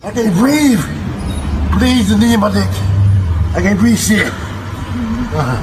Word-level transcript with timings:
I 0.00 0.12
can't 0.12 0.32
breathe. 0.36 0.80
Please, 1.76 2.08
the 2.08 2.16
knee 2.16 2.34
in 2.34 2.38
my 2.38 2.52
dick. 2.52 2.70
I 3.56 3.60
can't 3.60 3.80
breathe 3.80 3.98
shit. 3.98 4.32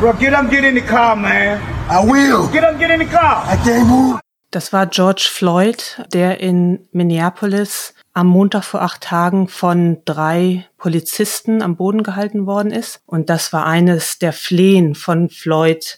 Bro, 0.02 0.14
get 0.20 0.34
up, 0.34 0.50
get 0.50 0.66
in 0.66 0.76
the 0.76 0.82
car, 0.82 1.16
man. 1.16 1.62
I 1.90 2.04
will. 2.04 2.52
Get 2.52 2.66
up, 2.66 2.78
get 2.78 2.92
in 2.92 3.00
the 3.00 3.06
car. 3.06 3.46
I 3.48 3.56
can't 3.56 3.88
move. 3.88 4.20
Das 4.52 4.74
war 4.74 4.88
George 4.88 5.30
Floyd, 5.32 6.06
der 6.14 6.42
in 6.42 6.86
Minneapolis 6.92 7.94
am 8.14 8.28
Montag 8.28 8.66
vor 8.66 8.82
acht 8.82 9.02
Tagen 9.02 9.48
von 9.48 10.02
drei 10.04 10.66
Polizisten 10.78 11.62
am 11.62 11.78
Boden 11.78 12.04
gehalten 12.04 12.46
worden 12.46 12.72
ist. 12.72 13.00
Und 13.06 13.30
das 13.30 13.54
war 13.54 13.66
eines 13.66 14.20
der 14.20 14.34
Flehen 14.34 14.96
von 14.96 15.30
Floyd, 15.30 15.98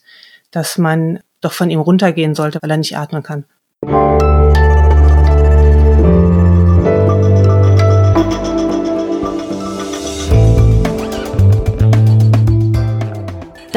dass 0.51 0.77
man 0.77 1.21
doch 1.41 1.53
von 1.53 1.71
ihm 1.71 1.79
runtergehen 1.79 2.35
sollte, 2.35 2.59
weil 2.61 2.69
er 2.69 2.77
nicht 2.77 2.97
atmen 2.97 3.23
kann. 3.23 3.45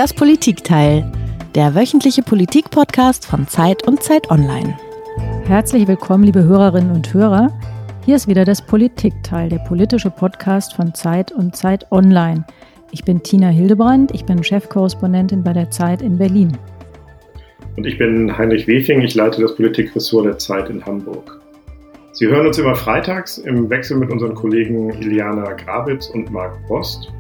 Das 0.01 0.15
Politikteil, 0.15 1.13
der 1.55 1.75
wöchentliche 1.75 2.23
Politik-Podcast 2.23 3.27
von 3.27 3.47
Zeit 3.47 3.87
und 3.87 4.03
Zeit 4.03 4.31
Online. 4.31 4.75
Herzlich 5.45 5.87
willkommen, 5.87 6.25
liebe 6.25 6.43
Hörerinnen 6.43 6.91
und 6.91 7.13
Hörer. 7.13 7.53
Hier 8.07 8.17
ist 8.17 8.27
wieder 8.27 8.47
das 8.47 8.65
Politikteil, 8.65 9.51
der 9.51 9.59
politische 9.59 10.11
Podcast 10.11 10.73
von 10.73 10.95
Zeit 10.95 11.33
und 11.33 11.55
Zeit 11.55 11.93
Online. 11.93 12.47
Ich 12.93 13.05
bin 13.05 13.23
Tina 13.23 13.49
Hildebrand, 13.49 14.15
ich 14.15 14.25
bin 14.25 14.43
Chefkorrespondentin 14.43 15.45
bei 15.45 15.53
der 15.53 15.71
Zeit 15.71 16.01
in 16.01 16.17
Berlin. 16.17 16.57
Und 17.77 17.87
ich 17.87 17.99
bin 17.99 18.39
Heinrich 18.39 18.67
Wefing, 18.67 19.03
ich 19.03 19.15
leite 19.15 19.43
das 19.43 19.55
Politikressort 19.55 20.25
der 20.25 20.39
Zeit 20.39 20.71
in 20.71 20.83
Hamburg. 20.83 21.43
Sie 22.13 22.27
hören 22.27 22.47
uns 22.47 22.57
immer 22.57 22.75
freitags 22.75 23.37
im 23.37 23.69
Wechsel 23.69 23.99
mit 23.99 24.11
unseren 24.11 24.35
Kollegen 24.35 24.89
Iliana 24.95 25.53
Grabitz 25.53 26.09
und 26.09 26.31
Marc 26.31 26.57
Post. 26.69 27.13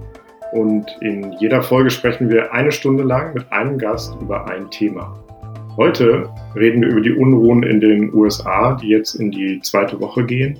Und 0.52 0.86
in 1.00 1.32
jeder 1.38 1.62
Folge 1.62 1.90
sprechen 1.90 2.28
wir 2.30 2.52
eine 2.52 2.72
Stunde 2.72 3.04
lang 3.04 3.34
mit 3.34 3.50
einem 3.52 3.78
Gast 3.78 4.16
über 4.20 4.48
ein 4.48 4.70
Thema. 4.70 5.16
Heute 5.76 6.28
reden 6.56 6.82
wir 6.82 6.88
über 6.88 7.00
die 7.00 7.12
Unruhen 7.12 7.62
in 7.62 7.80
den 7.80 8.12
USA, 8.12 8.74
die 8.74 8.88
jetzt 8.88 9.14
in 9.14 9.30
die 9.30 9.60
zweite 9.62 10.00
Woche 10.00 10.24
gehen, 10.24 10.58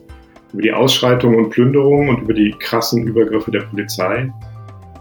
über 0.53 0.63
die 0.63 0.73
Ausschreitungen 0.73 1.45
und 1.45 1.51
Plünderungen 1.51 2.09
und 2.09 2.23
über 2.23 2.35
die 2.35 2.55
krassen 2.59 3.03
Übergriffe 3.03 3.51
der 3.51 3.63
Polizei, 3.63 4.33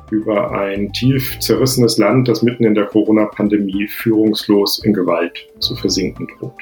über 0.10 0.52
ein 0.52 0.92
tief 0.92 1.38
zerrissenes 1.40 2.00
Land, 2.00 2.28
das 2.28 2.42
mitten 2.42 2.64
in 2.64 2.74
der 2.74 2.86
Corona-Pandemie 2.86 3.88
führungslos 3.88 4.84
in 4.84 4.94
Gewalt 4.94 5.48
zu 5.60 5.76
versinken 5.76 6.28
droht. 6.40 6.54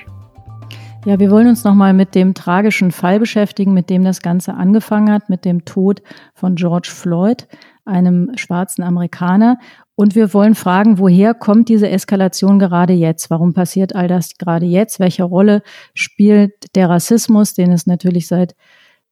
Ja, 1.05 1.17
wir 1.19 1.31
wollen 1.31 1.47
uns 1.47 1.63
nochmal 1.63 1.93
mit 1.93 2.15
dem 2.15 2.33
tragischen 2.33 2.91
Fall 2.91 3.19
beschäftigen, 3.19 3.73
mit 3.73 3.89
dem 3.89 4.03
das 4.03 4.21
Ganze 4.21 4.55
angefangen 4.55 5.09
hat, 5.09 5.29
mit 5.29 5.45
dem 5.45 5.63
Tod 5.63 6.01
von 6.33 6.55
George 6.55 6.89
Floyd, 6.91 7.47
einem 7.87 8.31
schwarzen 8.35 8.83
Amerikaner. 8.83 9.57
Und 9.95 10.15
wir 10.15 10.33
wollen 10.33 10.55
fragen, 10.55 10.99
woher 10.99 11.33
kommt 11.33 11.69
diese 11.69 11.89
Eskalation 11.89 12.59
gerade 12.59 12.93
jetzt? 12.93 13.29
Warum 13.29 13.53
passiert 13.53 13.95
all 13.95 14.07
das 14.07 14.37
gerade 14.37 14.65
jetzt? 14.65 14.99
Welche 14.99 15.23
Rolle 15.23 15.63
spielt 15.93 16.75
der 16.75 16.89
Rassismus, 16.89 17.53
den 17.53 17.71
es 17.71 17.87
natürlich 17.87 18.27
seit 18.27 18.55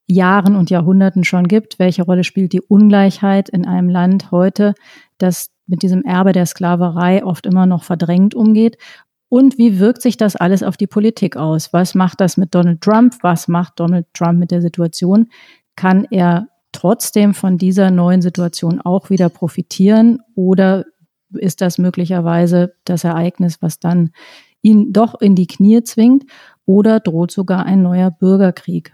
Jahren 0.08 0.56
und 0.56 0.70
Jahrhunderten 0.70 1.24
schon 1.24 1.48
gibt? 1.48 1.80
Welche 1.80 2.04
Rolle 2.04 2.24
spielt 2.24 2.54
die 2.54 2.62
Ungleichheit 2.62 3.50
in 3.50 3.66
einem 3.66 3.90
Land 3.90 4.32
heute, 4.32 4.76
das 5.18 5.50
mit 5.68 5.82
diesem 5.82 6.04
Erbe 6.04 6.32
der 6.32 6.46
Sklaverei 6.46 7.26
oft 7.26 7.46
immer 7.46 7.66
noch 7.66 7.84
verdrängt 7.84 8.36
umgeht? 8.36 8.78
Und 9.30 9.58
wie 9.58 9.80
wirkt 9.80 10.02
sich 10.02 10.18
das 10.18 10.36
alles 10.36 10.62
auf 10.62 10.78
die 10.78 10.88
Politik 10.88 11.36
aus? 11.36 11.74
Was 11.74 11.96
macht 11.96 12.22
das 12.22 12.38
mit 12.38 12.54
Donald 12.54 12.82
Trump? 12.82 13.16
Was 13.22 13.48
macht 13.48 13.80
Donald 13.80 14.06
Trump 14.14 14.40
mit 14.40 14.52
der 14.52 14.62
Situation? 14.62 15.30
Kann 15.76 16.06
er 16.12 16.48
trotzdem 16.76 17.34
von 17.34 17.58
dieser 17.58 17.92
neuen 17.92 18.22
Situation 18.22 18.82
auch 18.82 19.10
wieder 19.10 19.30
profitieren? 19.30 20.20
Oder 20.36 20.86
ist 21.34 21.62
das 21.62 21.78
möglicherweise 21.78 22.76
das 22.86 23.04
Ereignis, 23.04 23.62
was 23.62 23.80
dann 23.80 24.12
ihn 24.62 24.94
doch 24.94 25.20
in 25.20 25.36
die 25.36 25.48
Knie 25.48 25.84
zwingt? 25.84 26.26
Oder 26.66 27.00
droht 27.00 27.32
sogar 27.32 27.66
ein 27.66 27.82
neuer 27.82 28.12
Bürgerkrieg? 28.12 28.94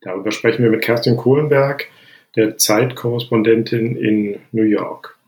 Darüber 0.00 0.30
sprechen 0.30 0.62
wir 0.62 0.70
mit 0.70 0.82
Kerstin 0.82 1.16
Kohlenberg, 1.16 1.88
der 2.36 2.56
Zeitkorrespondentin 2.56 3.96
in 3.96 4.38
New 4.52 4.62
York. 4.62 5.18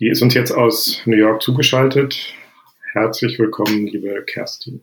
Die 0.00 0.08
ist 0.08 0.22
uns 0.22 0.34
jetzt 0.34 0.52
aus 0.52 1.02
New 1.04 1.16
York 1.16 1.42
zugeschaltet. 1.42 2.34
Herzlich 2.92 3.38
willkommen, 3.38 3.86
liebe 3.86 4.24
Kerstin. 4.24 4.82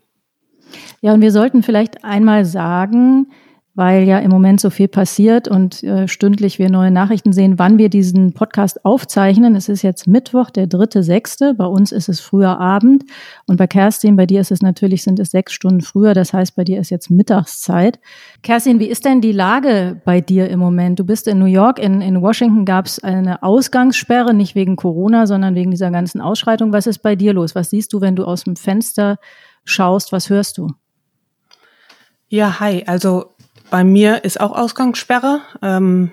Ja, 1.01 1.13
und 1.13 1.21
wir 1.21 1.31
sollten 1.31 1.63
vielleicht 1.63 2.03
einmal 2.03 2.45
sagen, 2.45 3.31
weil 3.73 4.03
ja 4.03 4.19
im 4.19 4.29
Moment 4.29 4.59
so 4.59 4.69
viel 4.69 4.89
passiert 4.89 5.47
und 5.47 5.81
äh, 5.83 6.07
stündlich 6.09 6.59
wir 6.59 6.69
neue 6.69 6.91
Nachrichten 6.91 7.31
sehen, 7.31 7.57
wann 7.57 7.77
wir 7.77 7.87
diesen 7.87 8.33
Podcast 8.33 8.83
aufzeichnen. 8.83 9.55
Es 9.55 9.69
ist 9.69 9.81
jetzt 9.81 10.07
Mittwoch, 10.07 10.49
der 10.49 10.67
dritte, 10.67 11.03
sechste. 11.03 11.53
Bei 11.53 11.65
uns 11.65 11.93
ist 11.93 12.09
es 12.09 12.19
früher 12.19 12.59
Abend 12.59 13.05
und 13.47 13.55
bei 13.55 13.67
Kerstin, 13.67 14.17
bei 14.17 14.25
dir 14.25 14.41
ist 14.41 14.51
es 14.51 14.61
natürlich, 14.61 15.03
sind 15.03 15.19
es 15.19 15.31
sechs 15.31 15.53
Stunden 15.53 15.81
früher. 15.81 16.13
Das 16.13 16.33
heißt, 16.33 16.55
bei 16.55 16.65
dir 16.65 16.81
ist 16.81 16.89
jetzt 16.89 17.09
Mittagszeit. 17.09 17.99
Kerstin, 18.43 18.79
wie 18.79 18.87
ist 18.87 19.05
denn 19.05 19.21
die 19.21 19.31
Lage 19.31 20.01
bei 20.03 20.19
dir 20.19 20.49
im 20.49 20.59
Moment? 20.59 20.99
Du 20.99 21.05
bist 21.05 21.27
in 21.27 21.39
New 21.39 21.45
York, 21.45 21.79
in, 21.79 22.01
in 22.01 22.21
Washington 22.21 22.65
gab 22.65 22.87
es 22.87 22.99
eine 22.99 23.41
Ausgangssperre, 23.41 24.33
nicht 24.33 24.53
wegen 24.53 24.75
Corona, 24.75 25.27
sondern 25.27 25.55
wegen 25.55 25.71
dieser 25.71 25.91
ganzen 25.91 26.19
Ausschreitung. 26.19 26.73
Was 26.73 26.87
ist 26.87 26.99
bei 26.99 27.15
dir 27.15 27.31
los? 27.31 27.55
Was 27.55 27.69
siehst 27.69 27.93
du, 27.93 28.01
wenn 28.01 28.17
du 28.17 28.25
aus 28.25 28.43
dem 28.43 28.57
Fenster 28.57 29.17
schaust? 29.63 30.11
Was 30.11 30.29
hörst 30.29 30.57
du? 30.57 30.67
Ja, 32.27 32.59
hi. 32.59 32.83
Also 32.85 33.31
bei 33.71 33.83
mir 33.83 34.23
ist 34.23 34.39
auch 34.39 34.51
Ausgangssperre. 34.51 35.41
Ähm, 35.63 36.11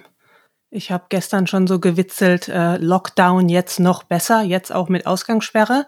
ich 0.71 0.91
habe 0.91 1.07
gestern 1.11 1.47
schon 1.47 1.67
so 1.67 1.81
gewitzelt, 1.81 2.49
äh, 2.49 2.77
Lockdown 2.79 3.51
jetzt 3.51 3.81
noch 3.81 4.05
besser, 4.05 4.43
jetzt 4.43 4.73
auch 4.73 4.89
mit 4.89 5.07
Ausgangssperre. 5.07 5.87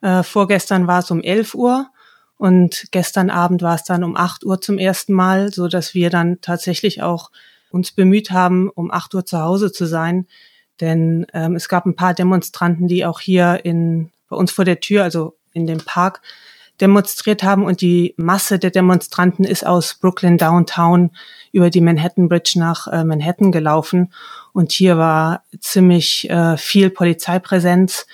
Äh, 0.00 0.22
vorgestern 0.22 0.86
war 0.86 1.00
es 1.00 1.10
um 1.10 1.20
11 1.20 1.54
Uhr 1.54 1.90
und 2.36 2.86
gestern 2.92 3.30
Abend 3.30 3.62
war 3.62 3.74
es 3.74 3.84
dann 3.84 4.04
um 4.04 4.16
8 4.16 4.44
Uhr 4.44 4.60
zum 4.60 4.78
ersten 4.78 5.12
Mal, 5.12 5.52
so 5.52 5.66
dass 5.68 5.92
wir 5.92 6.08
dann 6.08 6.40
tatsächlich 6.40 7.02
auch 7.02 7.30
uns 7.70 7.90
bemüht 7.92 8.30
haben, 8.30 8.70
um 8.70 8.90
8 8.90 9.14
Uhr 9.14 9.26
zu 9.26 9.40
Hause 9.40 9.72
zu 9.72 9.86
sein. 9.86 10.26
Denn 10.80 11.26
ähm, 11.34 11.56
es 11.56 11.68
gab 11.68 11.84
ein 11.84 11.96
paar 11.96 12.14
Demonstranten, 12.14 12.86
die 12.86 13.04
auch 13.04 13.18
hier 13.20 13.64
in, 13.64 14.12
bei 14.28 14.36
uns 14.36 14.52
vor 14.52 14.64
der 14.64 14.78
Tür, 14.78 15.02
also 15.02 15.36
in 15.52 15.66
dem 15.66 15.78
Park, 15.78 16.22
demonstriert 16.80 17.42
haben 17.42 17.64
und 17.64 17.80
die 17.80 18.14
Masse 18.16 18.58
der 18.58 18.70
Demonstranten 18.70 19.44
ist 19.44 19.66
aus 19.66 19.94
Brooklyn 19.94 20.38
Downtown 20.38 21.10
über 21.52 21.70
die 21.70 21.80
Manhattan 21.80 22.28
Bridge 22.28 22.52
nach 22.56 22.86
äh, 22.86 23.04
Manhattan 23.04 23.52
gelaufen 23.52 24.12
und 24.52 24.72
hier 24.72 24.98
war 24.98 25.42
ziemlich 25.60 26.28
äh, 26.30 26.56
viel 26.56 26.90
Polizeipräsenz. 26.90 28.06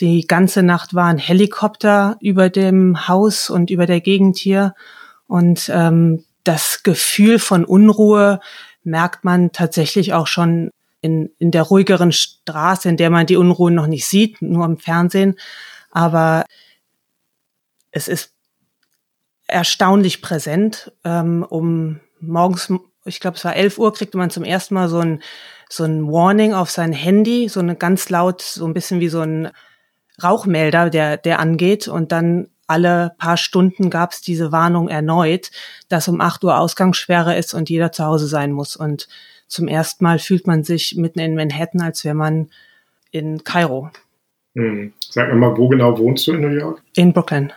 Die 0.00 0.26
ganze 0.26 0.62
Nacht 0.62 0.94
waren 0.94 1.18
Helikopter 1.18 2.16
über 2.20 2.50
dem 2.50 3.08
Haus 3.08 3.50
und 3.50 3.70
über 3.70 3.86
der 3.86 4.00
Gegend 4.00 4.36
hier 4.36 4.74
und 5.26 5.70
ähm, 5.72 6.24
das 6.44 6.82
Gefühl 6.82 7.38
von 7.38 7.64
Unruhe 7.64 8.40
merkt 8.84 9.24
man 9.24 9.50
tatsächlich 9.52 10.12
auch 10.14 10.28
schon 10.28 10.70
in, 11.00 11.30
in 11.38 11.50
der 11.50 11.62
ruhigeren 11.62 12.12
Straße, 12.12 12.88
in 12.88 12.96
der 12.96 13.10
man 13.10 13.26
die 13.26 13.36
Unruhe 13.36 13.70
noch 13.70 13.86
nicht 13.86 14.06
sieht, 14.06 14.40
nur 14.42 14.64
im 14.64 14.78
Fernsehen. 14.78 15.36
Aber 15.90 16.44
es 17.96 18.08
ist 18.08 18.34
erstaunlich 19.46 20.20
präsent. 20.20 20.92
Ähm, 21.02 21.46
um 21.48 22.00
morgens, 22.20 22.70
ich 23.06 23.20
glaube, 23.20 23.38
es 23.38 23.44
war 23.44 23.56
11 23.56 23.78
Uhr, 23.78 23.94
kriegte 23.94 24.18
man 24.18 24.28
zum 24.28 24.44
ersten 24.44 24.74
Mal 24.74 24.88
so 24.88 24.98
ein, 24.98 25.22
so 25.70 25.84
ein 25.84 26.06
Warning 26.06 26.52
auf 26.52 26.70
sein 26.70 26.92
Handy, 26.92 27.48
so 27.48 27.60
eine 27.60 27.74
ganz 27.74 28.10
laut, 28.10 28.42
so 28.42 28.66
ein 28.66 28.74
bisschen 28.74 29.00
wie 29.00 29.08
so 29.08 29.22
ein 29.22 29.48
Rauchmelder, 30.22 30.90
der, 30.90 31.16
der 31.16 31.38
angeht. 31.38 31.88
Und 31.88 32.12
dann 32.12 32.48
alle 32.66 33.14
paar 33.16 33.38
Stunden 33.38 33.88
gab 33.88 34.12
es 34.12 34.20
diese 34.20 34.52
Warnung 34.52 34.88
erneut, 34.88 35.50
dass 35.88 36.06
um 36.06 36.20
8 36.20 36.44
Uhr 36.44 36.58
Ausgangssperre 36.58 37.38
ist 37.38 37.54
und 37.54 37.70
jeder 37.70 37.92
zu 37.92 38.04
Hause 38.04 38.26
sein 38.26 38.52
muss. 38.52 38.76
Und 38.76 39.08
zum 39.48 39.68
ersten 39.68 40.04
Mal 40.04 40.18
fühlt 40.18 40.46
man 40.46 40.64
sich 40.64 40.96
mitten 40.96 41.20
in 41.20 41.34
Manhattan, 41.34 41.80
als 41.80 42.04
wäre 42.04 42.14
man 42.14 42.50
in 43.10 43.42
Kairo. 43.42 43.90
Hm. 44.54 44.92
Sag 45.00 45.28
mir 45.28 45.36
mal, 45.36 45.56
wo 45.56 45.68
genau 45.68 45.96
wohnst 45.96 46.26
du 46.26 46.32
in 46.32 46.42
New 46.42 46.48
York? 46.48 46.82
In 46.94 47.14
Brooklyn. 47.14 47.52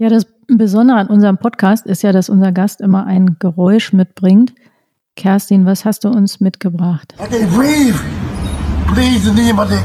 Ja, 0.00 0.08
das 0.08 0.24
Besondere 0.46 0.96
an 0.96 1.08
unserem 1.08 1.36
Podcast 1.36 1.84
ist 1.84 2.02
ja, 2.02 2.10
dass 2.10 2.30
unser 2.30 2.52
Gast 2.52 2.80
immer 2.80 3.04
ein 3.04 3.36
Geräusch 3.38 3.92
mitbringt. 3.92 4.54
Kerstin, 5.14 5.66
was 5.66 5.84
hast 5.84 6.04
du 6.04 6.08
uns 6.08 6.40
mitgebracht? 6.40 7.12
I 7.18 7.24
can't 7.24 7.54
breathe. 7.54 7.94
Please, 8.94 9.22
the 9.22 9.30
knee 9.30 9.50
in 9.50 9.56
my 9.56 9.66
dick. 9.66 9.84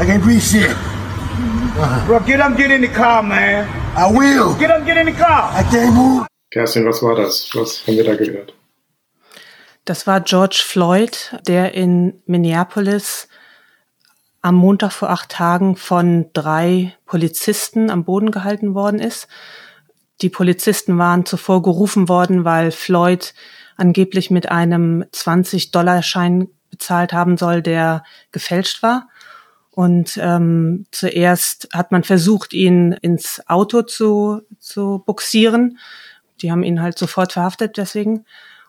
I 0.00 0.10
can't 0.10 0.22
breathe 0.22 0.40
shit. 0.40 0.74
Bro, 2.06 2.20
get 2.20 2.40
up, 2.40 2.56
get 2.56 2.70
in 2.70 2.80
the 2.80 2.88
car, 2.88 3.22
man. 3.22 3.68
I 3.94 4.10
will. 4.10 4.58
Get 4.58 4.70
up, 4.70 4.86
get 4.86 4.96
in 4.96 5.04
the 5.04 5.12
car. 5.12 5.52
I 5.52 5.62
can't 5.64 5.92
move. 5.92 6.26
Kerstin, 6.50 6.86
was 6.86 7.02
war 7.02 7.14
das? 7.14 7.50
Was 7.54 7.86
haben 7.86 7.98
wir 7.98 8.04
da 8.04 8.16
gehört? 8.16 8.54
Das 9.84 10.06
war 10.06 10.22
George 10.22 10.62
Floyd, 10.64 11.38
der 11.46 11.74
in 11.74 12.14
Minneapolis 12.24 13.27
am 14.40 14.54
Montag 14.54 14.92
vor 14.92 15.10
acht 15.10 15.30
Tagen 15.30 15.76
von 15.76 16.26
drei 16.32 16.94
Polizisten 17.06 17.90
am 17.90 18.04
Boden 18.04 18.30
gehalten 18.30 18.74
worden 18.74 19.00
ist. 19.00 19.28
Die 20.20 20.30
Polizisten 20.30 20.98
waren 20.98 21.26
zuvor 21.26 21.62
gerufen 21.62 22.08
worden, 22.08 22.44
weil 22.44 22.70
Floyd 22.70 23.34
angeblich 23.76 24.30
mit 24.30 24.50
einem 24.50 25.04
20-Dollar-Schein 25.12 26.48
bezahlt 26.70 27.12
haben 27.12 27.36
soll, 27.36 27.62
der 27.62 28.02
gefälscht 28.32 28.82
war. 28.82 29.08
Und 29.70 30.18
ähm, 30.20 30.86
zuerst 30.90 31.68
hat 31.72 31.92
man 31.92 32.02
versucht, 32.02 32.52
ihn 32.52 32.92
ins 32.92 33.40
Auto 33.48 33.82
zu, 33.82 34.42
zu 34.58 35.02
buxieren. 35.06 35.78
Die 36.42 36.50
haben 36.50 36.64
ihn 36.64 36.82
halt 36.82 36.98
sofort 36.98 37.32
verhaftet 37.32 37.76
deswegen. 37.76 38.24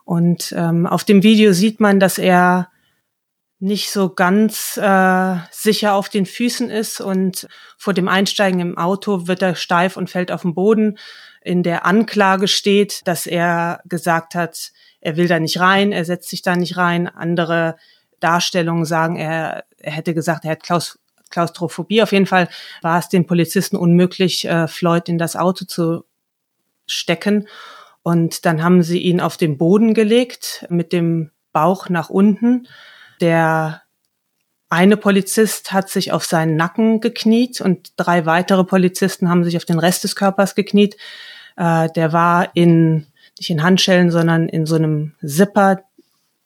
Und 0.05 0.53
ähm, 0.55 0.85
auf 0.85 1.03
dem 1.03 1.23
Video 1.23 1.51
sieht 1.51 1.79
man, 1.79 1.99
dass 1.99 2.19
er 2.19 2.69
nicht 3.59 3.91
so 3.91 4.09
ganz 4.09 4.77
äh, 4.77 5.35
sicher 5.51 5.93
auf 5.93 6.07
den 6.07 6.25
Füßen 6.25 6.69
ist 6.69 7.01
und 7.01 7.47
vor 7.77 7.93
dem 7.93 8.07
Einsteigen 8.07 8.61
im 8.61 8.77
Auto 8.77 9.27
wird 9.27 9.41
er 9.41 9.55
steif 9.55 9.97
und 9.97 10.09
fällt 10.09 10.31
auf 10.31 10.43
den 10.43 10.53
Boden. 10.53 10.97
In 11.41 11.63
der 11.63 11.85
Anklage 11.85 12.47
steht, 12.47 13.05
dass 13.05 13.27
er 13.27 13.81
gesagt 13.85 14.33
hat, 14.35 14.71
er 15.01 15.17
will 15.17 15.27
da 15.27 15.39
nicht 15.39 15.59
rein, 15.59 15.91
er 15.91 16.05
setzt 16.05 16.29
sich 16.29 16.41
da 16.41 16.55
nicht 16.55 16.77
rein. 16.77 17.07
Andere 17.07 17.75
Darstellungen 18.19 18.85
sagen, 18.85 19.17
er, 19.17 19.65
er 19.77 19.91
hätte 19.91 20.13
gesagt, 20.13 20.45
er 20.45 20.51
hat 20.51 20.63
Klaus, 20.63 20.99
Klaustrophobie. 21.29 22.01
Auf 22.01 22.11
jeden 22.11 22.25
Fall 22.25 22.49
war 22.81 22.99
es 22.99 23.09
den 23.09 23.27
Polizisten 23.27 23.75
unmöglich, 23.75 24.45
äh, 24.45 24.67
Floyd 24.67 25.09
in 25.09 25.17
das 25.17 25.35
Auto 25.35 25.65
zu 25.65 26.05
stecken. 26.85 27.47
Und 28.03 28.45
dann 28.45 28.63
haben 28.63 28.83
sie 28.83 28.99
ihn 28.99 29.19
auf 29.19 29.37
den 29.37 29.57
Boden 29.57 29.93
gelegt 29.93 30.65
mit 30.69 30.93
dem 30.93 31.31
Bauch 31.51 31.89
nach 31.89 32.09
unten. 32.09 32.67
Der 33.21 33.81
eine 34.69 34.97
Polizist 34.97 35.71
hat 35.71 35.89
sich 35.89 36.11
auf 36.11 36.25
seinen 36.25 36.55
Nacken 36.55 37.01
gekniet 37.01 37.59
und 37.59 37.93
drei 37.97 38.25
weitere 38.25 38.63
Polizisten 38.63 39.29
haben 39.29 39.43
sich 39.43 39.57
auf 39.57 39.65
den 39.65 39.79
Rest 39.79 40.03
des 40.03 40.15
Körpers 40.15 40.55
gekniet. 40.55 40.95
Äh, 41.57 41.89
der 41.95 42.13
war 42.13 42.55
in, 42.55 43.07
nicht 43.37 43.49
in 43.49 43.63
Handschellen, 43.63 44.11
sondern 44.11 44.47
in 44.47 44.65
so 44.65 44.75
einem 44.75 45.13
Zipper, 45.25 45.81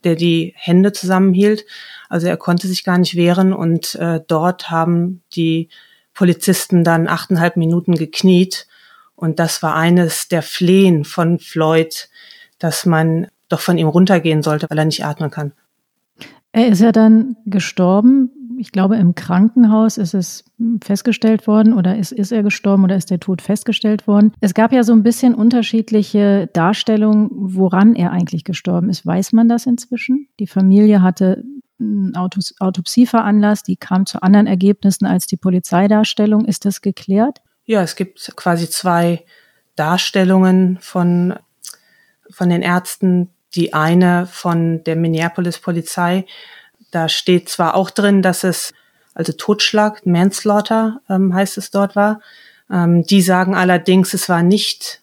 der 0.06 0.16
die 0.16 0.54
Hände 0.56 0.94
zusammenhielt. 0.94 1.66
Also 2.10 2.28
er 2.28 2.38
konnte 2.38 2.68
sich 2.68 2.84
gar 2.84 2.98
nicht 2.98 3.16
wehren 3.16 3.54
und 3.54 3.96
äh, 3.96 4.22
dort 4.26 4.70
haben 4.70 5.22
die 5.36 5.70
Polizisten 6.14 6.84
dann 6.84 7.08
achteinhalb 7.08 7.58
Minuten 7.58 7.96
gekniet 7.96 8.68
und 9.16 9.40
das 9.40 9.64
war 9.64 9.76
eines 9.76 10.28
der 10.28 10.42
Flehen 10.42 11.06
von 11.06 11.40
Floyd, 11.40 12.10
dass 12.60 12.86
man 12.86 13.28
doch 13.50 13.60
von 13.60 13.78
ihm 13.78 13.88
runtergehen 13.88 14.44
sollte, 14.44 14.68
weil 14.70 14.78
er 14.78 14.86
nicht 14.86 15.06
atmen 15.06 15.32
kann. 15.32 15.54
Er 16.54 16.68
ist 16.68 16.82
ja 16.82 16.92
dann 16.92 17.36
gestorben. 17.46 18.30
Ich 18.60 18.72
glaube, 18.72 18.96
im 18.98 19.16
Krankenhaus 19.16 19.98
ist 19.98 20.14
es 20.14 20.46
festgestellt 20.84 21.48
worden 21.48 21.74
oder 21.74 21.98
ist, 21.98 22.12
ist 22.12 22.32
er 22.32 22.44
gestorben 22.44 22.84
oder 22.84 22.96
ist 22.96 23.10
der 23.10 23.20
Tod 23.20 23.42
festgestellt 23.42 24.08
worden. 24.08 24.32
Es 24.40 24.54
gab 24.54 24.72
ja 24.72 24.84
so 24.84 24.94
ein 24.94 25.02
bisschen 25.02 25.34
unterschiedliche 25.34 26.48
Darstellungen, 26.54 27.30
woran 27.32 27.96
er 27.96 28.12
eigentlich 28.12 28.44
gestorben 28.44 28.90
ist. 28.90 29.06
Weiß 29.06 29.34
man 29.34 29.50
das 29.50 29.66
inzwischen? 29.66 30.28
Die 30.40 30.48
Familie 30.48 31.02
hatte 31.02 31.44
eine 31.80 32.14
Autopsie 32.60 33.08
veranlasst, 33.08 33.68
die 33.68 33.76
kam 33.76 34.06
zu 34.06 34.22
anderen 34.22 34.46
Ergebnissen 34.46 35.06
als 35.06 35.26
die 35.26 35.38
Polizeidarstellung. 35.38 36.46
Ist 36.46 36.66
das 36.66 36.82
geklärt? 36.82 37.42
Ja, 37.66 37.82
es 37.82 37.96
gibt 37.96 38.32
quasi 38.36 38.70
zwei 38.70 39.26
Darstellungen 39.76 40.78
von, 40.80 41.34
von 42.30 42.50
den 42.50 42.62
Ärzten, 42.62 43.33
die 43.56 43.74
eine 43.74 44.28
von 44.28 44.84
der 44.84 44.96
Minneapolis 44.96 45.60
Polizei. 45.60 46.26
Da 46.92 47.10
steht 47.10 47.50
zwar 47.50 47.76
auch 47.76 47.90
drin, 47.90 48.22
dass 48.22 48.44
es 48.44 48.74
also 49.14 49.34
Totschlag, 49.34 50.06
Manslaughter 50.06 51.02
ähm, 51.10 51.34
heißt 51.34 51.58
es 51.58 51.72
dort 51.72 51.96
war. 51.96 52.22
Ähm, 52.72 53.04
die 53.04 53.22
sagen 53.22 53.56
allerdings, 53.56 54.14
es 54.14 54.30
war 54.30 54.44
nicht 54.44 55.02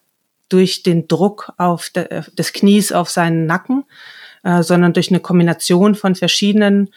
durch 0.49 0.83
den 0.83 1.07
Druck 1.07 1.53
auf 1.59 1.91
de, 1.91 2.23
des 2.37 2.53
Knies 2.53 2.93
auf 2.93 3.09
seinen 3.09 3.47
Nacken, 3.47 3.85
äh, 4.43 4.63
sondern 4.63 4.93
durch 4.93 5.11
eine 5.11 5.21
Kombination 5.21 5.95
von 5.95 6.15
verschiedenen 6.15 6.91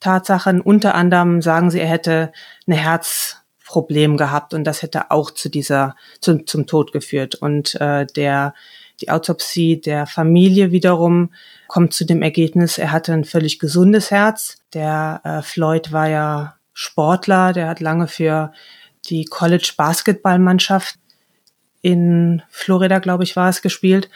Tatsachen. 0.00 0.60
Unter 0.60 0.94
anderem 0.94 1.42
sagen 1.42 1.70
sie, 1.70 1.80
er 1.80 1.88
hätte 1.88 2.32
eine 2.66 2.76
Herzproblem 2.76 4.16
gehabt 4.16 4.54
und 4.54 4.64
das 4.64 4.82
hätte 4.82 5.10
auch 5.10 5.30
zu 5.30 5.50
dieser 5.50 5.94
zu, 6.20 6.44
zum 6.44 6.66
Tod 6.66 6.92
geführt. 6.92 7.34
Und 7.34 7.74
äh, 7.80 8.06
der 8.06 8.54
die 9.00 9.10
Autopsie 9.10 9.80
der 9.80 10.06
Familie 10.06 10.72
wiederum 10.72 11.32
kommt 11.68 11.92
zu 11.92 12.04
dem 12.04 12.22
Ergebnis, 12.22 12.78
er 12.78 12.92
hatte 12.92 13.12
ein 13.12 13.24
völlig 13.24 13.58
gesundes 13.58 14.10
Herz. 14.10 14.58
Der 14.72 15.20
äh, 15.24 15.42
Floyd 15.42 15.92
war 15.92 16.08
ja 16.08 16.56
Sportler, 16.72 17.52
der 17.52 17.68
hat 17.68 17.80
lange 17.80 18.08
für 18.08 18.52
die 19.06 19.24
College 19.24 19.72
Basketballmannschaft 19.76 20.96
in 21.80 22.42
Florida, 22.50 22.98
glaube 22.98 23.24
ich, 23.24 23.36
war 23.36 23.48
es 23.48 23.62
gespielt. 23.62 24.10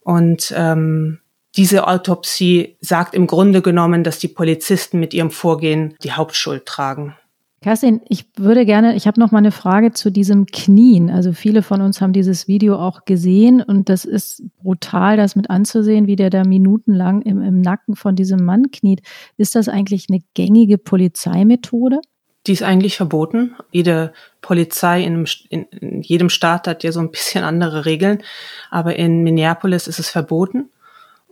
Und 0.00 0.54
ähm, 0.56 1.18
diese 1.56 1.86
Autopsie 1.86 2.76
sagt 2.80 3.14
im 3.14 3.26
Grunde 3.26 3.62
genommen, 3.62 4.04
dass 4.04 4.18
die 4.18 4.28
Polizisten 4.28 5.00
mit 5.00 5.12
ihrem 5.12 5.30
Vorgehen 5.30 5.96
die 6.02 6.12
Hauptschuld 6.12 6.64
tragen. 6.64 7.16
Kerstin, 7.60 8.00
ich 8.08 8.26
würde 8.36 8.64
gerne, 8.64 8.94
ich 8.94 9.08
habe 9.08 9.18
noch 9.18 9.32
mal 9.32 9.38
eine 9.38 9.50
Frage 9.50 9.92
zu 9.92 10.10
diesem 10.10 10.46
Knien. 10.46 11.10
Also 11.10 11.32
viele 11.32 11.62
von 11.62 11.80
uns 11.80 12.00
haben 12.00 12.12
dieses 12.12 12.46
Video 12.46 12.76
auch 12.76 13.04
gesehen 13.04 13.62
und 13.62 13.88
das 13.88 14.04
ist 14.04 14.44
brutal, 14.62 15.16
das 15.16 15.34
mit 15.34 15.50
anzusehen, 15.50 16.06
wie 16.06 16.14
der 16.14 16.30
da 16.30 16.44
minutenlang 16.44 17.22
im, 17.22 17.42
im 17.42 17.60
Nacken 17.60 17.96
von 17.96 18.14
diesem 18.14 18.44
Mann 18.44 18.70
kniet. 18.70 19.02
Ist 19.36 19.56
das 19.56 19.68
eigentlich 19.68 20.06
eine 20.08 20.20
gängige 20.34 20.78
Polizeimethode? 20.78 22.00
Die 22.46 22.52
ist 22.52 22.62
eigentlich 22.62 22.96
verboten. 22.96 23.56
Jede 23.72 24.12
Polizei 24.40 25.02
in, 25.02 25.26
in, 25.50 25.64
in 25.64 26.02
jedem 26.02 26.30
Staat 26.30 26.68
hat 26.68 26.84
ja 26.84 26.92
so 26.92 27.00
ein 27.00 27.10
bisschen 27.10 27.42
andere 27.42 27.84
Regeln, 27.84 28.22
aber 28.70 28.94
in 28.94 29.24
Minneapolis 29.24 29.88
ist 29.88 29.98
es 29.98 30.10
verboten. 30.10 30.70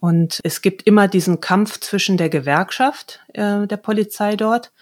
Und 0.01 0.41
es 0.43 0.61
gibt 0.61 0.83
immer 0.83 1.07
diesen 1.07 1.41
Kampf 1.41 1.79
zwischen 1.79 2.17
der 2.17 2.29
Gewerkschaft 2.29 3.21
äh, 3.33 3.67
der 3.67 3.77
Polizei 3.77 4.35
dort 4.35 4.73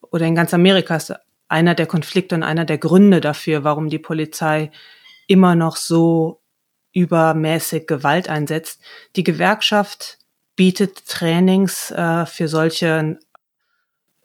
oder 0.00 0.26
in 0.26 0.34
ganz 0.34 0.54
Amerika 0.54 0.96
ist 0.96 1.14
einer 1.48 1.74
der 1.74 1.86
Konflikte 1.86 2.34
und 2.34 2.42
einer 2.42 2.64
der 2.64 2.78
Gründe 2.78 3.20
dafür, 3.20 3.64
warum 3.64 3.88
die 3.88 3.98
Polizei 3.98 4.70
immer 5.26 5.54
noch 5.54 5.76
so 5.76 6.40
übermäßig 6.92 7.86
Gewalt 7.86 8.28
einsetzt. 8.28 8.80
Die 9.16 9.24
Gewerkschaft 9.24 10.18
bietet 10.56 11.06
Trainings 11.06 11.90
äh, 11.90 12.26
für 12.26 12.48
solche 12.48 13.18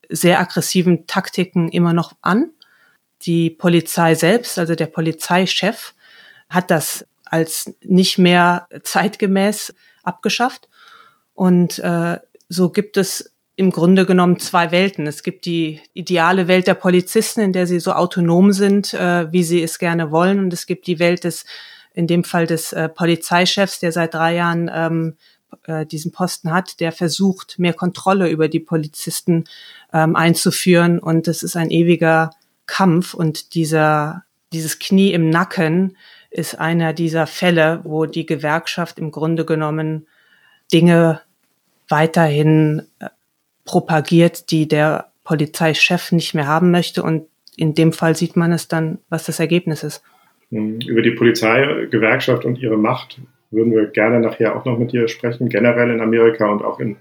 sehr 0.10 0.40
aggressiven 0.40 1.06
Taktiken 1.08 1.70
immer 1.70 1.94
noch 1.94 2.14
an. 2.22 2.52
Die 3.24 3.50
Polizei 3.50 4.16
selbst, 4.16 4.58
also 4.58 4.76
der 4.76 4.88
Polizeichef, 4.88 5.94
hat 6.50 6.72
das 6.72 7.06
als 7.26 7.74
nicht 7.82 8.18
mehr 8.18 8.68
zeitgemäß 8.84 9.74
abgeschafft. 10.04 10.70
Und 11.34 11.80
äh, 11.80 12.20
so 12.50 12.70
gibt 12.72 12.98
es 12.98 13.34
im 13.62 13.70
Grunde 13.70 14.08
genommen 14.08 14.40
zwei 14.40 14.72
Welten. 14.72 15.06
Es 15.06 15.22
gibt 15.22 15.46
die 15.46 15.82
ideale 15.94 16.48
Welt 16.48 16.66
der 16.66 16.74
Polizisten, 16.74 17.42
in 17.42 17.54
der 17.54 17.68
sie 17.68 17.80
so 17.80 17.94
autonom 17.94 18.54
sind, 18.54 18.96
äh, 18.96 19.32
wie 19.32 19.44
sie 19.44 19.62
es 19.62 19.78
gerne 19.78 20.10
wollen. 20.10 20.40
Und 20.40 20.52
es 20.52 20.66
gibt 20.66 20.88
die 20.88 20.98
Welt 20.98 21.24
des, 21.26 21.46
in 21.94 22.08
dem 22.08 22.24
Fall 22.24 22.48
des 22.48 22.74
äh, 22.74 22.90
Polizeichefs, 22.90 23.80
der 23.80 23.92
seit 23.92 24.16
drei 24.16 24.34
Jahren 24.34 24.72
ähm, 24.74 25.16
äh, 25.68 25.86
diesen 25.86 26.12
Posten 26.12 26.52
hat, 26.52 26.80
der 26.80 26.92
versucht, 26.92 27.60
mehr 27.60 27.76
Kontrolle 27.76 28.30
über 28.30 28.48
die 28.48 28.60
Polizisten 28.60 29.44
ähm, 29.94 30.16
einzuführen. 30.16 30.98
Und 30.98 31.28
es 31.28 31.44
ist 31.44 31.56
ein 31.56 31.70
ewiger 31.70 32.32
Kampf. 32.66 33.14
Und 33.14 33.54
dieser, 33.54 34.24
dieses 34.54 34.80
Knie 34.80 35.14
im 35.14 35.30
Nacken 35.30 35.98
ist 36.32 36.56
einer 36.60 36.94
dieser 36.94 37.28
Fälle, 37.28 37.82
wo 37.84 38.08
die 38.08 38.26
Gewerkschaft 38.26 38.98
im 38.98 39.12
Grunde 39.12 39.46
genommen 39.46 40.08
Dinge 40.74 41.22
weiterhin 41.90 42.88
äh, 42.98 43.10
propagiert, 43.66 44.52
die 44.52 44.68
der 44.68 45.12
Polizeichef 45.24 46.12
nicht 46.12 46.34
mehr 46.34 46.48
haben 46.48 46.72
möchte. 46.72 47.04
Und 47.04 47.28
in 47.56 47.74
dem 47.74 47.94
Fall 47.94 48.16
sieht 48.16 48.36
man 48.36 48.52
es 48.52 48.68
dann, 48.68 49.00
was 49.10 49.26
das 49.26 49.40
Ergebnis 49.40 49.84
ist. 49.84 50.04
Hm, 50.50 50.80
über 50.82 51.02
die 51.02 51.12
Polizeigewerkschaft 51.12 52.46
und 52.46 52.60
ihre 52.60 52.78
Macht 52.78 53.20
würden 53.52 53.74
wir 53.74 53.88
gerne 53.88 54.20
nachher 54.20 54.56
auch 54.56 54.66
noch 54.66 54.78
mit 54.78 54.92
dir 54.92 55.08
sprechen, 55.08 55.50
generell 55.50 55.90
in 55.90 56.02
Amerika 56.02 56.50
und 56.50 56.64
auch 56.64 56.80
in 56.80 56.98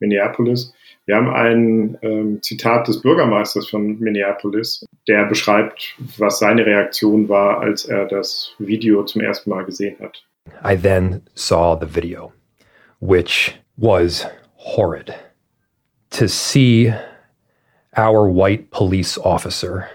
Minneapolis. 0.00 0.72
Wir 1.04 1.16
haben 1.16 1.30
ein 1.30 1.98
ähm, 2.02 2.42
Zitat 2.42 2.88
des 2.88 3.02
Bürgermeisters 3.02 3.68
von 3.68 3.98
Minneapolis, 3.98 4.84
der 5.08 5.26
beschreibt, 5.26 5.96
was 6.16 6.38
seine 6.38 6.64
Reaktion 6.64 7.28
war, 7.28 7.60
als 7.60 7.84
er 7.84 8.06
das 8.06 8.54
Video 8.58 9.04
zum 9.04 9.20
ersten 9.20 9.50
Mal 9.50 9.64
gesehen 9.64 9.96
hat. 10.00 10.24
I 10.64 10.76
then 10.76 11.22
saw 11.34 11.76
the 11.78 11.94
video, 11.94 12.32
which 13.00 13.54
was 13.76 14.26
horrid. 14.56 15.12
To 16.12 16.28
see 16.28 16.92
our 17.96 18.28
white 18.28 18.70
police 18.70 19.18
officer 19.18 19.90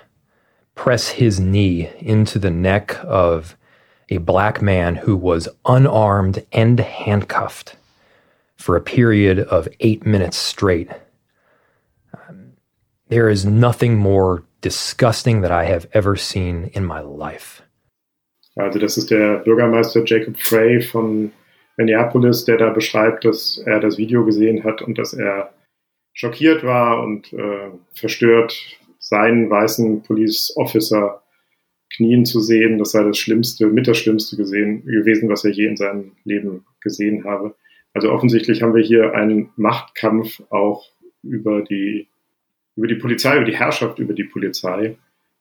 press 0.75 1.07
his 1.09 1.39
knee 1.39 1.89
into 1.99 2.39
the 2.39 2.51
neck 2.51 2.97
of 3.03 3.55
a 4.09 4.17
black 4.17 4.61
man 4.61 4.95
who 4.95 5.15
was 5.15 5.49
unarmed 5.65 6.45
and 6.51 6.79
handcuffed 6.79 7.75
for 8.55 8.75
a 8.75 8.81
period 8.81 9.39
of 9.39 9.67
eight 9.79 10.05
minutes 10.05 10.37
straight. 10.37 10.89
Um, 12.27 12.53
there 13.09 13.29
is 13.29 13.45
nothing 13.45 13.97
more 13.97 14.43
disgusting 14.61 15.41
that 15.41 15.51
I 15.51 15.65
have 15.65 15.87
ever 15.93 16.15
seen 16.15 16.71
in 16.73 16.85
my 16.85 17.01
life. 17.01 17.61
Also 18.59 18.79
das 18.79 18.97
ist 18.97 19.11
der 19.11 19.43
Bürgermeister 19.43 20.03
Jacob 20.03 20.37
Frey 20.37 20.81
von 20.81 21.31
Minneapolis, 21.77 22.45
der 22.45 22.57
da 22.57 22.71
beschreibt, 22.71 23.23
dass 23.23 23.61
er 23.65 23.79
das 23.79 23.99
Video 23.99 24.25
gesehen 24.25 24.63
hat 24.63 24.81
und 24.81 24.97
dass 24.97 25.13
er 25.13 25.51
schockiert 26.17 26.63
war 26.63 27.03
und 27.03 27.31
äh, 27.31 27.69
verstört, 27.93 28.79
seinen 28.97 29.51
weißen 29.51 30.01
Police 30.01 30.51
Officer 30.57 31.21
knien 31.95 32.25
zu 32.25 32.39
sehen. 32.39 32.79
Das 32.79 32.91
sei 32.91 33.03
das 33.03 33.19
Schlimmste, 33.19 33.67
mit 33.67 33.87
das 33.87 33.99
Schlimmste 33.99 34.35
gesehen, 34.35 34.83
gewesen, 34.83 35.29
was 35.29 35.45
er 35.45 35.51
je 35.51 35.67
in 35.67 35.77
seinem 35.77 36.13
Leben 36.23 36.65
gesehen 36.81 37.23
habe. 37.23 37.55
Also 37.93 38.11
offensichtlich 38.11 38.63
haben 38.63 38.73
wir 38.73 38.83
hier 38.83 39.13
einen 39.13 39.51
Machtkampf 39.57 40.41
auch 40.49 40.89
über 41.21 41.61
die, 41.61 42.07
über 42.75 42.87
die 42.87 42.95
Polizei, 42.95 43.35
über 43.35 43.45
die 43.45 43.55
Herrschaft 43.55 43.99
über 43.99 44.15
die 44.15 44.23
Polizei. 44.23 44.97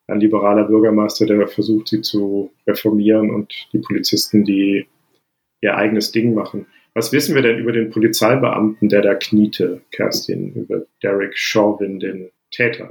Ein 0.09 0.21
liberaler 0.21 0.65
Bürgermeister, 0.65 1.25
der 1.25 1.49
versucht, 1.49 1.89
sie 1.89 2.03
zu 2.03 2.53
reformieren 2.67 3.31
und 3.31 3.51
die 3.73 3.79
Polizisten, 3.79 4.45
die 4.45 4.87
ihr 5.63 5.75
eigenes 5.75 6.13
Ding 6.13 6.35
machen. 6.35 6.67
Was 6.97 7.13
wissen 7.13 7.35
wir 7.35 7.43
denn 7.43 7.59
über 7.59 7.73
den 7.73 7.91
Polizeibeamten, 7.91 8.89
der 8.89 9.03
da 9.03 9.15
kniete, 9.15 9.83
Kerstin, 9.91 10.55
über 10.55 10.87
Derek 11.03 11.37
Chauvin, 11.37 12.01
den 12.01 12.31
Täter? 12.51 12.89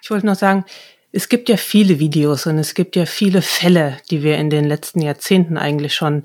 Ich 0.00 0.10
wollte 0.10 0.24
noch 0.24 0.34
sagen, 0.34 0.64
es 1.12 1.28
gibt 1.28 1.50
ja 1.50 1.58
viele 1.58 1.98
Videos 1.98 2.46
und 2.46 2.56
es 2.56 2.72
gibt 2.72 2.96
ja 2.96 3.04
viele 3.04 3.42
Fälle, 3.42 3.98
die 4.10 4.22
wir 4.22 4.38
in 4.38 4.48
den 4.48 4.64
letzten 4.64 5.02
Jahrzehnten 5.02 5.58
eigentlich 5.58 5.94
schon 5.94 6.22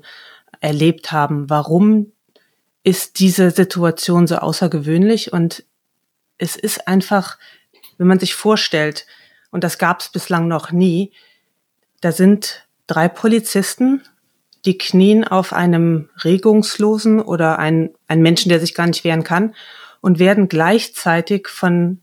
erlebt 0.60 1.12
haben. 1.12 1.50
Warum 1.50 2.12
ist 2.84 3.18
diese 3.20 3.50
Situation 3.50 4.26
so 4.26 4.36
außergewöhnlich? 4.36 5.30
Und 5.30 5.66
es 6.38 6.56
ist 6.56 6.88
einfach, 6.88 7.38
wenn 7.98 8.06
man 8.06 8.18
sich 8.18 8.32
vorstellt, 8.32 9.06
und 9.50 9.62
das 9.62 9.76
gab 9.76 10.00
es 10.00 10.08
bislang 10.08 10.48
noch 10.48 10.72
nie, 10.72 11.12
da 12.00 12.12
sind 12.12 12.66
drei 12.86 13.08
Polizisten, 13.08 14.00
die 14.68 14.76
knien 14.76 15.24
auf 15.24 15.54
einem 15.54 16.10
regungslosen 16.22 17.22
oder 17.22 17.58
ein, 17.58 17.94
ein 18.06 18.20
Menschen, 18.20 18.50
der 18.50 18.60
sich 18.60 18.74
gar 18.74 18.86
nicht 18.86 19.02
wehren 19.02 19.24
kann, 19.24 19.54
und 20.02 20.18
werden 20.18 20.48
gleichzeitig 20.48 21.48
von 21.48 22.02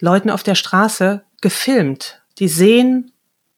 Leuten 0.00 0.28
auf 0.28 0.42
der 0.42 0.56
Straße 0.56 1.22
gefilmt. 1.40 2.20
Die 2.40 2.48
sehen 2.48 3.12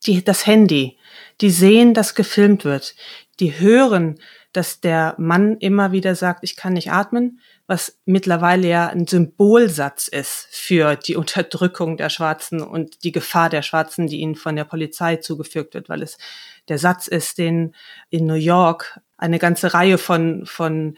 die, 0.05 0.23
das 0.23 0.47
Handy, 0.47 0.99
die 1.41 1.49
sehen, 1.49 1.95
dass 1.95 2.15
gefilmt 2.15 2.67
wird, 2.67 2.95
die 3.41 3.59
hören, 3.59 4.21
dass 4.53 4.81
der 4.81 5.15
Mann 5.17 5.57
immer 5.57 5.91
wieder 5.93 6.15
sagt, 6.15 6.45
ich 6.45 6.57
kann 6.57 6.75
nicht 6.75 6.93
atmen, 6.93 7.41
was 7.67 7.99
mittlerweile 8.05 8.69
ja 8.69 8.89
ein 8.89 9.07
Symbolsatz 9.07 10.09
ist 10.09 10.49
für 10.51 10.95
die 10.95 11.17
Unterdrückung 11.17 11.97
der 11.97 12.11
Schwarzen 12.11 12.61
und 12.61 13.03
die 13.03 13.13
Gefahr 13.13 13.49
der 13.49 13.63
Schwarzen, 13.63 14.09
die 14.09 14.19
ihnen 14.19 14.35
von 14.35 14.55
der 14.55 14.65
Polizei 14.65 15.17
zugefügt 15.17 15.73
wird, 15.73 15.89
weil 15.89 16.03
es 16.03 16.19
der 16.68 16.78
Satz 16.78 17.06
ist, 17.06 17.38
den 17.38 17.75
in 18.11 18.26
New 18.26 18.35
York 18.35 19.00
eine 19.16 19.38
ganze 19.38 19.75
Reihe 19.75 19.99
von, 19.99 20.47
von 20.47 20.97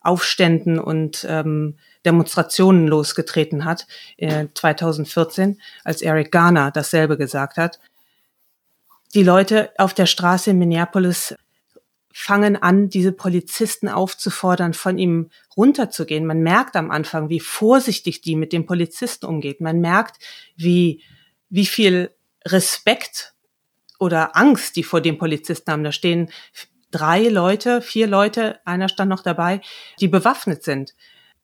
Aufständen 0.00 0.78
und 0.78 1.26
ähm, 1.28 1.76
Demonstrationen 2.04 2.86
losgetreten 2.86 3.64
hat, 3.64 3.86
äh, 4.16 4.46
2014, 4.54 5.60
als 5.84 6.00
Eric 6.00 6.30
Garner 6.30 6.70
dasselbe 6.70 7.16
gesagt 7.16 7.56
hat. 7.56 7.80
Die 9.14 9.24
Leute 9.24 9.70
auf 9.78 9.94
der 9.94 10.06
Straße 10.06 10.50
in 10.50 10.58
Minneapolis 10.58 11.34
fangen 12.12 12.56
an, 12.56 12.88
diese 12.88 13.12
Polizisten 13.12 13.88
aufzufordern, 13.88 14.72
von 14.72 14.96
ihm 14.96 15.28
runterzugehen. 15.56 16.24
Man 16.24 16.40
merkt 16.40 16.74
am 16.76 16.90
Anfang, 16.90 17.28
wie 17.28 17.40
vorsichtig 17.40 18.22
die 18.22 18.36
mit 18.36 18.54
dem 18.54 18.64
Polizisten 18.64 19.26
umgeht. 19.26 19.60
Man 19.60 19.80
merkt, 19.80 20.16
wie, 20.56 21.02
wie 21.50 21.66
viel 21.66 22.10
Respekt 22.46 23.34
oder 23.98 24.36
Angst 24.36 24.76
die 24.76 24.82
vor 24.82 25.00
dem 25.00 25.18
Polizisten 25.18 25.70
haben. 25.70 25.84
Da 25.84 25.92
stehen 25.92 26.30
drei 26.90 27.28
Leute, 27.28 27.82
vier 27.82 28.06
Leute, 28.06 28.60
einer 28.64 28.88
stand 28.88 29.10
noch 29.10 29.22
dabei, 29.22 29.60
die 30.00 30.08
bewaffnet 30.08 30.62
sind. 30.62 30.94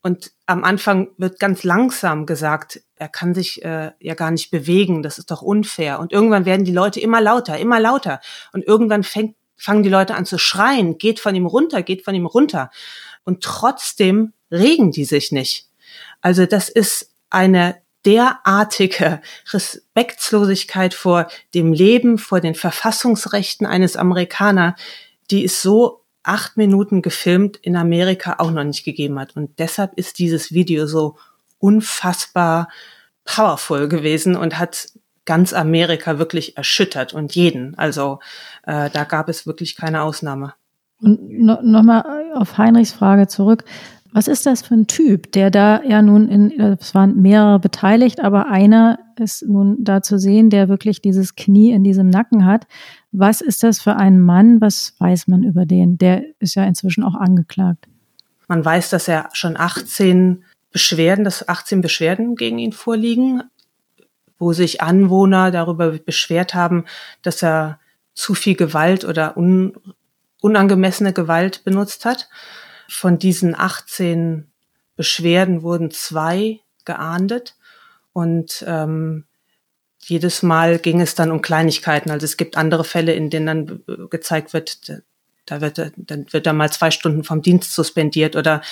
Und 0.02 0.32
am 0.46 0.64
Anfang 0.64 1.10
wird 1.16 1.38
ganz 1.38 1.62
langsam 1.62 2.26
gesagt, 2.26 2.82
er 2.96 3.08
kann 3.08 3.34
sich 3.34 3.64
äh, 3.64 3.92
ja 4.00 4.14
gar 4.14 4.32
nicht 4.32 4.50
bewegen, 4.50 5.02
das 5.02 5.18
ist 5.18 5.30
doch 5.30 5.42
unfair. 5.42 6.00
Und 6.00 6.12
irgendwann 6.12 6.44
werden 6.44 6.64
die 6.64 6.72
Leute 6.72 6.98
immer 7.00 7.20
lauter, 7.20 7.58
immer 7.58 7.78
lauter. 7.78 8.20
Und 8.52 8.64
irgendwann 8.64 9.04
fängt 9.04 9.36
fangen 9.62 9.84
die 9.84 9.88
Leute 9.88 10.16
an 10.16 10.26
zu 10.26 10.38
schreien, 10.38 10.98
geht 10.98 11.20
von 11.20 11.36
ihm 11.36 11.46
runter, 11.46 11.82
geht 11.82 12.04
von 12.04 12.16
ihm 12.16 12.26
runter. 12.26 12.70
Und 13.22 13.44
trotzdem 13.44 14.32
regen 14.50 14.90
die 14.90 15.04
sich 15.04 15.30
nicht. 15.30 15.68
Also 16.20 16.46
das 16.46 16.68
ist 16.68 17.12
eine 17.30 17.81
derartige 18.04 19.20
Respektslosigkeit 19.52 20.94
vor 20.94 21.28
dem 21.54 21.72
Leben, 21.72 22.18
vor 22.18 22.40
den 22.40 22.54
Verfassungsrechten 22.54 23.66
eines 23.66 23.96
Amerikaner, 23.96 24.74
die 25.30 25.44
ist 25.44 25.62
so 25.62 26.02
acht 26.22 26.56
Minuten 26.56 27.02
gefilmt 27.02 27.56
in 27.56 27.76
Amerika 27.76 28.36
auch 28.38 28.50
noch 28.50 28.64
nicht 28.64 28.84
gegeben 28.84 29.18
hat. 29.18 29.36
Und 29.36 29.58
deshalb 29.58 29.94
ist 29.94 30.18
dieses 30.18 30.52
Video 30.52 30.86
so 30.86 31.16
unfassbar 31.58 32.68
powerful 33.24 33.88
gewesen 33.88 34.36
und 34.36 34.58
hat 34.58 34.88
ganz 35.24 35.52
Amerika 35.52 36.18
wirklich 36.18 36.56
erschüttert 36.56 37.14
und 37.14 37.34
jeden. 37.34 37.76
Also 37.76 38.18
äh, 38.64 38.90
da 38.90 39.04
gab 39.04 39.28
es 39.28 39.46
wirklich 39.46 39.76
keine 39.76 40.02
Ausnahme. 40.02 40.54
Und 41.00 41.20
no, 41.30 41.60
nochmal 41.62 42.32
auf 42.34 42.58
Heinrichs 42.58 42.92
Frage 42.92 43.28
zurück. 43.28 43.64
Was 44.12 44.28
ist 44.28 44.44
das 44.44 44.62
für 44.62 44.74
ein 44.74 44.86
Typ, 44.86 45.32
der 45.32 45.50
da 45.50 45.82
ja 45.82 46.02
nun 46.02 46.28
in, 46.28 46.60
es 46.60 46.94
waren 46.94 47.20
mehrere 47.22 47.58
beteiligt, 47.58 48.20
aber 48.20 48.48
einer 48.48 48.98
ist 49.18 49.42
nun 49.42 49.76
da 49.80 50.02
zu 50.02 50.18
sehen, 50.18 50.50
der 50.50 50.68
wirklich 50.68 51.00
dieses 51.00 51.34
Knie 51.34 51.72
in 51.72 51.82
diesem 51.82 52.08
Nacken 52.08 52.44
hat. 52.44 52.66
Was 53.10 53.40
ist 53.40 53.62
das 53.62 53.80
für 53.80 53.96
ein 53.96 54.20
Mann? 54.20 54.60
Was 54.60 54.94
weiß 54.98 55.28
man 55.28 55.42
über 55.44 55.64
den? 55.64 55.96
Der 55.96 56.22
ist 56.40 56.54
ja 56.54 56.64
inzwischen 56.64 57.04
auch 57.04 57.14
angeklagt. 57.14 57.88
Man 58.48 58.64
weiß, 58.64 58.90
dass 58.90 59.08
er 59.08 59.30
schon 59.32 59.56
18 59.56 60.44
Beschwerden, 60.72 61.24
dass 61.24 61.48
18 61.48 61.80
Beschwerden 61.80 62.36
gegen 62.36 62.58
ihn 62.58 62.72
vorliegen 62.72 63.42
wo 64.42 64.52
sich 64.52 64.82
Anwohner 64.82 65.52
darüber 65.52 65.92
beschwert 65.92 66.52
haben, 66.52 66.84
dass 67.22 67.44
er 67.44 67.78
zu 68.12 68.34
viel 68.34 68.56
Gewalt 68.56 69.04
oder 69.04 69.36
un, 69.36 69.72
unangemessene 70.40 71.12
Gewalt 71.12 71.62
benutzt 71.62 72.04
hat. 72.04 72.28
Von 72.88 73.18
diesen 73.18 73.54
18 73.54 74.50
Beschwerden 74.96 75.62
wurden 75.62 75.90
zwei 75.90 76.60
geahndet 76.84 77.56
und 78.12 78.64
ähm, 78.66 79.24
jedes 80.04 80.42
Mal 80.42 80.78
ging 80.78 81.00
es 81.00 81.14
dann 81.14 81.30
um 81.30 81.42
Kleinigkeiten. 81.42 82.10
Also 82.10 82.24
es 82.24 82.36
gibt 82.36 82.56
andere 82.56 82.84
Fälle, 82.84 83.12
in 83.12 83.30
denen 83.30 83.46
dann 83.46 84.08
gezeigt 84.10 84.52
wird, 84.52 85.02
da 85.46 85.60
wird, 85.60 85.92
dann 85.96 86.26
wird 86.32 86.46
er 86.46 86.52
mal 86.52 86.70
zwei 86.70 86.90
Stunden 86.90 87.24
vom 87.24 87.42
Dienst 87.42 87.74
suspendiert 87.74 88.36
oder 88.36 88.62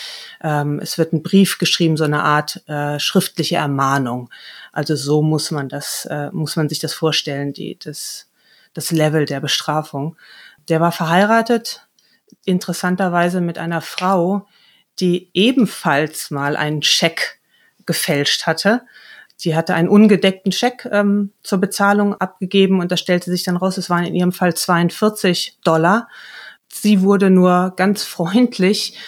ähm, 0.43 0.81
es 0.81 0.99
wird 0.99 1.13
ein 1.13 1.23
Brief 1.23 1.59
geschrieben, 1.59 1.97
so 1.97 2.05
eine 2.05 2.23
Art 2.23 2.63
äh, 2.69 2.99
schriftliche 2.99 3.57
Ermahnung. 3.57 4.31
Also 4.73 4.97
so 4.97 5.23
muss 5.23 5.51
man 5.51 5.69
das, 5.69 6.07
äh, 6.11 6.31
muss 6.33 6.57
man 6.57 6.69
sich 6.69 6.79
das 6.79 6.95
vorstellen, 6.95 7.53
die, 7.53 7.79
das, 7.79 8.29
das 8.75 8.91
Level 8.91 9.25
der 9.25 9.41
Bestrafung. 9.41 10.17
Der 10.69 10.81
war 10.81 10.93
verheiratet, 10.93 11.87
interessanterweise 12.45 13.41
mit 13.41 13.59
einer 13.59 13.81
Frau, 13.81 14.47
die 14.99 15.31
ebenfalls 15.35 16.31
mal 16.31 16.57
einen 16.57 16.83
Scheck 16.83 17.41
gefälscht 17.87 18.47
hatte. 18.47 18.83
Die 19.41 19.57
hatte 19.57 19.75
einen 19.75 19.89
ungedeckten 19.89 20.53
Scheck 20.53 20.87
ähm, 20.91 21.33
zur 21.43 21.59
Bezahlung 21.59 22.15
abgegeben 22.15 22.81
und 22.81 22.93
da 22.93 22.97
stellte 22.97 23.31
sich 23.31 23.43
dann 23.43 23.57
raus, 23.57 23.79
es 23.79 23.89
waren 23.89 24.05
in 24.05 24.15
ihrem 24.15 24.33
Fall 24.33 24.55
42 24.55 25.59
Dollar. 25.65 26.09
Sie 26.71 27.03
wurde 27.03 27.31
nur 27.31 27.73
ganz 27.77 28.05
freundlich 28.05 28.99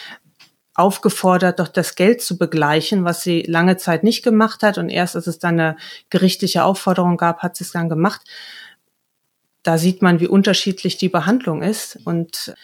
aufgefordert, 0.75 1.61
doch 1.61 1.69
das 1.69 1.97
Geld 1.97 2.23
zu 2.23 2.39
begleichen, 2.39 3.05
was 3.05 3.23
sie 3.23 3.43
lange 3.43 3.77
Zeit 3.77 4.05
nicht 4.05 4.23
gemacht 4.23 4.63
hat. 4.63 4.79
Und 4.79 4.89
erst 4.89 5.17
als 5.17 5.27
es 5.27 5.39
dann 5.39 5.61
eine 5.61 5.77
gerichtliche 6.09 6.65
Aufforderung 6.65 7.19
gab, 7.19 7.43
hat 7.43 7.57
sie 7.57 7.65
es 7.65 7.73
dann 7.73 7.91
gemacht. 7.91 8.23
Da 9.63 9.77
sieht 9.77 10.01
man, 10.03 10.19
wie 10.19 10.29
unterschiedlich 10.29 10.97
die 10.97 11.11
Behandlung 11.11 11.63
ist. 11.63 11.99
Und 12.05 12.55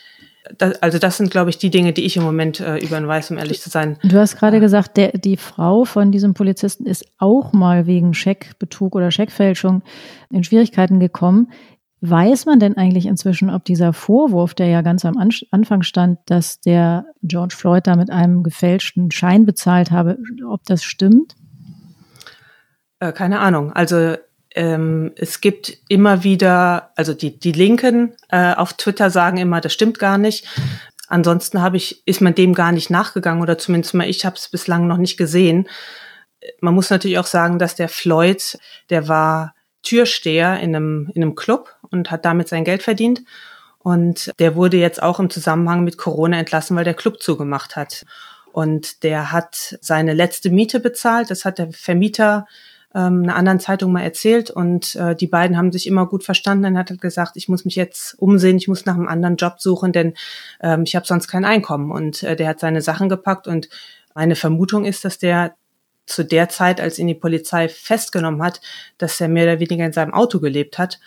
das, 0.56 0.80
also 0.82 0.98
das 0.98 1.16
sind, 1.16 1.30
glaube 1.30 1.50
ich, 1.50 1.58
die 1.58 1.70
Dinge, 1.70 1.92
die 1.92 2.04
ich 2.04 2.16
im 2.16 2.22
Moment 2.22 2.60
äh, 2.60 2.78
über 2.78 3.06
weiß, 3.06 3.30
um 3.30 3.38
ehrlich 3.38 3.60
zu 3.60 3.70
sein. 3.70 3.98
Du 4.02 4.18
hast 4.18 4.36
gerade 4.36 4.60
gesagt, 4.60 4.96
der, 4.96 5.12
die 5.12 5.36
Frau 5.36 5.84
von 5.84 6.12
diesem 6.12 6.34
Polizisten 6.34 6.86
ist 6.86 7.04
auch 7.18 7.52
mal 7.52 7.86
wegen 7.86 8.14
Scheckbetrug 8.14 8.94
oder 8.94 9.10
Scheckfälschung 9.10 9.82
in 10.30 10.44
Schwierigkeiten 10.44 11.00
gekommen. 11.00 11.50
Weiß 12.00 12.46
man 12.46 12.60
denn 12.60 12.76
eigentlich 12.76 13.06
inzwischen, 13.06 13.50
ob 13.50 13.64
dieser 13.64 13.92
Vorwurf, 13.92 14.54
der 14.54 14.68
ja 14.68 14.82
ganz 14.82 15.04
am 15.04 15.16
Anfang 15.50 15.82
stand, 15.82 16.20
dass 16.26 16.60
der 16.60 17.06
George 17.22 17.56
Floyd 17.56 17.86
da 17.86 17.96
mit 17.96 18.10
einem 18.10 18.44
gefälschten 18.44 19.10
Schein 19.10 19.44
bezahlt 19.44 19.90
habe, 19.90 20.18
ob 20.48 20.62
das 20.64 20.84
stimmt? 20.84 21.34
Äh, 23.00 23.12
keine 23.12 23.40
Ahnung. 23.40 23.72
Also 23.72 24.14
ähm, 24.58 25.12
es 25.14 25.40
gibt 25.40 25.78
immer 25.88 26.24
wieder, 26.24 26.90
also 26.96 27.14
die, 27.14 27.38
die 27.38 27.52
Linken 27.52 28.14
äh, 28.28 28.54
auf 28.54 28.72
Twitter 28.72 29.08
sagen 29.08 29.36
immer, 29.36 29.60
das 29.60 29.72
stimmt 29.72 30.00
gar 30.00 30.18
nicht. 30.18 30.48
Ansonsten 31.06 31.62
habe 31.62 31.76
ich, 31.76 32.02
ist 32.06 32.20
man 32.20 32.34
dem 32.34 32.54
gar 32.54 32.72
nicht 32.72 32.90
nachgegangen 32.90 33.40
oder 33.40 33.56
zumindest 33.56 33.94
mal 33.94 34.08
ich 34.08 34.26
habe 34.26 34.34
es 34.34 34.48
bislang 34.48 34.88
noch 34.88 34.96
nicht 34.96 35.16
gesehen. 35.16 35.68
Man 36.60 36.74
muss 36.74 36.90
natürlich 36.90 37.20
auch 37.20 37.26
sagen, 37.26 37.60
dass 37.60 37.76
der 37.76 37.88
Floyd, 37.88 38.58
der 38.90 39.06
war 39.06 39.54
Türsteher 39.84 40.58
in 40.58 40.74
einem, 40.74 41.08
in 41.14 41.22
einem 41.22 41.36
Club 41.36 41.76
und 41.90 42.10
hat 42.10 42.24
damit 42.24 42.48
sein 42.48 42.64
Geld 42.64 42.82
verdient. 42.82 43.22
Und 43.78 44.32
der 44.40 44.56
wurde 44.56 44.76
jetzt 44.76 45.00
auch 45.00 45.20
im 45.20 45.30
Zusammenhang 45.30 45.84
mit 45.84 45.98
Corona 45.98 46.36
entlassen, 46.36 46.76
weil 46.76 46.84
der 46.84 46.94
Club 46.94 47.22
zugemacht 47.22 47.76
hat. 47.76 48.04
Und 48.50 49.04
der 49.04 49.30
hat 49.30 49.78
seine 49.80 50.14
letzte 50.14 50.50
Miete 50.50 50.80
bezahlt. 50.80 51.30
Das 51.30 51.44
hat 51.44 51.58
der 51.58 51.70
Vermieter 51.70 52.48
ähm, 52.94 53.22
einer 53.24 53.36
anderen 53.36 53.60
Zeitung 53.60 53.92
mal 53.92 54.02
erzählt. 54.02 54.50
Und 54.50 54.96
äh, 54.96 55.14
die 55.14 55.26
beiden 55.26 55.56
haben 55.56 55.72
sich 55.72 55.86
immer 55.86 56.06
gut 56.06 56.24
verstanden. 56.24 56.64
Dann 56.64 56.78
hat 56.78 56.90
er 56.90 56.96
gesagt, 56.96 57.36
ich 57.36 57.48
muss 57.48 57.64
mich 57.64 57.76
jetzt 57.76 58.14
umsehen, 58.18 58.56
ich 58.56 58.68
muss 58.68 58.86
nach 58.86 58.94
einem 58.94 59.08
anderen 59.08 59.36
Job 59.36 59.60
suchen, 59.60 59.92
denn 59.92 60.14
ähm, 60.60 60.84
ich 60.84 60.96
habe 60.96 61.06
sonst 61.06 61.28
kein 61.28 61.44
Einkommen. 61.44 61.90
Und 61.90 62.22
äh, 62.22 62.36
der 62.36 62.48
hat 62.48 62.60
seine 62.60 62.82
Sachen 62.82 63.08
gepackt. 63.08 63.46
Und 63.46 63.68
meine 64.14 64.36
Vermutung 64.36 64.84
ist, 64.84 65.04
dass 65.04 65.18
der 65.18 65.54
zu 66.06 66.24
der 66.24 66.48
Zeit, 66.48 66.80
als 66.80 66.98
ihn 66.98 67.06
die 67.06 67.14
Polizei 67.14 67.68
festgenommen 67.68 68.42
hat, 68.42 68.60
dass 68.96 69.20
er 69.20 69.28
mehr 69.28 69.44
oder 69.44 69.60
weniger 69.60 69.84
in 69.84 69.92
seinem 69.92 70.14
Auto 70.14 70.40
gelebt 70.40 70.78
hat. 70.78 70.98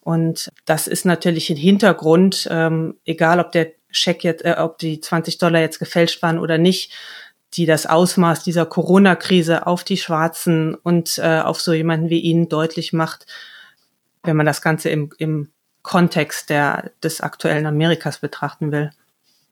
Und 0.00 0.50
das 0.64 0.86
ist 0.86 1.04
natürlich 1.04 1.50
ein 1.50 1.56
Hintergrund, 1.56 2.48
ähm, 2.50 2.96
egal 3.04 3.40
ob 3.40 3.52
der 3.52 3.72
Scheck 3.90 4.24
jetzt, 4.24 4.44
äh, 4.44 4.56
ob 4.58 4.78
die 4.78 5.00
20 5.00 5.38
Dollar 5.38 5.60
jetzt 5.60 5.78
gefälscht 5.78 6.22
waren 6.22 6.38
oder 6.38 6.58
nicht, 6.58 6.92
die 7.54 7.66
das 7.66 7.86
Ausmaß 7.86 8.44
dieser 8.44 8.66
Corona-Krise 8.66 9.66
auf 9.66 9.82
die 9.84 9.96
Schwarzen 9.96 10.74
und 10.74 11.18
äh, 11.18 11.40
auf 11.40 11.60
so 11.60 11.72
jemanden 11.72 12.10
wie 12.10 12.20
ihn 12.20 12.48
deutlich 12.48 12.92
macht, 12.92 13.26
wenn 14.22 14.36
man 14.36 14.46
das 14.46 14.62
Ganze 14.62 14.90
im, 14.90 15.10
im 15.18 15.48
Kontext 15.82 16.50
der, 16.50 16.92
des 17.02 17.20
aktuellen 17.20 17.66
Amerikas 17.66 18.20
betrachten 18.20 18.70
will. 18.70 18.92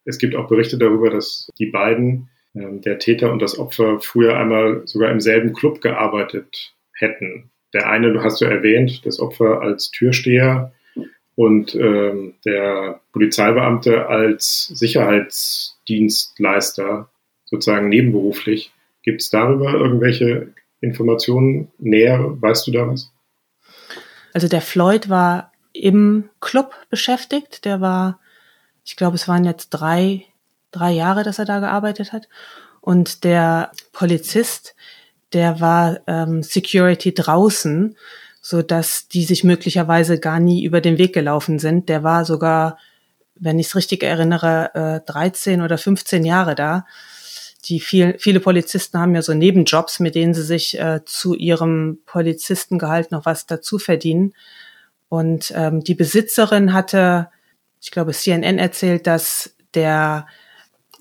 Es 0.05 0.19
gibt 0.19 0.37
auch 0.37 0.47
Berichte 0.49 0.79
darüber, 0.79 1.11
dass 1.11 1.49
die 1.59 1.67
beiden, 1.67 2.29
äh, 2.55 2.79
der 2.81 2.99
Täter 2.99 3.33
und 3.33 3.43
das 3.43 3.59
Opfer, 3.59 3.99
früher 4.01 4.37
einmal 4.37 4.83
sogar 4.87 5.11
im 5.11 5.21
selben 5.21 5.53
Club 5.53 5.81
gearbeitet 5.81 6.75
hätten. 6.93 7.51
Der 7.75 7.89
eine, 7.89 8.13
du 8.13 8.23
hast 8.23 8.41
du 8.41 8.45
erwähnt, 8.45 9.05
das 9.05 9.19
Opfer 9.21 9.61
als 9.61 9.91
Türsteher 9.91 10.73
und 11.35 11.75
ähm, 11.75 12.35
der 12.45 13.01
Polizeibeamte 13.13 14.07
als 14.09 14.69
Sicherheitsdienstleister 14.69 17.11
sozusagen 17.51 17.89
nebenberuflich. 17.89 18.73
Gibt 19.03 19.23
es 19.23 19.31
darüber 19.31 19.73
irgendwelche 19.73 20.53
Informationen 20.81 21.69
näher? 21.79 22.37
Weißt 22.41 22.67
du 22.67 22.73
da 22.73 22.89
was? 22.89 23.11
Also 24.33 24.49
der 24.49 24.61
Floyd 24.61 25.09
war 25.09 25.53
im 25.73 26.29
Club 26.41 26.75
beschäftigt. 26.91 27.65
Der 27.65 27.81
war, 27.81 28.21
ich 28.85 28.97
glaube, 28.97 29.17
es 29.17 29.29
waren 29.29 29.45
jetzt 29.45 29.71
drei, 29.71 30.25
drei 30.71 30.93
Jahre, 30.93 31.25
dass 31.25 31.39
er 31.39 31.45
da 31.45 31.61
gearbeitet 31.61 32.13
hat. 32.13 32.29
Und 32.81 33.25
der 33.25 33.73
Polizist, 33.93 34.75
der 35.33 35.61
war 35.61 36.01
ähm, 36.07 36.43
Security 36.43 37.13
draußen, 37.15 37.97
so 38.41 38.63
dass 38.63 39.09
die 39.09 39.25
sich 39.25 39.45
möglicherweise 39.45 40.19
gar 40.21 40.41
nie 40.41 40.65
über 40.65 40.81
den 40.81 40.99
Weg 40.99 41.13
gelaufen 41.13 41.59
sind. 41.59 41.89
Der 41.89 42.03
war 42.03 42.25
sogar, 42.25 42.79
wenn 43.35 43.59
ich 43.59 43.67
es 43.67 43.77
richtig 43.77 44.03
erinnere, 44.03 45.03
äh, 45.05 45.11
13 45.11 45.63
oder 45.63 45.77
15 45.79 46.25
Jahre 46.25 46.55
da 46.55 46.87
die 47.65 47.81
viel, 47.81 48.17
viele 48.19 48.41
Polizisten 48.41 48.99
haben 48.99 49.15
ja 49.15 49.23
so 49.23 49.35
Nebenjobs, 49.35 50.01
mit 50.01 50.15
denen 50.15 50.35
sie 50.35 50.43
sich 50.43 50.79
äh, 50.79 51.01
zu 51.05 51.35
ihrem 51.35 51.99
Polizistengehalt 52.07 53.11
noch 53.11 53.27
was 53.27 53.47
dazu 53.47 53.79
verdienen. 53.79 54.33
Und 55.09 55.53
ähm, 55.57 55.83
die 55.83 55.95
Besitzerin 55.95 56.73
hatte, 56.73 57.31
ich 57.81 57.91
glaube, 57.91 58.13
CNN 58.13 58.59
erzählt, 58.59 59.07
dass 59.07 59.55
der, 59.75 60.27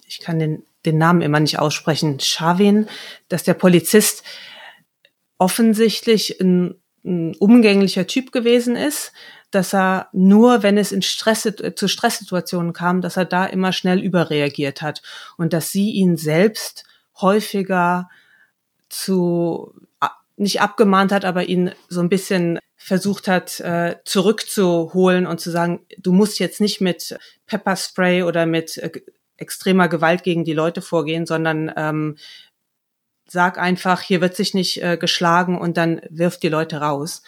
ich 0.08 0.20
kann 0.20 0.40
den, 0.40 0.64
den 0.86 0.98
Namen 0.98 1.22
immer 1.22 1.40
nicht 1.40 1.60
aussprechen, 1.60 2.20
Shavin, 2.20 2.88
dass 3.30 3.44
der 3.44 3.54
Polizist 3.54 4.24
offensichtlich 5.38 6.40
ein, 6.42 6.76
ein 7.06 7.36
umgänglicher 7.36 8.08
Typ 8.08 8.32
gewesen 8.32 8.76
ist, 8.76 9.14
dass 9.51 9.74
er 9.74 10.10
nur, 10.12 10.63
wenn 10.63 10.77
es 10.77 10.92
in 10.92 11.01
Stress, 11.01 11.51
zu 11.75 11.88
Stresssituationen 11.88 12.74
kam, 12.74 13.01
dass 13.01 13.18
er 13.18 13.25
da 13.25 13.46
immer 13.46 13.72
schnell 13.72 14.00
überreagiert 14.00 14.82
hat 14.82 15.01
und 15.38 15.54
dass 15.54 15.72
sie 15.72 15.92
ihn 15.92 16.18
selbst 16.18 16.86
häufiger 17.20 18.10
zu 18.89 19.74
nicht 20.38 20.62
abgemahnt 20.62 21.12
hat, 21.12 21.25
aber 21.25 21.46
ihn 21.46 21.72
so 21.90 22.00
ein 22.00 22.10
bisschen 22.10 22.60
versucht 22.75 23.27
hat 23.27 23.60
äh, 23.60 23.98
zurückzuholen 24.05 25.25
und 25.25 25.42
zu 25.42 25.50
sagen, 25.50 25.86
du 25.98 26.14
musst 26.14 26.40
jetzt 26.40 26.62
nicht 26.62 26.79
mit 26.79 27.18
Pepperspray 27.48 28.24
oder 28.24 28.46
mit 28.46 28.77
äh, 28.77 28.92
extremer 29.36 29.90
Gewalt 29.90 30.24
gegen 30.24 30.46
die 30.46 30.53
Leute 30.53 30.81
vorgehen, 30.81 31.25
sondern 31.25 31.72
ähm, 31.75 32.18
sag 33.27 33.57
einfach, 33.57 34.01
hier 34.01 34.22
wird 34.22 34.36
sich 34.36 34.53
nicht 34.53 34.81
äh, 34.81 34.96
geschlagen 34.96 35.57
und 35.60 35.75
dann 35.75 36.01
wirft 36.10 36.44
die 36.44 36.50
Leute 36.50 36.77
raus. 36.77 37.24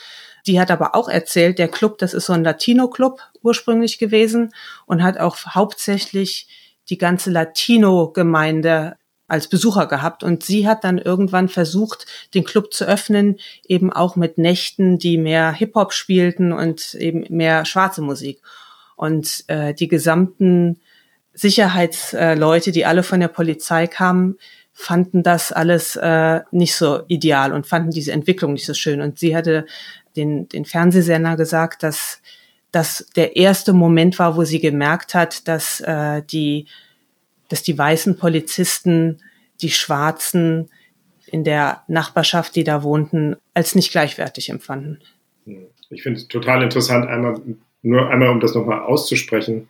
Die 0.47 0.59
hat 0.59 0.71
aber 0.71 0.95
auch 0.95 1.09
erzählt, 1.09 1.59
der 1.59 1.67
Club, 1.67 1.97
das 1.97 2.13
ist 2.13 2.25
so 2.25 2.33
ein 2.33 2.43
Latino-Club 2.43 3.21
ursprünglich 3.41 3.99
gewesen 3.99 4.53
und 4.85 5.03
hat 5.03 5.17
auch 5.17 5.37
hauptsächlich 5.53 6.47
die 6.89 6.97
ganze 6.97 7.29
Latino-Gemeinde 7.29 8.97
als 9.27 9.47
Besucher 9.47 9.85
gehabt. 9.85 10.23
Und 10.23 10.43
sie 10.43 10.67
hat 10.67 10.83
dann 10.83 10.97
irgendwann 10.97 11.47
versucht, 11.47 12.05
den 12.33 12.43
Club 12.43 12.73
zu 12.73 12.85
öffnen, 12.85 13.37
eben 13.67 13.93
auch 13.93 14.15
mit 14.15 14.37
Nächten, 14.37 14.97
die 14.97 15.17
mehr 15.17 15.51
Hip-Hop 15.51 15.93
spielten 15.93 16.51
und 16.51 16.95
eben 16.95 17.25
mehr 17.29 17.65
schwarze 17.65 18.01
Musik. 18.01 18.41
Und 18.95 19.45
äh, 19.47 19.73
die 19.73 19.87
gesamten 19.87 20.81
Sicherheitsleute, 21.33 22.71
die 22.71 22.85
alle 22.85 23.03
von 23.03 23.19
der 23.19 23.29
Polizei 23.29 23.87
kamen, 23.87 24.37
fanden 24.73 25.23
das 25.23 25.51
alles 25.51 25.95
äh, 25.97 26.41
nicht 26.51 26.75
so 26.75 27.01
ideal 27.07 27.53
und 27.53 27.67
fanden 27.67 27.91
diese 27.91 28.11
Entwicklung 28.11 28.53
nicht 28.53 28.65
so 28.65 28.73
schön. 28.73 29.01
Und 29.01 29.19
sie 29.19 29.35
hatte 29.35 29.65
den, 30.15 30.47
den 30.49 30.65
Fernsehsender 30.65 31.35
gesagt, 31.35 31.83
dass 31.83 32.21
das 32.71 33.07
der 33.15 33.35
erste 33.35 33.73
Moment 33.73 34.19
war, 34.19 34.35
wo 34.37 34.43
sie 34.43 34.59
gemerkt 34.59 35.15
hat, 35.15 35.47
dass 35.47 35.81
äh, 35.81 36.21
die, 36.23 36.67
dass 37.49 37.63
die 37.63 37.77
weißen 37.77 38.17
Polizisten 38.17 39.21
die 39.61 39.71
Schwarzen 39.71 40.69
in 41.25 41.43
der 41.43 41.83
Nachbarschaft, 41.87 42.55
die 42.55 42.63
da 42.63 42.83
wohnten, 42.83 43.35
als 43.53 43.75
nicht 43.75 43.91
gleichwertig 43.91 44.49
empfanden. 44.49 44.99
Ich 45.89 46.03
finde 46.03 46.19
es 46.19 46.27
total 46.27 46.63
interessant, 46.63 47.07
einmal 47.07 47.41
nur 47.81 48.09
einmal, 48.09 48.29
um 48.29 48.39
das 48.39 48.55
nochmal 48.55 48.81
auszusprechen, 48.81 49.69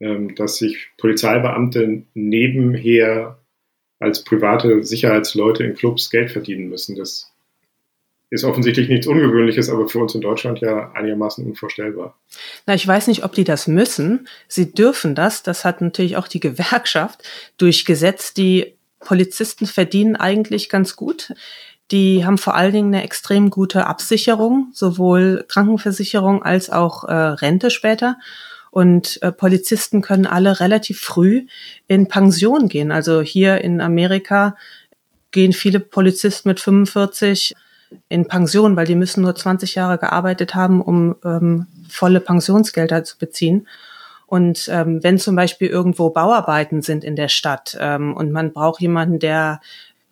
ähm, 0.00 0.34
dass 0.34 0.58
sich 0.58 0.90
Polizeibeamte 0.96 2.04
nebenher 2.14 3.38
als 3.98 4.22
private 4.24 4.84
Sicherheitsleute 4.84 5.64
in 5.64 5.74
Clubs 5.74 6.10
Geld 6.10 6.30
verdienen 6.30 6.68
müssen. 6.68 6.96
Das 6.96 7.32
ist 8.30 8.44
offensichtlich 8.44 8.88
nichts 8.88 9.06
Ungewöhnliches, 9.06 9.70
aber 9.70 9.88
für 9.88 10.00
uns 10.00 10.14
in 10.14 10.20
Deutschland 10.20 10.60
ja 10.60 10.92
einigermaßen 10.92 11.44
unvorstellbar. 11.46 12.18
Na, 12.66 12.74
ich 12.74 12.86
weiß 12.86 13.06
nicht, 13.06 13.24
ob 13.24 13.32
die 13.32 13.44
das 13.44 13.66
müssen. 13.66 14.28
Sie 14.48 14.72
dürfen 14.72 15.14
das. 15.14 15.42
Das 15.42 15.64
hat 15.64 15.80
natürlich 15.80 16.16
auch 16.16 16.28
die 16.28 16.40
Gewerkschaft 16.40 17.22
durchgesetzt. 17.56 18.36
Die 18.36 18.74
Polizisten 19.00 19.66
verdienen 19.66 20.16
eigentlich 20.16 20.68
ganz 20.68 20.94
gut. 20.96 21.32
Die 21.90 22.26
haben 22.26 22.36
vor 22.36 22.54
allen 22.54 22.72
Dingen 22.72 22.94
eine 22.94 23.02
extrem 23.02 23.48
gute 23.48 23.86
Absicherung, 23.86 24.68
sowohl 24.74 25.46
Krankenversicherung 25.48 26.42
als 26.42 26.68
auch 26.68 27.04
äh, 27.04 27.12
Rente 27.12 27.70
später. 27.70 28.18
Und 28.70 29.22
äh, 29.22 29.32
Polizisten 29.32 30.02
können 30.02 30.26
alle 30.26 30.60
relativ 30.60 31.00
früh 31.00 31.46
in 31.86 32.08
Pension 32.08 32.68
gehen. 32.68 32.92
Also 32.92 33.22
hier 33.22 33.62
in 33.62 33.80
Amerika 33.80 34.54
gehen 35.30 35.54
viele 35.54 35.80
Polizisten 35.80 36.50
mit 36.50 36.60
45 36.60 37.54
in 38.08 38.26
Pension, 38.26 38.76
weil 38.76 38.86
die 38.86 38.94
müssen 38.94 39.22
nur 39.22 39.34
20 39.34 39.74
Jahre 39.74 39.98
gearbeitet 39.98 40.54
haben, 40.54 40.80
um 40.80 41.16
ähm, 41.24 41.66
volle 41.88 42.20
Pensionsgelder 42.20 43.04
zu 43.04 43.18
beziehen. 43.18 43.66
Und 44.26 44.68
ähm, 44.70 45.02
wenn 45.02 45.18
zum 45.18 45.36
Beispiel 45.36 45.68
irgendwo 45.68 46.10
Bauarbeiten 46.10 46.82
sind 46.82 47.02
in 47.02 47.16
der 47.16 47.28
Stadt 47.28 47.76
ähm, 47.80 48.14
und 48.14 48.30
man 48.30 48.52
braucht 48.52 48.80
jemanden, 48.80 49.18
der 49.18 49.60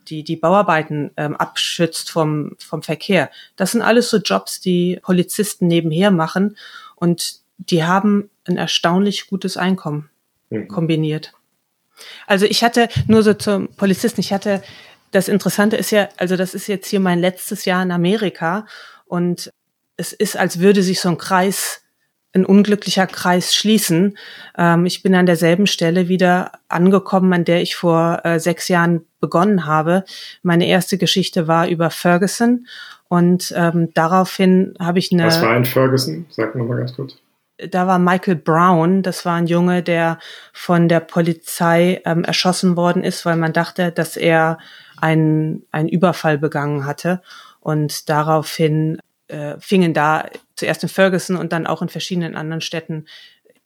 die, 0.08 0.22
die 0.22 0.36
Bauarbeiten 0.36 1.10
ähm, 1.16 1.36
abschützt 1.36 2.10
vom, 2.10 2.56
vom 2.58 2.82
Verkehr, 2.82 3.30
das 3.56 3.72
sind 3.72 3.82
alles 3.82 4.08
so 4.08 4.16
Jobs, 4.16 4.60
die 4.60 4.98
Polizisten 5.02 5.66
nebenher 5.66 6.10
machen 6.10 6.56
und 6.94 7.40
die 7.58 7.84
haben 7.84 8.30
ein 8.46 8.56
erstaunlich 8.56 9.26
gutes 9.26 9.56
Einkommen 9.56 10.08
mhm. 10.48 10.68
kombiniert. 10.68 11.32
Also 12.26 12.46
ich 12.46 12.62
hatte 12.62 12.88
nur 13.06 13.22
so 13.22 13.34
zum 13.34 13.68
Polizisten, 13.68 14.20
ich 14.20 14.32
hatte 14.32 14.62
das 15.10 15.28
Interessante 15.28 15.76
ist 15.76 15.90
ja, 15.90 16.08
also 16.16 16.36
das 16.36 16.54
ist 16.54 16.66
jetzt 16.66 16.88
hier 16.88 17.00
mein 17.00 17.18
letztes 17.18 17.64
Jahr 17.64 17.82
in 17.82 17.90
Amerika 17.90 18.66
und 19.06 19.52
es 19.96 20.12
ist, 20.12 20.36
als 20.36 20.60
würde 20.60 20.82
sich 20.82 21.00
so 21.00 21.08
ein 21.08 21.18
Kreis, 21.18 21.82
ein 22.34 22.44
unglücklicher 22.44 23.06
Kreis 23.06 23.54
schließen. 23.54 24.18
Ähm, 24.58 24.84
ich 24.84 25.02
bin 25.02 25.14
an 25.14 25.26
derselben 25.26 25.66
Stelle 25.66 26.08
wieder 26.08 26.52
angekommen, 26.68 27.32
an 27.32 27.44
der 27.44 27.62
ich 27.62 27.76
vor 27.76 28.20
äh, 28.24 28.38
sechs 28.38 28.68
Jahren 28.68 29.06
begonnen 29.20 29.64
habe. 29.64 30.04
Meine 30.42 30.66
erste 30.66 30.98
Geschichte 30.98 31.48
war 31.48 31.68
über 31.68 31.90
Ferguson 31.90 32.66
und 33.08 33.54
ähm, 33.56 33.90
daraufhin 33.94 34.74
habe 34.78 34.98
ich 34.98 35.12
eine. 35.12 35.26
Was 35.26 35.40
war 35.40 35.54
ein 35.54 35.64
Ferguson? 35.64 36.26
Sag 36.28 36.54
nochmal 36.54 36.78
ganz 36.78 36.94
kurz 36.94 37.16
da 37.58 37.86
war 37.86 37.98
Michael 37.98 38.36
Brown, 38.36 39.02
das 39.02 39.24
war 39.24 39.36
ein 39.36 39.46
Junge, 39.46 39.82
der 39.82 40.18
von 40.52 40.88
der 40.88 41.00
Polizei 41.00 42.02
ähm, 42.04 42.24
erschossen 42.24 42.76
worden 42.76 43.02
ist, 43.02 43.24
weil 43.24 43.36
man 43.36 43.52
dachte, 43.52 43.92
dass 43.92 44.16
er 44.16 44.58
einen, 44.96 45.64
einen 45.70 45.88
Überfall 45.88 46.38
begangen 46.38 46.84
hatte. 46.84 47.22
Und 47.60 48.08
daraufhin 48.08 48.98
äh, 49.28 49.56
fingen 49.58 49.94
da 49.94 50.28
zuerst 50.54 50.82
in 50.82 50.88
Ferguson 50.88 51.36
und 51.36 51.52
dann 51.52 51.66
auch 51.66 51.82
in 51.82 51.88
verschiedenen 51.88 52.36
anderen 52.36 52.60
Städten 52.60 53.06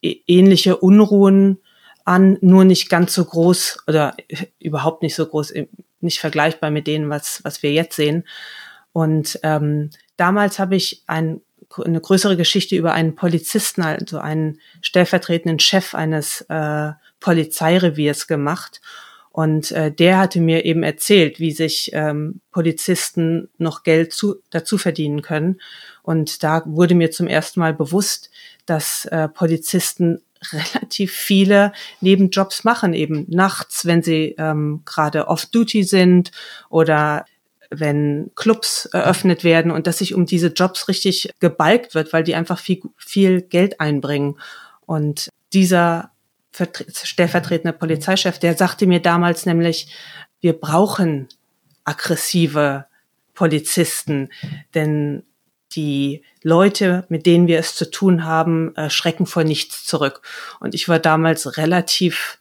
ähnliche 0.03 0.77
Unruhen 0.77 1.59
an, 2.05 2.39
nur 2.41 2.65
nicht 2.65 2.89
ganz 2.89 3.15
so 3.15 3.25
groß 3.25 3.85
oder 3.87 4.17
überhaupt 4.59 5.03
nicht 5.03 5.15
so 5.15 5.27
groß, 5.27 5.53
nicht 6.01 6.21
vergleichbar 6.21 6.71
mit 6.71 6.87
denen, 6.87 7.11
was, 7.11 7.41
was 7.45 7.63
wir 7.63 7.73
jetzt 7.73 7.97
sehen. 7.97 8.25
Und 8.93 9.39
ähm, 9.43 9.91
damals 10.17 10.59
habe 10.59 10.77
ich 10.77 11.03
ein, 11.07 11.41
eine 11.85 12.01
größere 12.01 12.37
Geschichte 12.37 12.75
über 12.75 12.93
einen 12.93 13.15
Polizisten, 13.15 13.83
also 13.83 14.19
einen 14.19 14.59
stellvertretenden 14.81 15.61
Chef 15.61 15.95
eines 15.95 16.41
äh, 16.49 16.93
Polizeireviers 17.21 18.27
gemacht. 18.27 18.81
Und 19.33 19.71
äh, 19.71 19.93
der 19.93 20.19
hatte 20.19 20.41
mir 20.41 20.65
eben 20.65 20.83
erzählt, 20.83 21.39
wie 21.39 21.53
sich 21.53 21.91
ähm, 21.93 22.41
Polizisten 22.51 23.49
noch 23.59 23.85
Geld 23.85 24.13
zu, 24.13 24.37
dazu 24.51 24.77
verdienen 24.77 25.23
können. 25.23 25.61
Und 26.03 26.43
da 26.43 26.63
wurde 26.67 26.97
mir 26.97 27.13
zum 27.13 27.29
ersten 27.29 27.61
Mal 27.61 27.73
bewusst, 27.73 28.31
dass 28.67 29.05
äh, 29.07 29.29
Polizisten 29.29 30.23
relativ 30.53 31.13
viele 31.13 31.73
Nebenjobs 32.01 32.65
machen, 32.65 32.93
eben 32.93 33.27
nachts, 33.29 33.87
wenn 33.87 34.03
sie 34.03 34.35
ähm, 34.37 34.83
gerade 34.85 35.29
off-duty 35.29 35.85
sind 35.85 36.33
oder 36.69 37.25
wenn 37.71 38.33
Clubs 38.35 38.87
eröffnet 38.87 39.45
werden 39.45 39.71
und 39.71 39.87
dass 39.87 39.99
sich 39.99 40.15
um 40.15 40.27
diese 40.27 40.49
Jobs 40.49 40.89
richtig 40.89 41.31
gebalgt 41.39 41.95
wird, 41.95 42.13
weil 42.13 42.25
die 42.25 42.35
einfach 42.35 42.59
viel, 42.59 42.81
viel 42.97 43.43
Geld 43.43 43.81
einbringen. 43.81 44.41
Und 44.87 45.29
dieser 45.53 46.11
stellvertretende 46.53 47.77
Polizeichef, 47.77 48.39
der 48.39 48.57
sagte 48.57 48.87
mir 48.87 49.01
damals 49.01 49.47
nämlich, 49.47 49.89
wir 50.41 50.53
brauchen 50.55 51.29
aggressive 51.85 52.87
Polizisten, 53.35 54.31
denn 54.75 55.23
die 55.73 56.23
Leute, 56.43 57.05
mit 57.09 57.27
denen 57.27 57.47
wir 57.47 57.59
es 57.59 57.75
zu 57.77 57.91
tun 57.91 58.25
haben, 58.25 58.75
äh, 58.77 58.91
schrecken 58.91 59.27
vor 59.27 59.45
nichts 59.45 59.85
zurück. 59.85 60.23
Und 60.59 60.75
ich 60.75 60.89
war 60.89 60.99
damals 60.99 61.57
relativ 61.57 62.39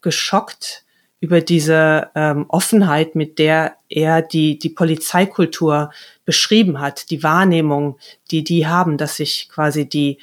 geschockt, 0.00 0.84
über 1.20 1.40
diese 1.40 2.10
ähm, 2.14 2.46
Offenheit, 2.48 3.14
mit 3.14 3.38
der 3.38 3.76
er 3.88 4.22
die, 4.22 4.58
die 4.58 4.68
Polizeikultur 4.68 5.90
beschrieben 6.24 6.80
hat, 6.80 7.10
die 7.10 7.22
Wahrnehmung, 7.22 7.98
die 8.30 8.44
die 8.44 8.66
haben, 8.66 8.98
dass 8.98 9.16
sich 9.16 9.48
quasi 9.48 9.88
die, 9.88 10.18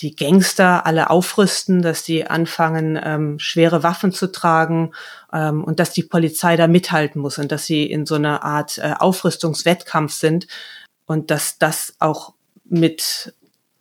die 0.00 0.14
Gangster 0.14 0.84
alle 0.84 1.10
aufrüsten, 1.10 1.80
dass 1.80 2.02
die 2.02 2.26
anfangen, 2.26 3.00
ähm, 3.02 3.38
schwere 3.38 3.82
Waffen 3.82 4.12
zu 4.12 4.30
tragen 4.30 4.92
ähm, 5.32 5.64
und 5.64 5.80
dass 5.80 5.92
die 5.92 6.02
Polizei 6.02 6.56
da 6.56 6.66
mithalten 6.66 7.20
muss 7.20 7.38
und 7.38 7.50
dass 7.50 7.64
sie 7.64 7.84
in 7.84 8.04
so 8.04 8.16
einer 8.16 8.44
Art 8.44 8.78
äh, 8.78 8.94
Aufrüstungswettkampf 8.98 10.12
sind 10.12 10.46
und 11.06 11.30
dass 11.30 11.58
das 11.58 11.94
auch 11.98 12.34
mit, 12.64 13.34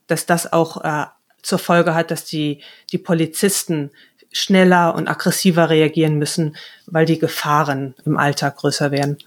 dass 0.08 0.26
das 0.26 0.54
auch 0.54 0.84
äh, 0.84 1.06
zur 1.42 1.60
Folge 1.60 1.94
hat, 1.94 2.12
dass 2.12 2.24
die, 2.24 2.62
die 2.92 2.98
Polizisten 2.98 3.92
schneller 4.32 4.96
und 4.96 5.08
aggressiver 5.08 5.70
reagieren 5.70 6.18
müssen, 6.18 6.56
weil 6.86 7.06
die 7.06 7.20
Gefahren 7.20 7.96
im 8.06 8.18
Alltag 8.18 8.58
größer 8.58 8.92
werden. 8.92 9.18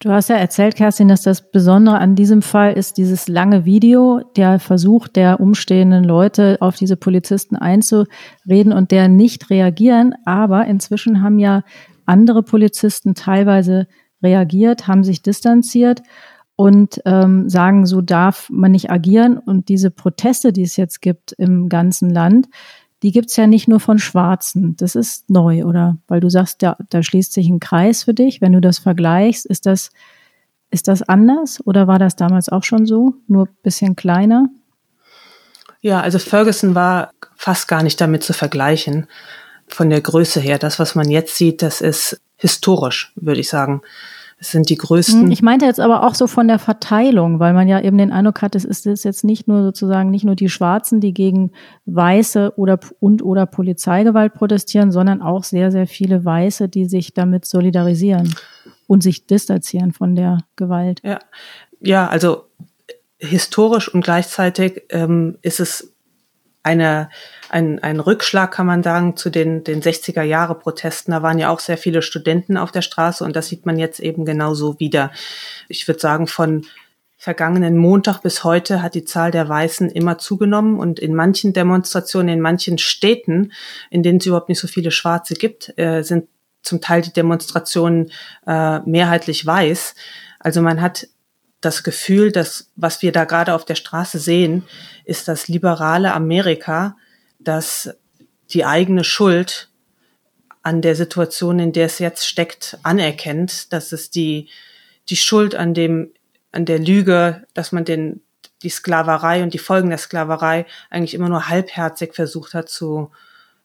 Du 0.00 0.10
hast 0.10 0.28
ja 0.28 0.36
erzählt, 0.36 0.76
Kerstin, 0.76 1.08
dass 1.08 1.22
das 1.22 1.50
Besondere 1.50 1.98
an 1.98 2.14
diesem 2.14 2.40
Fall 2.40 2.74
ist 2.74 2.98
dieses 2.98 3.26
lange 3.26 3.64
Video, 3.64 4.20
der 4.36 4.60
Versuch 4.60 5.08
der 5.08 5.40
umstehenden 5.40 6.04
Leute 6.04 6.56
auf 6.60 6.76
diese 6.76 6.96
Polizisten 6.96 7.56
einzureden 7.56 8.72
und 8.72 8.92
der 8.92 9.08
nicht 9.08 9.50
reagieren. 9.50 10.14
Aber 10.24 10.66
inzwischen 10.66 11.20
haben 11.20 11.40
ja 11.40 11.64
andere 12.06 12.44
Polizisten 12.44 13.16
teilweise 13.16 13.88
reagiert, 14.22 14.86
haben 14.86 15.02
sich 15.02 15.20
distanziert 15.22 16.02
und 16.54 17.00
ähm, 17.04 17.48
sagen, 17.48 17.84
so 17.84 18.00
darf 18.00 18.50
man 18.50 18.70
nicht 18.70 18.92
agieren. 18.92 19.36
Und 19.36 19.68
diese 19.68 19.90
Proteste, 19.90 20.52
die 20.52 20.62
es 20.62 20.76
jetzt 20.76 21.02
gibt 21.02 21.32
im 21.32 21.68
ganzen 21.68 22.10
Land, 22.10 22.46
die 23.02 23.12
gibt's 23.12 23.36
ja 23.36 23.46
nicht 23.46 23.68
nur 23.68 23.80
von 23.80 23.98
Schwarzen. 23.98 24.76
Das 24.76 24.94
ist 24.94 25.30
neu, 25.30 25.64
oder? 25.64 25.98
Weil 26.08 26.20
du 26.20 26.28
sagst, 26.30 26.62
ja, 26.62 26.76
da 26.90 27.02
schließt 27.02 27.32
sich 27.32 27.48
ein 27.48 27.60
Kreis 27.60 28.04
für 28.04 28.14
dich. 28.14 28.40
Wenn 28.40 28.52
du 28.52 28.60
das 28.60 28.78
vergleichst, 28.78 29.46
ist 29.46 29.66
das, 29.66 29.90
ist 30.70 30.88
das 30.88 31.02
anders 31.02 31.64
oder 31.64 31.86
war 31.86 31.98
das 31.98 32.16
damals 32.16 32.48
auch 32.48 32.64
schon 32.64 32.86
so, 32.86 33.14
nur 33.28 33.48
bisschen 33.62 33.94
kleiner? 33.94 34.48
Ja, 35.80 36.00
also 36.00 36.18
Ferguson 36.18 36.74
war 36.74 37.12
fast 37.36 37.68
gar 37.68 37.84
nicht 37.84 38.00
damit 38.00 38.24
zu 38.24 38.32
vergleichen 38.32 39.06
von 39.68 39.90
der 39.90 40.00
Größe 40.00 40.40
her. 40.40 40.58
Das, 40.58 40.80
was 40.80 40.94
man 40.96 41.08
jetzt 41.08 41.36
sieht, 41.36 41.62
das 41.62 41.80
ist 41.80 42.20
historisch, 42.36 43.12
würde 43.14 43.40
ich 43.40 43.48
sagen. 43.48 43.82
Es 44.40 44.52
sind 44.52 44.70
die 44.70 44.76
größten. 44.76 45.22
Hm, 45.22 45.30
ich 45.30 45.42
meinte 45.42 45.66
jetzt 45.66 45.80
aber 45.80 46.04
auch 46.04 46.14
so 46.14 46.28
von 46.28 46.46
der 46.46 46.60
Verteilung, 46.60 47.40
weil 47.40 47.52
man 47.54 47.66
ja 47.66 47.80
eben 47.80 47.98
den 47.98 48.12
Eindruck 48.12 48.40
hat, 48.40 48.54
es 48.54 48.64
ist 48.64 49.04
jetzt 49.04 49.24
nicht 49.24 49.48
nur 49.48 49.64
sozusagen 49.64 50.10
nicht 50.10 50.24
nur 50.24 50.36
die 50.36 50.48
Schwarzen, 50.48 51.00
die 51.00 51.12
gegen 51.12 51.50
Weiße 51.86 52.52
oder 52.56 52.78
und 53.00 53.22
oder 53.22 53.46
Polizeigewalt 53.46 54.34
protestieren, 54.34 54.92
sondern 54.92 55.22
auch 55.22 55.42
sehr, 55.42 55.72
sehr 55.72 55.88
viele 55.88 56.24
Weiße, 56.24 56.68
die 56.68 56.84
sich 56.84 57.14
damit 57.14 57.46
solidarisieren 57.46 58.32
und 58.86 59.02
sich 59.02 59.26
distanzieren 59.26 59.92
von 59.92 60.14
der 60.14 60.38
Gewalt. 60.54 61.00
Ja, 61.02 61.18
ja 61.80 62.06
also 62.06 62.44
historisch 63.18 63.92
und 63.92 64.04
gleichzeitig 64.04 64.82
ähm, 64.90 65.38
ist 65.42 65.58
es 65.58 65.94
eine, 66.62 67.08
ein, 67.48 67.82
ein 67.82 68.00
Rückschlag, 68.00 68.52
kann 68.52 68.66
man 68.66 68.82
sagen, 68.82 69.16
zu 69.16 69.30
den, 69.30 69.64
den 69.64 69.82
60er 69.82 70.22
Jahre 70.22 70.54
Protesten. 70.54 71.12
Da 71.12 71.22
waren 71.22 71.38
ja 71.38 71.50
auch 71.50 71.60
sehr 71.60 71.78
viele 71.78 72.02
Studenten 72.02 72.56
auf 72.56 72.72
der 72.72 72.82
Straße 72.82 73.24
und 73.24 73.36
das 73.36 73.48
sieht 73.48 73.66
man 73.66 73.78
jetzt 73.78 74.00
eben 74.00 74.24
genauso 74.24 74.78
wieder. 74.78 75.10
Ich 75.68 75.88
würde 75.88 76.00
sagen, 76.00 76.26
von 76.26 76.66
vergangenen 77.16 77.76
Montag 77.76 78.20
bis 78.20 78.44
heute 78.44 78.80
hat 78.80 78.94
die 78.94 79.04
Zahl 79.04 79.32
der 79.32 79.48
Weißen 79.48 79.90
immer 79.90 80.18
zugenommen 80.18 80.78
und 80.78 81.00
in 81.00 81.14
manchen 81.14 81.52
Demonstrationen, 81.52 82.28
in 82.28 82.40
manchen 82.40 82.78
Städten, 82.78 83.52
in 83.90 84.04
denen 84.04 84.18
es 84.18 84.26
überhaupt 84.26 84.48
nicht 84.48 84.60
so 84.60 84.68
viele 84.68 84.92
Schwarze 84.92 85.34
gibt, 85.34 85.76
äh, 85.78 86.02
sind 86.02 86.28
zum 86.62 86.80
Teil 86.80 87.02
die 87.02 87.12
Demonstrationen 87.12 88.12
äh, 88.46 88.80
mehrheitlich 88.80 89.44
weiß. 89.44 89.96
Also 90.38 90.62
man 90.62 90.80
hat 90.80 91.08
das 91.60 91.82
Gefühl, 91.82 92.30
dass 92.32 92.70
was 92.76 93.02
wir 93.02 93.12
da 93.12 93.24
gerade 93.24 93.54
auf 93.54 93.64
der 93.64 93.74
Straße 93.74 94.18
sehen, 94.18 94.64
ist 95.04 95.28
das 95.28 95.48
liberale 95.48 96.12
Amerika, 96.12 96.96
das 97.38 97.94
die 98.50 98.64
eigene 98.64 99.04
Schuld 99.04 99.68
an 100.62 100.82
der 100.82 100.94
Situation, 100.94 101.58
in 101.58 101.72
der 101.72 101.86
es 101.86 101.98
jetzt 101.98 102.26
steckt, 102.26 102.78
anerkennt, 102.82 103.72
dass 103.72 103.92
es 103.92 104.10
die, 104.10 104.48
die 105.08 105.16
Schuld 105.16 105.54
an 105.54 105.74
dem, 105.74 106.12
an 106.52 106.64
der 106.64 106.78
Lüge, 106.78 107.46
dass 107.54 107.72
man 107.72 107.84
den, 107.84 108.22
die 108.62 108.68
Sklaverei 108.68 109.42
und 109.42 109.54
die 109.54 109.58
Folgen 109.58 109.88
der 109.88 109.98
Sklaverei 109.98 110.66
eigentlich 110.90 111.14
immer 111.14 111.28
nur 111.28 111.48
halbherzig 111.48 112.14
versucht 112.14 112.54
hat 112.54 112.68
zu 112.68 113.10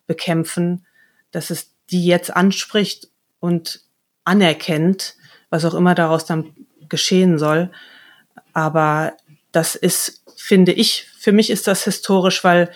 bekämpfen, 0.07 0.85
dass 1.31 1.49
es 1.49 1.71
die 1.89 2.05
jetzt 2.05 2.35
anspricht 2.35 3.09
und 3.39 3.81
anerkennt, 4.23 5.15
was 5.49 5.65
auch 5.65 5.73
immer 5.73 5.95
daraus 5.95 6.25
dann 6.25 6.55
geschehen 6.93 7.39
soll. 7.39 7.71
Aber 8.53 9.13
das 9.51 9.75
ist, 9.75 10.23
finde 10.37 10.71
ich, 10.71 11.07
für 11.17 11.31
mich 11.31 11.49
ist 11.49 11.65
das 11.67 11.83
historisch, 11.85 12.43
weil 12.43 12.69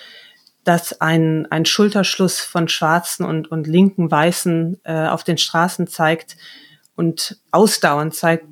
das 0.64 1.00
ein, 1.00 1.46
ein 1.52 1.66
Schulterschluss 1.66 2.40
von 2.40 2.68
Schwarzen 2.68 3.26
und, 3.26 3.52
und 3.52 3.68
linken 3.68 4.10
Weißen 4.10 4.82
äh, 4.84 5.08
auf 5.08 5.24
den 5.24 5.38
Straßen 5.38 5.86
zeigt 5.86 6.36
und 6.96 7.40
ausdauernd 7.52 8.16
zeigt. 8.16 8.46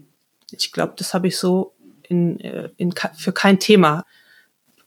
Ich 0.51 0.71
glaube, 0.71 0.93
das 0.95 1.15
habe 1.15 1.28
ich 1.28 1.38
so 1.38 1.73
in, 2.08 2.39
äh, 2.39 2.69
in, 2.78 2.93
für 3.17 3.34
kein 3.34 3.60
Thema 3.60 4.06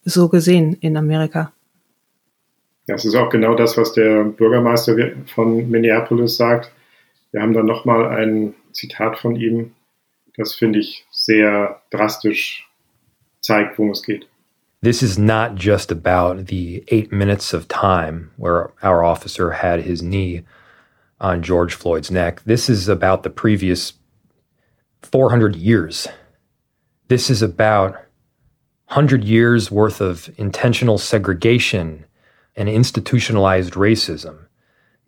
so 0.04 0.28
gesehen 0.28 0.74
in 0.80 0.96
Amerika. 0.96 1.52
Das 2.86 3.04
ist 3.04 3.16
auch 3.16 3.28
genau 3.28 3.54
das, 3.54 3.76
was 3.76 3.92
der 3.92 4.24
Bürgermeister 4.24 4.96
von 5.34 5.68
Minneapolis 5.68 6.36
sagt. 6.36 6.70
Wir 7.32 7.42
haben 7.42 7.52
dann 7.52 7.66
nochmal 7.66 8.06
ein 8.06 8.54
Zitat 8.72 9.18
von 9.18 9.36
ihm. 9.36 9.72
Das 10.38 10.54
finde 10.54 10.78
ich 10.78 11.04
sehr 11.10 11.82
drastisch 11.90 12.64
zeigt, 13.40 13.76
worum 13.76 13.90
es 13.90 14.04
geht. 14.04 14.28
This 14.80 15.02
is 15.02 15.18
not 15.18 15.56
just 15.56 15.90
about 15.90 16.46
the 16.46 16.84
eight 16.86 17.10
minutes 17.10 17.52
of 17.52 17.66
time 17.66 18.30
where 18.36 18.70
our 18.80 19.02
officer 19.02 19.50
had 19.50 19.80
his 19.80 20.00
knee 20.00 20.44
on 21.20 21.42
George 21.42 21.74
Floyd's 21.74 22.12
neck. 22.12 22.40
This 22.44 22.68
is 22.68 22.88
about 22.88 23.24
the 23.24 23.30
previous 23.30 23.94
400 25.02 25.56
years. 25.56 26.06
This 27.08 27.28
is 27.28 27.42
about 27.42 27.94
100 28.86 29.24
years 29.24 29.72
worth 29.72 30.00
of 30.00 30.30
intentional 30.38 30.98
segregation 30.98 32.04
and 32.54 32.68
institutionalized 32.68 33.72
racism. 33.72 34.46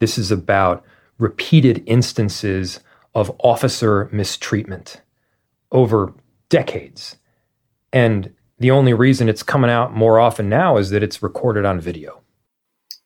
This 0.01 0.19
is 0.19 0.33
about 0.33 0.85
repeated 1.19 1.85
instances 1.87 2.81
of 3.15 3.31
officer 3.39 4.09
mistreatment 4.11 5.01
over 5.71 6.13
decades. 6.49 7.17
And 7.93 8.35
the 8.59 8.71
only 8.71 8.93
reason 8.93 9.29
it's 9.29 9.43
coming 9.43 9.71
out 9.71 9.95
more 9.95 10.19
often 10.21 10.49
now 10.49 10.79
is 10.79 10.91
that 10.91 11.03
it's 11.03 11.23
recorded 11.23 11.65
on 11.65 11.81
video. 11.81 12.21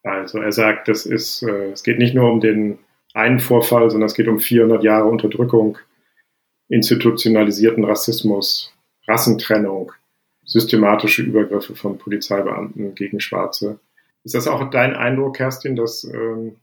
Also 0.05 0.41
er 0.41 0.53
sagt, 0.53 0.89
das 0.89 1.07
ist, 1.07 1.43
äh, 1.43 1.73
es 1.73 1.83
geht 1.83 1.99
nicht 1.99 2.15
nur 2.15 2.31
um 2.31 2.41
den 2.41 2.79
einen 3.15 3.39
Vorfall, 3.39 3.91
sondern 3.91 4.07
es 4.07 4.15
geht 4.15 4.29
um 4.29 4.39
400 4.39 4.83
Jahre 4.83 5.07
Unterdrückung, 5.09 5.79
institutionalisierten 6.69 7.85
Rassismus, 7.85 8.73
Rassentrennung. 9.09 9.93
systematische 10.45 11.23
Übergriffe 11.23 11.75
von 11.75 11.99
Polizeibeamten 11.99 12.95
gegen 12.95 13.21
Schwarze. 13.21 13.81
Ist 14.25 14.35
das 14.35 14.49
auch 14.49 14.71
dein 14.71 14.95
Eindruck, 14.95 15.37
Kerstin, 15.37 15.77
dass, 15.77 16.05
ähm, 16.05 16.57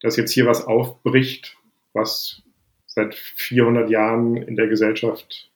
dass 0.00 0.16
jetzt 0.16 0.32
hier 0.32 0.46
was 0.46 0.64
aufbricht, 0.64 1.56
was 1.92 2.42
seit 2.94 3.14
400 3.14 3.88
Jahren 3.88 4.36
in 4.36 4.56
der 4.56 4.66
Gesellschaft 4.66 5.50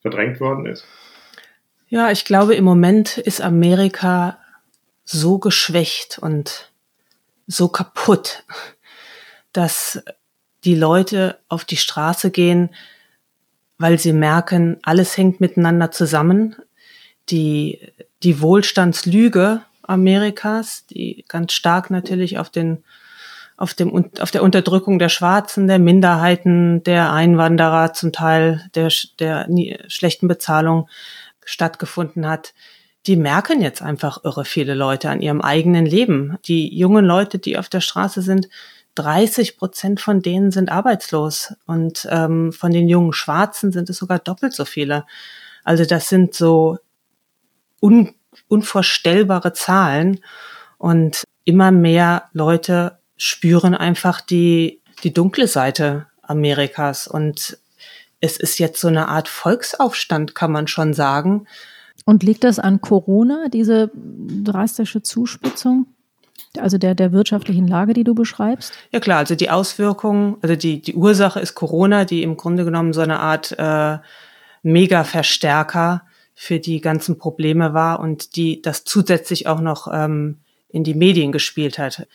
verdrängt 0.00 0.40
worden 0.40 0.66
ist? 0.66 0.84
Ja, 1.88 2.10
ich 2.10 2.24
glaube, 2.24 2.54
im 2.54 2.64
Moment 2.64 3.18
ist 3.18 3.40
Amerika 3.40 4.38
so 5.04 5.38
geschwächt 5.38 6.18
und 6.18 6.72
so 7.46 7.68
kaputt, 7.68 8.44
dass 9.52 10.02
die 10.64 10.74
Leute 10.74 11.38
auf 11.48 11.64
die 11.64 11.76
Straße 11.76 12.30
gehen, 12.30 12.70
weil 13.78 13.98
sie 13.98 14.12
merken, 14.12 14.78
alles 14.82 15.16
hängt 15.16 15.40
miteinander 15.40 15.90
zusammen. 15.90 16.56
Die, 17.28 17.80
die 18.22 18.40
Wohlstandslüge 18.40 19.62
Amerikas, 19.82 20.86
die 20.86 21.24
ganz 21.28 21.52
stark 21.52 21.90
natürlich 21.90 22.38
auf 22.38 22.50
den 22.50 22.82
auf 23.56 23.74
dem 23.74 24.10
auf 24.18 24.30
der 24.30 24.42
Unterdrückung 24.42 24.98
der 24.98 25.08
Schwarzen, 25.08 25.66
der 25.66 25.78
Minderheiten, 25.78 26.82
der 26.82 27.12
Einwanderer 27.12 27.92
zum 27.92 28.12
Teil 28.12 28.68
der 28.74 28.90
der 29.18 29.48
schlechten 29.88 30.28
Bezahlung 30.28 30.88
stattgefunden 31.44 32.26
hat. 32.26 32.54
Die 33.06 33.16
merken 33.16 33.60
jetzt 33.60 33.82
einfach 33.82 34.24
irre 34.24 34.44
viele 34.44 34.74
Leute 34.74 35.10
an 35.10 35.20
ihrem 35.20 35.42
eigenen 35.42 35.84
Leben. 35.84 36.38
Die 36.46 36.74
jungen 36.74 37.04
Leute, 37.04 37.38
die 37.38 37.58
auf 37.58 37.68
der 37.68 37.82
Straße 37.82 38.22
sind, 38.22 38.48
30 38.94 39.58
Prozent 39.58 40.00
von 40.00 40.22
denen 40.22 40.50
sind 40.50 40.70
arbeitslos 40.70 41.54
und 41.66 42.06
ähm, 42.10 42.52
von 42.52 42.72
den 42.72 42.88
jungen 42.88 43.12
Schwarzen 43.12 43.72
sind 43.72 43.90
es 43.90 43.98
sogar 43.98 44.18
doppelt 44.20 44.52
so 44.52 44.64
viele. 44.64 45.04
Also 45.64 45.84
das 45.84 46.08
sind 46.08 46.34
so 46.34 46.78
un 47.80 48.14
unvorstellbare 48.48 49.52
Zahlen 49.52 50.20
und 50.78 51.24
immer 51.44 51.70
mehr 51.70 52.24
Leute 52.32 52.98
spüren 53.16 53.74
einfach 53.74 54.20
die, 54.20 54.80
die 55.02 55.12
dunkle 55.12 55.46
Seite 55.46 56.06
Amerikas 56.22 57.06
und 57.06 57.58
es 58.20 58.38
ist 58.38 58.58
jetzt 58.58 58.80
so 58.80 58.88
eine 58.88 59.08
Art 59.08 59.28
Volksaufstand, 59.28 60.34
kann 60.34 60.50
man 60.50 60.66
schon 60.66 60.94
sagen. 60.94 61.46
Und 62.06 62.22
liegt 62.22 62.44
das 62.44 62.58
an 62.58 62.80
Corona, 62.80 63.48
diese 63.52 63.90
drastische 63.94 65.02
Zuspitzung? 65.02 65.86
Also 66.58 66.78
der, 66.78 66.94
der 66.94 67.12
wirtschaftlichen 67.12 67.66
Lage, 67.66 67.94
die 67.94 68.04
du 68.04 68.14
beschreibst? 68.14 68.72
Ja 68.92 69.00
klar, 69.00 69.18
also 69.18 69.34
die 69.34 69.50
Auswirkungen, 69.50 70.36
also 70.40 70.54
die, 70.54 70.80
die 70.80 70.94
Ursache 70.94 71.40
ist 71.40 71.54
Corona, 71.54 72.04
die 72.04 72.22
im 72.22 72.36
Grunde 72.36 72.64
genommen 72.64 72.92
so 72.92 73.00
eine 73.00 73.20
Art 73.20 73.52
äh, 73.58 73.98
Mega-Verstärker 74.62 76.02
für 76.34 76.60
die 76.60 76.80
ganzen 76.80 77.18
Probleme 77.18 77.74
war 77.74 78.00
und 78.00 78.36
die 78.36 78.62
das 78.62 78.84
zusätzlich 78.84 79.46
auch 79.46 79.60
noch 79.60 79.88
ähm, 79.92 80.38
in 80.68 80.84
die 80.84 80.94
Medien 80.94 81.32
gespielt 81.32 81.78
hat. 81.78 82.06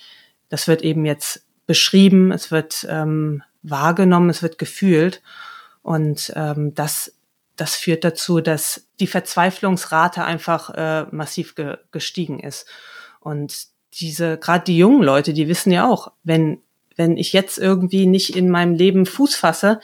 Das 0.49 0.67
wird 0.67 0.81
eben 0.81 1.05
jetzt 1.05 1.45
beschrieben, 1.67 2.31
es 2.31 2.51
wird 2.51 2.85
ähm, 2.89 3.43
wahrgenommen, 3.61 4.29
es 4.29 4.41
wird 4.41 4.57
gefühlt 4.57 5.21
und 5.81 6.33
ähm, 6.35 6.73
das 6.73 7.13
das 7.59 7.75
führt 7.75 8.03
dazu, 8.03 8.39
dass 8.39 8.87
die 8.99 9.07
Verzweiflungsrate 9.07 10.23
einfach 10.23 10.69
äh, 10.69 11.05
massiv 11.11 11.55
ge 11.55 11.77
gestiegen 11.91 12.39
ist. 12.39 12.65
Und 13.19 13.67
diese, 13.95 14.37
gerade 14.37 14.63
die 14.63 14.77
jungen 14.77 15.03
Leute, 15.03 15.33
die 15.33 15.47
wissen 15.47 15.71
ja 15.71 15.87
auch, 15.87 16.11
wenn, 16.23 16.59
wenn 16.95 17.17
ich 17.17 17.33
jetzt 17.33 17.57
irgendwie 17.57 18.05
nicht 18.05 18.35
in 18.35 18.49
meinem 18.49 18.75
Leben 18.75 19.05
Fuß 19.05 19.35
fasse, 19.35 19.79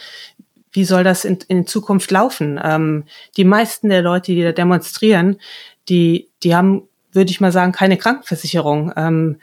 wie 0.71 0.85
soll 0.85 1.03
das 1.03 1.25
in, 1.25 1.39
in 1.47 1.67
Zukunft 1.67 2.11
laufen? 2.11 2.59
Ähm, 2.63 3.05
die 3.37 3.45
meisten 3.45 3.89
der 3.89 4.01
Leute, 4.01 4.33
die 4.33 4.43
da 4.43 4.51
demonstrieren, 4.51 5.39
die, 5.89 6.29
die 6.43 6.55
haben, 6.55 6.87
würde 7.11 7.31
ich 7.31 7.41
mal 7.41 7.51
sagen, 7.51 7.71
keine 7.71 7.97
Krankenversicherung. 7.97 8.93
Ähm, 8.95 9.39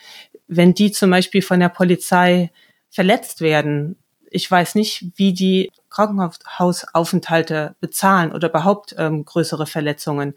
wenn 0.49 0.75
die 0.75 0.93
zum 0.93 1.11
Beispiel 1.11 1.43
von 1.43 1.61
der 1.61 1.69
Polizei 1.69 2.51
verletzt 2.91 3.41
werden, 3.41 3.97
ich 4.31 4.51
weiß 4.51 4.75
nicht, 4.75 5.13
wie 5.17 5.33
die 5.33 5.71
Krankenhausaufenthalte 5.91 7.77
bezahlen 7.81 8.33
oder 8.33 8.49
überhaupt 8.49 8.95
ähm, 8.99 9.25
größere 9.25 9.67
Verletzungen. 9.67 10.35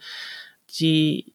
Die, 0.80 1.34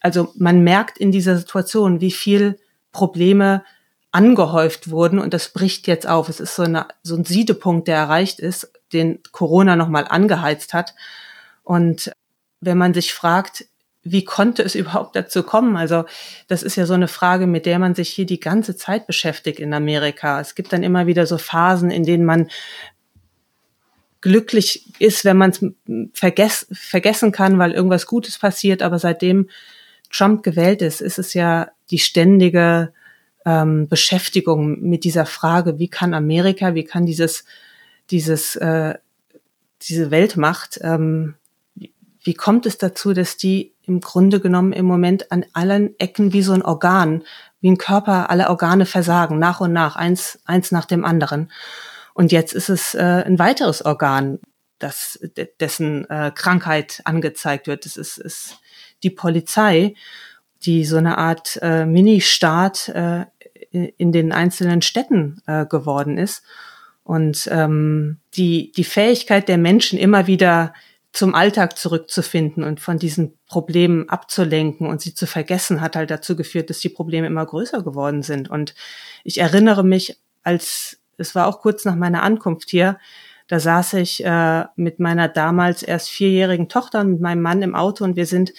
also 0.00 0.32
man 0.36 0.62
merkt 0.62 0.98
in 0.98 1.10
dieser 1.10 1.36
Situation, 1.36 2.00
wie 2.00 2.12
viel 2.12 2.58
Probleme 2.92 3.64
angehäuft 4.10 4.90
wurden 4.90 5.18
und 5.18 5.34
das 5.34 5.52
bricht 5.52 5.86
jetzt 5.86 6.06
auf. 6.06 6.28
Es 6.28 6.40
ist 6.40 6.56
so, 6.56 6.62
eine, 6.62 6.86
so 7.02 7.16
ein 7.16 7.24
Siedepunkt, 7.24 7.88
der 7.88 7.96
erreicht 7.96 8.40
ist, 8.40 8.72
den 8.92 9.20
Corona 9.32 9.76
nochmal 9.76 10.06
angeheizt 10.08 10.72
hat. 10.72 10.94
Und 11.62 12.12
wenn 12.60 12.78
man 12.78 12.94
sich 12.94 13.12
fragt, 13.12 13.66
wie 14.12 14.24
konnte 14.24 14.62
es 14.62 14.74
überhaupt 14.74 15.16
dazu 15.16 15.42
kommen? 15.42 15.76
Also 15.76 16.04
das 16.46 16.62
ist 16.62 16.76
ja 16.76 16.86
so 16.86 16.94
eine 16.94 17.08
Frage, 17.08 17.46
mit 17.46 17.66
der 17.66 17.78
man 17.78 17.94
sich 17.94 18.10
hier 18.10 18.26
die 18.26 18.40
ganze 18.40 18.76
Zeit 18.76 19.06
beschäftigt 19.06 19.60
in 19.60 19.74
Amerika. 19.74 20.40
Es 20.40 20.54
gibt 20.54 20.72
dann 20.72 20.82
immer 20.82 21.06
wieder 21.06 21.26
so 21.26 21.38
Phasen, 21.38 21.90
in 21.90 22.04
denen 22.04 22.24
man 22.24 22.48
glücklich 24.20 24.92
ist, 24.98 25.24
wenn 25.24 25.36
man 25.36 25.50
es 25.50 25.64
vergess 26.12 26.66
vergessen 26.72 27.32
kann, 27.32 27.58
weil 27.58 27.72
irgendwas 27.72 28.06
Gutes 28.06 28.38
passiert. 28.38 28.82
Aber 28.82 28.98
seitdem 28.98 29.48
Trump 30.10 30.42
gewählt 30.42 30.82
ist, 30.82 31.00
ist 31.00 31.18
es 31.18 31.34
ja 31.34 31.70
die 31.90 31.98
ständige 31.98 32.92
ähm, 33.44 33.88
Beschäftigung 33.88 34.80
mit 34.80 35.04
dieser 35.04 35.26
Frage, 35.26 35.78
wie 35.78 35.88
kann 35.88 36.14
Amerika, 36.14 36.74
wie 36.74 36.84
kann 36.84 37.06
dieses, 37.06 37.44
dieses, 38.10 38.56
äh, 38.56 38.94
diese 39.82 40.10
Weltmacht, 40.10 40.78
ähm, 40.82 41.34
wie 42.24 42.34
kommt 42.34 42.66
es 42.66 42.78
dazu, 42.78 43.12
dass 43.12 43.36
die 43.36 43.72
im 43.88 44.00
Grunde 44.00 44.40
genommen 44.40 44.72
im 44.72 44.86
Moment 44.86 45.32
an 45.32 45.44
allen 45.52 45.98
Ecken 45.98 46.32
wie 46.32 46.42
so 46.42 46.52
ein 46.52 46.62
Organ, 46.62 47.24
wie 47.60 47.70
ein 47.70 47.78
Körper, 47.78 48.30
alle 48.30 48.50
Organe 48.50 48.86
versagen, 48.86 49.38
nach 49.38 49.60
und 49.60 49.72
nach, 49.72 49.96
eins, 49.96 50.38
eins 50.44 50.70
nach 50.70 50.84
dem 50.84 51.04
anderen. 51.04 51.50
Und 52.14 52.32
jetzt 52.32 52.52
ist 52.52 52.68
es 52.68 52.94
äh, 52.94 53.24
ein 53.26 53.38
weiteres 53.38 53.84
Organ, 53.84 54.38
das, 54.78 55.18
dessen 55.60 56.08
äh, 56.10 56.30
Krankheit 56.34 57.00
angezeigt 57.04 57.66
wird. 57.66 57.84
Das 57.84 57.96
ist, 57.96 58.18
ist 58.18 58.58
die 59.02 59.10
Polizei, 59.10 59.94
die 60.62 60.84
so 60.84 60.96
eine 60.96 61.18
Art 61.18 61.58
äh, 61.62 61.86
Mini-Staat 61.86 62.88
äh, 62.88 63.26
in 63.70 64.12
den 64.12 64.32
einzelnen 64.32 64.82
Städten 64.82 65.42
äh, 65.46 65.66
geworden 65.66 66.18
ist. 66.18 66.42
Und 67.04 67.48
ähm, 67.50 68.18
die, 68.34 68.72
die 68.72 68.84
Fähigkeit 68.84 69.48
der 69.48 69.58
Menschen 69.58 69.98
immer 69.98 70.26
wieder 70.26 70.74
zum 71.12 71.34
Alltag 71.34 71.78
zurückzufinden 71.78 72.62
und 72.62 72.80
von 72.80 72.98
diesen 72.98 73.38
Problemen 73.46 74.08
abzulenken 74.08 74.86
und 74.86 75.00
sie 75.00 75.14
zu 75.14 75.26
vergessen, 75.26 75.80
hat 75.80 75.96
halt 75.96 76.10
dazu 76.10 76.36
geführt, 76.36 76.70
dass 76.70 76.80
die 76.80 76.90
Probleme 76.90 77.26
immer 77.26 77.46
größer 77.46 77.82
geworden 77.82 78.22
sind. 78.22 78.50
Und 78.50 78.74
ich 79.24 79.38
erinnere 79.40 79.84
mich, 79.84 80.18
als 80.42 80.98
es 81.16 81.34
war 81.34 81.46
auch 81.46 81.60
kurz 81.60 81.84
nach 81.84 81.96
meiner 81.96 82.22
Ankunft 82.22 82.70
hier, 82.70 82.98
da 83.48 83.58
saß 83.58 83.94
ich 83.94 84.24
äh, 84.24 84.64
mit 84.76 85.00
meiner 85.00 85.28
damals 85.28 85.82
erst 85.82 86.10
vierjährigen 86.10 86.68
Tochter 86.68 87.00
und 87.00 87.12
mit 87.12 87.20
meinem 87.20 87.42
Mann 87.42 87.62
im 87.62 87.74
Auto 87.74 88.04
und 88.04 88.14
wir 88.14 88.26
sind, 88.26 88.52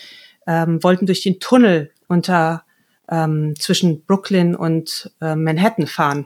ähm, 0.47 0.83
wollten 0.83 1.05
durch 1.05 1.21
den 1.21 1.39
Tunnel 1.39 1.91
unter 2.07 2.65
ähm, 3.09 3.53
zwischen 3.59 4.03
Brooklyn 4.05 4.55
und 4.55 5.12
äh, 5.21 5.35
Manhattan 5.35 5.88
fahren. 5.88 6.25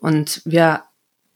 Und 0.00 0.40
wir, 0.44 0.84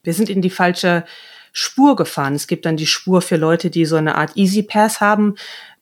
wir 0.03 0.13
sind 0.13 0.29
in 0.29 0.41
die 0.41 0.49
falsche 0.49 1.05
Spur 1.51 1.95
gefahren. 1.95 2.35
Es 2.35 2.47
gibt 2.47 2.65
dann 2.65 2.77
die 2.77 2.87
Spur 2.87 3.21
für 3.21 3.37
Leute, 3.37 3.69
die 3.69 3.85
so 3.85 3.95
eine 3.95 4.15
Art 4.15 4.35
Easy 4.35 4.63
Pass 4.63 5.01
haben, 5.01 5.35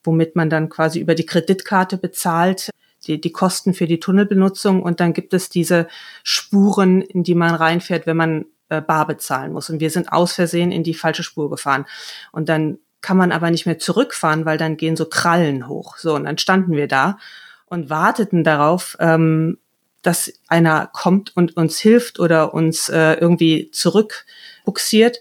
womit 0.03 0.35
man 0.35 0.49
dann 0.49 0.69
quasi 0.69 0.99
über 0.99 1.15
die 1.15 1.25
Kreditkarte 1.25 1.97
bezahlt 1.97 2.69
die, 3.07 3.19
die 3.19 3.31
Kosten 3.31 3.73
für 3.73 3.87
die 3.87 3.99
Tunnelbenutzung 3.99 4.81
und 4.81 4.99
dann 4.99 5.13
gibt 5.13 5.33
es 5.33 5.49
diese 5.49 5.87
Spuren, 6.23 7.01
in 7.01 7.23
die 7.23 7.35
man 7.35 7.55
reinfährt, 7.55 8.05
wenn 8.05 8.17
man 8.17 8.45
äh, 8.69 8.81
bar 8.81 9.07
bezahlen 9.07 9.53
muss. 9.53 9.69
Und 9.69 9.79
wir 9.79 9.89
sind 9.89 10.11
aus 10.11 10.33
Versehen 10.33 10.71
in 10.71 10.83
die 10.83 10.93
falsche 10.93 11.23
Spur 11.23 11.49
gefahren. 11.49 11.85
Und 12.31 12.49
dann 12.49 12.77
kann 13.01 13.17
man 13.17 13.31
aber 13.31 13.49
nicht 13.49 13.65
mehr 13.65 13.79
zurückfahren, 13.79 14.45
weil 14.45 14.57
dann 14.57 14.77
gehen 14.77 14.97
so 14.97 15.05
Krallen 15.05 15.67
hoch. 15.67 15.97
So, 15.97 16.15
und 16.15 16.25
dann 16.25 16.37
standen 16.37 16.73
wir 16.73 16.87
da 16.87 17.17
und 17.65 17.89
warteten 17.89 18.43
darauf, 18.43 18.97
ähm, 18.99 19.57
dass 20.01 20.31
einer 20.47 20.89
kommt 20.93 21.35
und 21.35 21.57
uns 21.57 21.79
hilft 21.79 22.19
oder 22.19 22.53
uns 22.53 22.89
äh, 22.89 23.13
irgendwie 23.13 23.71
zurückbuxiert. 23.71 25.19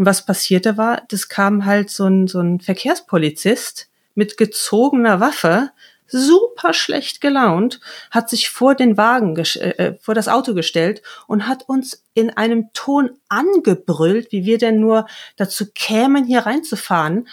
Und 0.00 0.06
was 0.06 0.24
passierte 0.24 0.78
war, 0.78 1.02
das 1.08 1.28
kam 1.28 1.66
halt 1.66 1.90
so 1.90 2.06
ein, 2.06 2.26
so 2.26 2.40
ein 2.40 2.60
Verkehrspolizist 2.60 3.90
mit 4.14 4.38
gezogener 4.38 5.20
Waffe, 5.20 5.72
super 6.06 6.72
schlecht 6.72 7.20
gelaunt, 7.20 7.80
hat 8.10 8.30
sich 8.30 8.48
vor 8.48 8.74
den 8.74 8.96
Wagen, 8.96 9.36
äh, 9.36 9.42
äh, 9.42 9.98
vor 10.00 10.14
das 10.14 10.28
Auto 10.28 10.54
gestellt 10.54 11.02
und 11.26 11.46
hat 11.46 11.68
uns 11.68 12.02
in 12.14 12.30
einem 12.30 12.72
Ton 12.72 13.10
angebrüllt, 13.28 14.32
wie 14.32 14.46
wir 14.46 14.56
denn 14.56 14.80
nur 14.80 15.06
dazu 15.36 15.66
kämen, 15.74 16.24
hier 16.24 16.46
reinzufahren. 16.46 17.28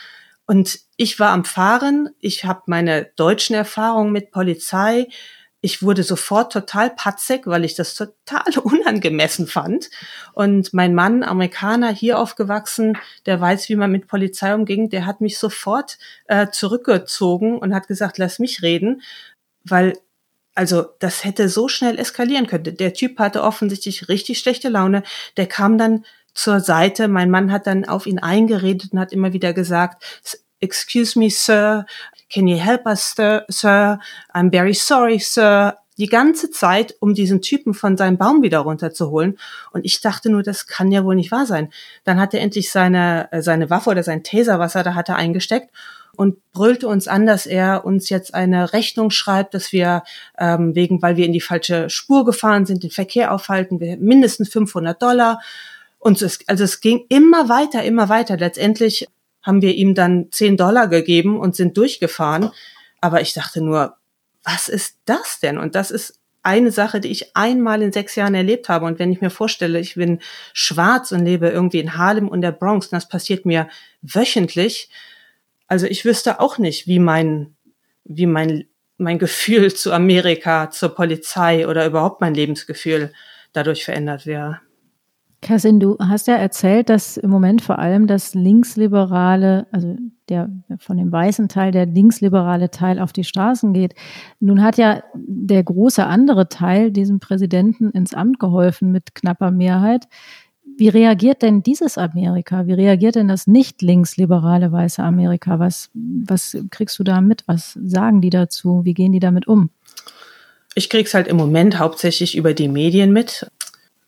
Und 0.45 0.81
ich 0.97 1.21
war 1.21 1.29
am 1.29 1.45
Fahren, 1.45 2.09
ich 2.19 2.43
habe 2.43 2.63
meine 2.65 3.05
deutschen 3.15 3.55
Erfahrungen 3.55 4.11
mit 4.11 4.31
Polizei, 4.31 5.07
ich 5.67 5.83
wurde 5.83 6.03
sofort 6.03 6.53
total 6.53 6.91
patzig, 6.91 7.45
weil 7.45 7.65
ich 7.65 7.75
das 7.75 7.93
total 7.93 8.57
unangemessen 8.63 9.47
fand. 9.47 9.89
Und 10.31 10.73
mein 10.73 10.95
Mann, 10.95 11.23
Amerikaner, 11.23 11.89
hier 11.89 12.19
aufgewachsen, 12.19 12.97
der 13.25 13.41
weiß, 13.41 13.67
wie 13.67 13.75
man 13.75 13.91
mit 13.91 14.07
Polizei 14.07 14.55
umging, 14.55 14.89
der 14.89 15.05
hat 15.05 15.19
mich 15.19 15.37
sofort 15.37 15.97
äh, 16.27 16.47
zurückgezogen 16.51 17.57
und 17.59 17.75
hat 17.75 17.89
gesagt, 17.89 18.17
lass 18.17 18.39
mich 18.39 18.61
reden, 18.61 19.01
weil 19.65 19.93
also 20.55 20.85
das 20.99 21.25
hätte 21.25 21.49
so 21.49 21.67
schnell 21.67 21.99
eskalieren 21.99 22.47
können. 22.47 22.77
Der 22.77 22.93
Typ 22.93 23.19
hatte 23.19 23.43
offensichtlich 23.43 24.07
richtig 24.07 24.39
schlechte 24.39 24.69
Laune. 24.69 25.03
Der 25.35 25.47
kam 25.47 25.77
dann 25.77 26.05
zur 26.33 26.61
Seite. 26.61 27.09
Mein 27.09 27.29
Mann 27.29 27.51
hat 27.51 27.67
dann 27.67 27.83
auf 27.83 28.07
ihn 28.07 28.19
eingeredet 28.19 28.93
und 28.93 28.99
hat 28.99 29.11
immer 29.11 29.33
wieder 29.33 29.51
gesagt, 29.51 30.01
Excuse 30.61 31.19
me, 31.19 31.29
Sir, 31.29 31.85
can 32.29 32.47
you 32.47 32.57
help 32.57 32.85
us, 32.85 33.15
Sir? 33.49 33.99
I'm 34.33 34.51
very 34.51 34.73
sorry, 34.73 35.19
Sir. 35.19 35.77
Die 35.97 36.07
ganze 36.07 36.51
Zeit, 36.51 36.95
um 36.99 37.15
diesen 37.15 37.41
Typen 37.41 37.73
von 37.73 37.97
seinem 37.97 38.17
Baum 38.17 38.43
wieder 38.43 38.59
runterzuholen. 38.59 39.39
Und 39.71 39.83
ich 39.83 39.99
dachte 39.99 40.29
nur, 40.29 40.43
das 40.43 40.67
kann 40.67 40.91
ja 40.91 41.03
wohl 41.03 41.15
nicht 41.15 41.31
wahr 41.31 41.47
sein. 41.47 41.69
Dann 42.03 42.19
hat 42.19 42.35
er 42.35 42.41
endlich 42.41 42.71
seine, 42.71 43.31
äh, 43.31 43.41
seine 43.41 43.71
Waffe 43.71 43.89
oder 43.89 44.03
sein 44.03 44.23
Taser, 44.23 44.59
was 44.59 44.75
er 44.75 44.83
da 44.83 44.93
hatte, 44.93 45.15
eingesteckt 45.15 45.71
und 46.17 46.51
brüllte 46.51 46.87
uns 46.87 47.07
an, 47.07 47.25
dass 47.25 47.45
er 47.45 47.85
uns 47.85 48.09
jetzt 48.09 48.33
eine 48.33 48.73
Rechnung 48.73 49.11
schreibt, 49.11 49.53
dass 49.53 49.71
wir 49.71 50.03
ähm, 50.37 50.75
wegen, 50.75 51.01
weil 51.01 51.15
wir 51.15 51.25
in 51.25 51.33
die 51.33 51.41
falsche 51.41 51.89
Spur 51.89 52.25
gefahren 52.25 52.65
sind, 52.65 52.83
den 52.83 52.91
Verkehr 52.91 53.31
aufhalten, 53.31 53.79
wir 53.79 53.97
mindestens 53.97 54.49
500 54.49 55.01
Dollar. 55.01 55.39
Und 55.99 56.21
es, 56.21 56.39
also 56.47 56.63
es 56.63 56.81
ging 56.81 57.05
immer 57.09 57.49
weiter, 57.49 57.83
immer 57.83 58.09
weiter. 58.09 58.35
Letztendlich 58.37 59.07
haben 59.47 59.61
wir 59.61 59.73
ihm 59.73 59.95
dann 59.95 60.27
10 60.29 60.57
Dollar 60.57 60.89
gegeben 60.89 61.39
und 61.39 61.55
sind 61.55 61.77
durchgefahren. 61.77 62.51
Aber 62.99 63.21
ich 63.21 63.33
dachte 63.33 63.61
nur, 63.61 63.95
was 64.43 64.67
ist 64.67 64.97
das 65.05 65.39
denn? 65.39 65.57
Und 65.57 65.73
das 65.73 65.89
ist 65.89 66.19
eine 66.43 66.69
Sache, 66.71 66.99
die 66.99 67.07
ich 67.09 67.35
einmal 67.35 67.81
in 67.81 67.93
sechs 67.93 68.15
Jahren 68.15 68.35
erlebt 68.35 68.67
habe. 68.67 68.85
Und 68.85 68.99
wenn 68.99 69.11
ich 69.11 69.21
mir 69.21 69.29
vorstelle, 69.29 69.79
ich 69.79 69.95
bin 69.95 70.19
schwarz 70.51 71.13
und 71.13 71.23
lebe 71.23 71.47
irgendwie 71.47 71.79
in 71.79 71.97
Harlem 71.97 72.27
und 72.27 72.41
der 72.41 72.51
Bronx, 72.51 72.87
und 72.87 72.93
das 72.93 73.07
passiert 73.07 73.45
mir 73.45 73.69
wöchentlich, 74.01 74.89
also 75.67 75.85
ich 75.85 76.03
wüsste 76.03 76.41
auch 76.41 76.57
nicht, 76.57 76.85
wie 76.87 76.99
mein, 76.99 77.55
wie 78.03 78.25
mein, 78.25 78.65
mein 78.97 79.17
Gefühl 79.17 79.73
zu 79.73 79.93
Amerika, 79.93 80.69
zur 80.71 80.93
Polizei 80.93 81.67
oder 81.67 81.85
überhaupt 81.85 82.19
mein 82.19 82.33
Lebensgefühl 82.33 83.13
dadurch 83.53 83.85
verändert 83.85 84.25
wäre. 84.25 84.59
Kassin, 85.41 85.79
du 85.79 85.97
hast 85.99 86.27
ja 86.27 86.35
erzählt, 86.35 86.89
dass 86.89 87.15
im 87.15 87.29
Moment 87.29 87.61
vor 87.61 87.77
allem 87.77 88.07
das 88.07 88.33
linksliberale, 88.33 89.67
also 89.71 89.95
der 90.29 90.49
von 90.79 90.97
dem 90.97 91.11
weißen 91.11 91.47
Teil, 91.47 91.71
der 91.71 91.85
linksliberale 91.85 92.71
Teil 92.71 92.99
auf 92.99 93.13
die 93.13 93.23
Straßen 93.23 93.71
geht. 93.71 93.93
Nun 94.39 94.63
hat 94.63 94.77
ja 94.77 95.03
der 95.13 95.63
große 95.63 96.05
andere 96.05 96.49
Teil 96.49 96.91
diesem 96.91 97.19
Präsidenten 97.19 97.91
ins 97.91 98.15
Amt 98.15 98.39
geholfen 98.39 98.91
mit 98.91 99.13
knapper 99.13 99.51
Mehrheit. 99.51 100.07
Wie 100.75 100.89
reagiert 100.89 101.43
denn 101.43 101.63
dieses 101.63 101.97
Amerika? 101.97 102.65
Wie 102.65 102.73
reagiert 102.73 103.15
denn 103.15 103.27
das 103.27 103.47
nicht 103.47 103.81
linksliberale 103.81 104.71
weiße 104.71 105.01
Amerika? 105.01 105.59
Was, 105.59 105.89
was 105.93 106.57
kriegst 106.71 106.97
du 106.99 107.03
da 107.03 107.21
mit? 107.21 107.43
Was 107.47 107.73
sagen 107.83 108.21
die 108.21 108.29
dazu? 108.31 108.81
Wie 108.83 108.93
gehen 108.93 109.11
die 109.11 109.19
damit 109.19 109.47
um? 109.47 109.69
Ich 110.75 110.89
krieg's 110.89 111.13
halt 111.13 111.27
im 111.27 111.37
Moment 111.37 111.79
hauptsächlich 111.79 112.37
über 112.37 112.53
die 112.53 112.67
Medien 112.67 113.11
mit. 113.11 113.49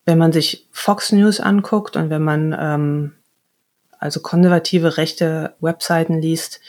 Wenn 0.09 0.17
man 0.17 0.31
sich 0.31 0.67
Fox 0.71 1.11
News 1.11 1.39
anguckt 1.39 1.95
und 1.95 2.09
wenn 2.09 2.23
man 2.23 2.57
ähm, 2.59 3.13
also 3.99 4.21
konservative 4.21 4.97
rechte 4.97 5.53
Webseiten 5.59 6.19
liest, 6.19 6.61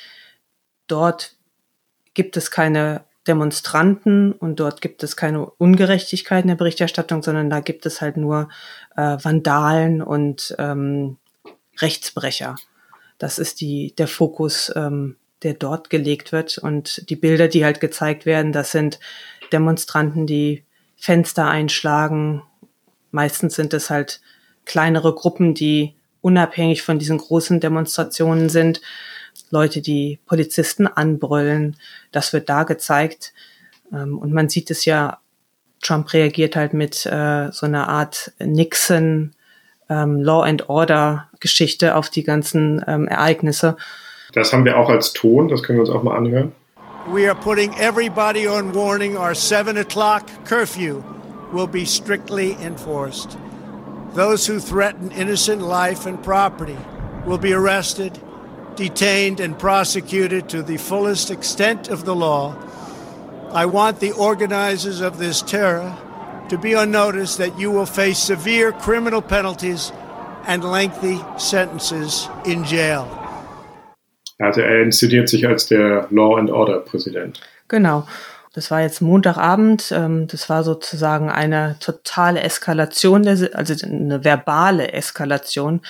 dort 0.87 1.37
gibt 2.13 2.37
es 2.37 2.51
keine 2.51 3.05
Demonstranten 3.27 4.33
und 4.33 4.61
dort 4.61 4.83
gibt 4.83 5.03
es 5.03 5.17
keine 5.17 5.47
Ungerechtigkeit 5.47 6.45
in 6.45 6.49
der 6.49 6.57
Berichterstattung, 6.57 7.23
sondern 7.23 7.49
da 7.49 7.61
gibt 7.61 7.87
es 7.87 8.03
halt 8.03 8.19
nur 8.19 8.51
äh, 8.95 9.17
Vandalen 9.23 10.03
und 10.03 10.55
ähm, 10.59 11.17
Rechtsbrecher. 11.79 12.57
Das 13.17 13.39
ist 13.39 13.63
die, 13.63 13.95
der 13.97 14.09
Fokus, 14.09 14.71
ähm, 14.77 15.17
der 15.43 15.55
dort 15.55 15.89
gelegt 15.89 16.33
wird. 16.33 16.59
Und 16.59 17.09
die 17.09 17.17
Bilder, 17.17 17.49
die 17.49 17.65
halt 17.65 17.81
gezeigt 17.81 18.27
werden, 18.27 18.53
das 18.53 18.71
sind 18.71 19.01
Demonstranten, 19.51 20.27
die 20.27 20.63
Fenster 20.99 21.49
einschlagen. 21.49 22.43
Meistens 23.11 23.55
sind 23.55 23.75
es 23.75 23.91
halt 23.91 24.21
kleinere 24.65 25.15
Gruppen, 25.15 25.55
die 25.55 25.95
unabhängig 26.21 26.83
von 26.83 26.99
diesen 26.99 27.19
großen 27.19 27.61
Demonstrationen 27.61 28.49
sind. 28.49 28.81
Leute, 29.51 29.81
die 29.81 30.19
Polizisten 30.27 30.87
anbrüllen. 30.87 31.77
Das 32.13 32.33
wird 32.33 32.49
da 32.49 32.65
gezeigt. 32.65 33.33
Ähm, 33.93 34.19
und 34.19 34.33
man 34.33 34.49
sieht 34.49 34.71
es 34.71 34.85
ja, 34.85 35.19
Trump 35.83 36.13
reagiert 36.13 36.57
halt 36.57 36.75
mit 36.75 37.07
äh, 37.07 37.51
so 37.53 37.67
einer 37.67 37.89
Art 37.89 38.33
Nixon 38.39 39.33
ähm, 39.89 40.21
Law 40.21 40.43
and 40.43 40.69
Order 40.69 41.29
Geschichte 41.41 41.97
auf 41.97 42.11
die 42.11 42.23
ganzen 42.23 42.85
ähm, 42.87 43.09
Ereignisse. 43.09 43.77
Das 44.33 44.53
haben 44.53 44.65
wir 44.65 44.79
auch 44.79 44.89
als 44.89 45.13
Ton, 45.13 45.49
das 45.49 45.63
können 45.63 45.79
wir 45.79 45.83
uns 45.83 45.91
auch 45.91 46.03
mal 46.03 46.17
anhören. 46.17 46.53
We 47.13 47.27
are 47.27 47.35
putting 47.35 47.73
everybody 47.79 48.47
on 48.47 48.75
warning. 48.75 49.17
Our 49.17 49.35
7 49.35 49.77
o'clock 49.79 50.23
curfew 50.45 51.03
will 51.53 51.67
be 51.67 51.85
strictly 51.85 52.53
enforced. 52.55 53.37
Those 54.15 54.47
who 54.47 54.59
threaten 54.59 55.13
innocent 55.13 55.63
life 55.63 56.07
and 56.07 56.23
property 56.23 56.79
will 57.27 57.39
be 57.39 57.53
arrested 57.53 58.21
detained 58.77 59.41
and 59.41 59.59
prosecuted 59.59 60.49
to 60.49 60.63
the 60.63 60.79
fullest 60.79 61.31
extent 61.31 61.89
of 61.89 62.05
the 62.05 62.15
law. 62.15 62.57
I 63.53 63.67
want 63.67 64.01
the 64.01 64.13
organizers 64.13 65.01
of 65.01 65.19
this 65.19 65.43
terror 65.43 65.97
to 66.49 66.57
be 66.57 66.75
on 66.75 66.91
notice 66.91 67.37
that 67.37 67.59
you 67.59 67.71
will 67.71 67.87
face 67.87 68.19
severe 68.19 68.73
criminal 68.73 69.23
penalties 69.23 69.93
and 70.47 70.65
lengthy 70.65 71.21
sentences 71.37 72.29
in 72.45 72.65
jail. 72.65 73.07
Also 74.41 74.63
er 74.63 74.83
inszeniert 74.83 75.29
sich 75.29 75.47
als 75.47 75.67
der 75.67 76.07
Law 76.11 76.37
and 76.37 76.51
Order 76.51 76.81
Präsident. 76.81 77.41
Genau. 77.69 78.07
Das 78.53 78.73
war 78.73 78.81
jetzt 78.81 79.01
Montagabend. 79.01 79.93
Ähm, 79.93 80.27
das 80.27 80.49
war 80.49 80.65
sozusagen 80.65 81.31
eine 81.31 81.77
totale 81.79 82.43
Eskalation, 82.43 83.27
also 83.29 83.87
eine 83.87 84.25
verbale 84.25 84.93
Eskalation. 84.93 85.83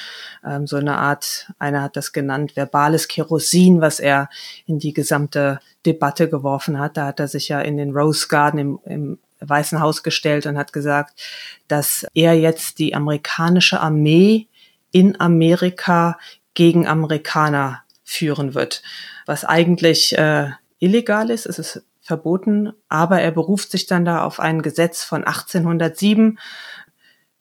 Ähm, 0.44 0.66
so 0.66 0.76
eine 0.76 0.98
Art, 0.98 1.50
einer 1.58 1.82
hat 1.82 1.96
das 1.96 2.12
genannt, 2.12 2.56
verbales 2.56 3.08
Kerosin, 3.08 3.80
was 3.80 3.98
er 3.98 4.28
in 4.66 4.78
die 4.78 4.92
gesamte 4.92 5.60
Debatte 5.86 6.28
geworfen 6.28 6.78
hat. 6.78 6.98
Da 6.98 7.06
hat 7.06 7.20
er 7.20 7.28
sich 7.28 7.48
ja 7.48 7.60
in 7.60 7.78
den 7.78 7.96
Rose 7.96 8.28
Garden 8.28 8.58
im, 8.58 8.78
im 8.84 9.18
Weißen 9.40 9.80
Haus 9.80 10.02
gestellt 10.02 10.44
und 10.44 10.58
hat 10.58 10.74
gesagt, 10.74 11.18
dass 11.66 12.06
er 12.12 12.34
jetzt 12.34 12.78
die 12.78 12.94
amerikanische 12.94 13.80
Armee 13.80 14.48
in 14.92 15.18
Amerika 15.18 16.18
gegen 16.52 16.86
Amerikaner 16.86 17.84
führen 18.04 18.54
wird, 18.54 18.82
was 19.24 19.46
eigentlich 19.46 20.18
äh, 20.18 20.50
illegal 20.78 21.30
ist. 21.30 21.46
Es 21.46 21.58
ist 21.58 21.82
verboten, 22.10 22.72
aber 22.88 23.20
er 23.20 23.30
beruft 23.30 23.70
sich 23.70 23.86
dann 23.86 24.04
da 24.04 24.24
auf 24.24 24.40
ein 24.40 24.62
Gesetz 24.62 25.04
von 25.04 25.22
1807, 25.22 26.40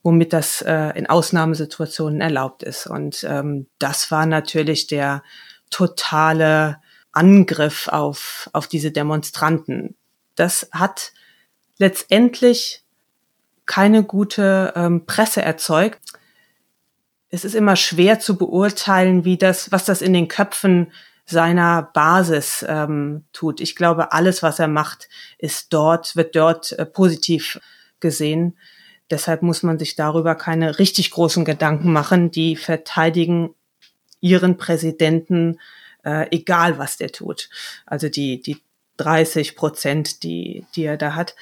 womit 0.04 0.32
das 0.32 0.62
äh, 0.62 0.96
in 0.96 1.08
Ausnahmesituationen 1.08 2.22
erlaubt 2.22 2.62
ist. 2.62 2.86
Und 2.86 3.26
ähm, 3.28 3.66
das 3.80 4.12
war 4.12 4.28
natürlich 4.28 4.86
der 4.86 5.24
totale 5.72 6.78
Angriff 7.12 7.88
auf, 7.88 8.48
auf 8.54 8.68
diese 8.68 8.92
Demonstranten. 8.92 9.96
Das 10.36 10.70
hat 10.72 11.14
letztendlich 11.80 12.84
keine 13.66 14.04
gute 14.04 14.74
ähm, 14.76 15.08
Presse 15.08 15.42
erzeugt. 15.42 16.00
Es 17.30 17.44
ist 17.44 17.56
immer 17.56 17.76
schwer 17.76 18.20
zu 18.20 18.38
beurteilen, 18.38 19.26
wie 19.26 19.38
das, 19.38 19.72
was 19.72 19.86
das 19.86 20.04
in 20.04 20.14
den 20.14 20.28
Köpfen 20.28 20.92
seiner 21.30 21.90
Basis 21.94 22.66
ähm, 22.68 23.26
tut. 23.34 23.62
Ich 23.62 23.76
glaube, 23.76 24.12
alles, 24.12 24.44
was 24.44 24.60
er 24.60 24.68
macht, 24.68 25.10
ist 25.38 25.74
dort, 25.74 26.16
wird 26.16 26.36
dort 26.36 26.74
äh, 26.74 26.86
positiv 26.86 27.60
gesehen. 28.00 28.58
Deshalb 29.10 29.42
muss 29.42 29.64
man 29.64 29.80
sich 29.80 29.96
darüber 29.96 30.36
keine 30.36 30.80
richtig 30.80 31.12
großen 31.12 31.46
Gedanken 31.46 31.92
machen. 31.92 32.32
Die 32.32 32.56
verteidigen 32.56 33.56
ihren 34.22 34.58
Präsidenten, 34.58 35.60
äh, 36.04 36.28
egal 36.32 36.78
was 36.78 36.98
der 36.98 37.12
tut. 37.12 37.50
Also 37.86 38.10
die, 38.10 38.42
die 38.42 38.62
30 38.98 39.56
Prozent, 39.56 40.24
die, 40.24 40.66
die 40.76 40.84
er 40.84 40.98
da 40.98 41.16
hat. 41.16 41.36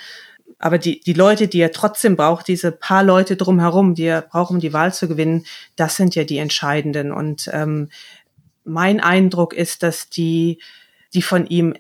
Aber 0.60 0.78
die, 0.78 1.02
die 1.02 1.14
Leute, 1.14 1.48
die 1.48 1.60
er 1.60 1.72
trotzdem 1.72 2.16
braucht, 2.16 2.48
diese 2.48 2.72
paar 2.72 3.04
Leute 3.04 3.36
drumherum, 3.36 3.96
die 3.96 4.06
er 4.06 4.22
braucht, 4.22 4.52
um 4.52 4.60
die 4.60 4.74
Wahl 4.74 4.94
zu 4.94 5.08
gewinnen, 5.08 5.46
das 5.76 5.98
sind 5.98 6.16
ja 6.16 6.24
die 6.24 6.38
entscheidenden. 6.38 7.12
Und 7.12 7.50
ähm, 7.54 7.90
mein 8.68 9.00
Eindruck 9.00 9.54
ist, 9.54 9.84
dass 9.84 10.10
die, 10.10 10.62
die 11.14 11.22
von 11.22 11.48
ihm 11.48 11.76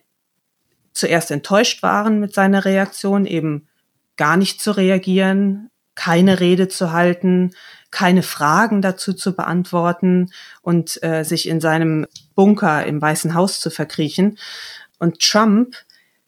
zuerst 0.93 1.31
enttäuscht 1.31 1.83
waren 1.83 2.19
mit 2.19 2.33
seiner 2.33 2.65
Reaktion, 2.65 3.25
eben 3.25 3.67
gar 4.15 4.37
nicht 4.37 4.61
zu 4.61 4.71
reagieren, 4.71 5.69
keine 5.95 6.39
Rede 6.39 6.67
zu 6.67 6.91
halten, 6.91 7.51
keine 7.91 8.23
Fragen 8.23 8.81
dazu 8.81 9.13
zu 9.13 9.35
beantworten 9.35 10.31
und 10.61 11.01
äh, 11.03 11.23
sich 11.23 11.47
in 11.47 11.61
seinem 11.61 12.07
Bunker 12.35 12.85
im 12.85 13.01
Weißen 13.01 13.33
Haus 13.33 13.59
zu 13.59 13.69
verkriechen. 13.69 14.37
Und 14.99 15.19
Trump 15.19 15.75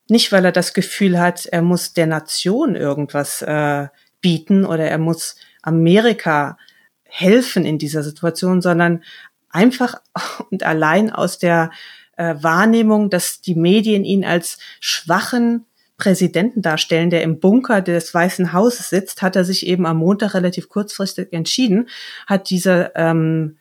nicht, 0.08 0.32
weil 0.32 0.46
er 0.46 0.52
das 0.52 0.74
Gefühl 0.74 1.20
hat, 1.20 1.46
er 1.46 1.62
muss 1.62 1.94
der 1.94 2.08
Nation 2.08 2.76
irgendwas 2.76 3.42
äh, 3.42 3.88
bieten 4.22 4.66
oder 4.66 4.86
er 4.86 4.98
muss 4.98 5.36
Amerika 5.62 6.58
helfen 7.04 7.66
in 7.66 7.78
dieser 7.78 8.04
Situation, 8.04 8.62
sondern 8.62 9.04
einfach 9.50 10.02
und 10.52 10.64
allein 10.64 11.12
aus 11.12 11.40
der 11.40 11.72
äh, 12.18 12.36
Wahrnehmung, 12.42 13.10
dass 13.10 13.42
die 13.42 13.56
Medien 13.56 14.04
ihn 14.04 14.26
als 14.26 14.58
schwachen 14.80 15.66
Präsidenten 15.98 16.62
darstellen, 16.62 17.10
der 17.10 17.24
im 17.24 17.40
Bunker 17.40 17.82
des 17.82 18.14
Weißen 18.14 18.54
Hauses 18.54 18.90
sitzt, 18.90 19.22
hat 19.22 19.36
er 19.36 19.44
sich 19.44 19.68
eben 19.68 19.86
am 19.86 19.98
Montag 19.98 20.34
relativ 20.34 20.70
kurzfristig 20.70 21.34
entschieden, 21.34 21.90
hat 22.26 22.50
diese, 22.50 22.92
ähm, 22.96 23.58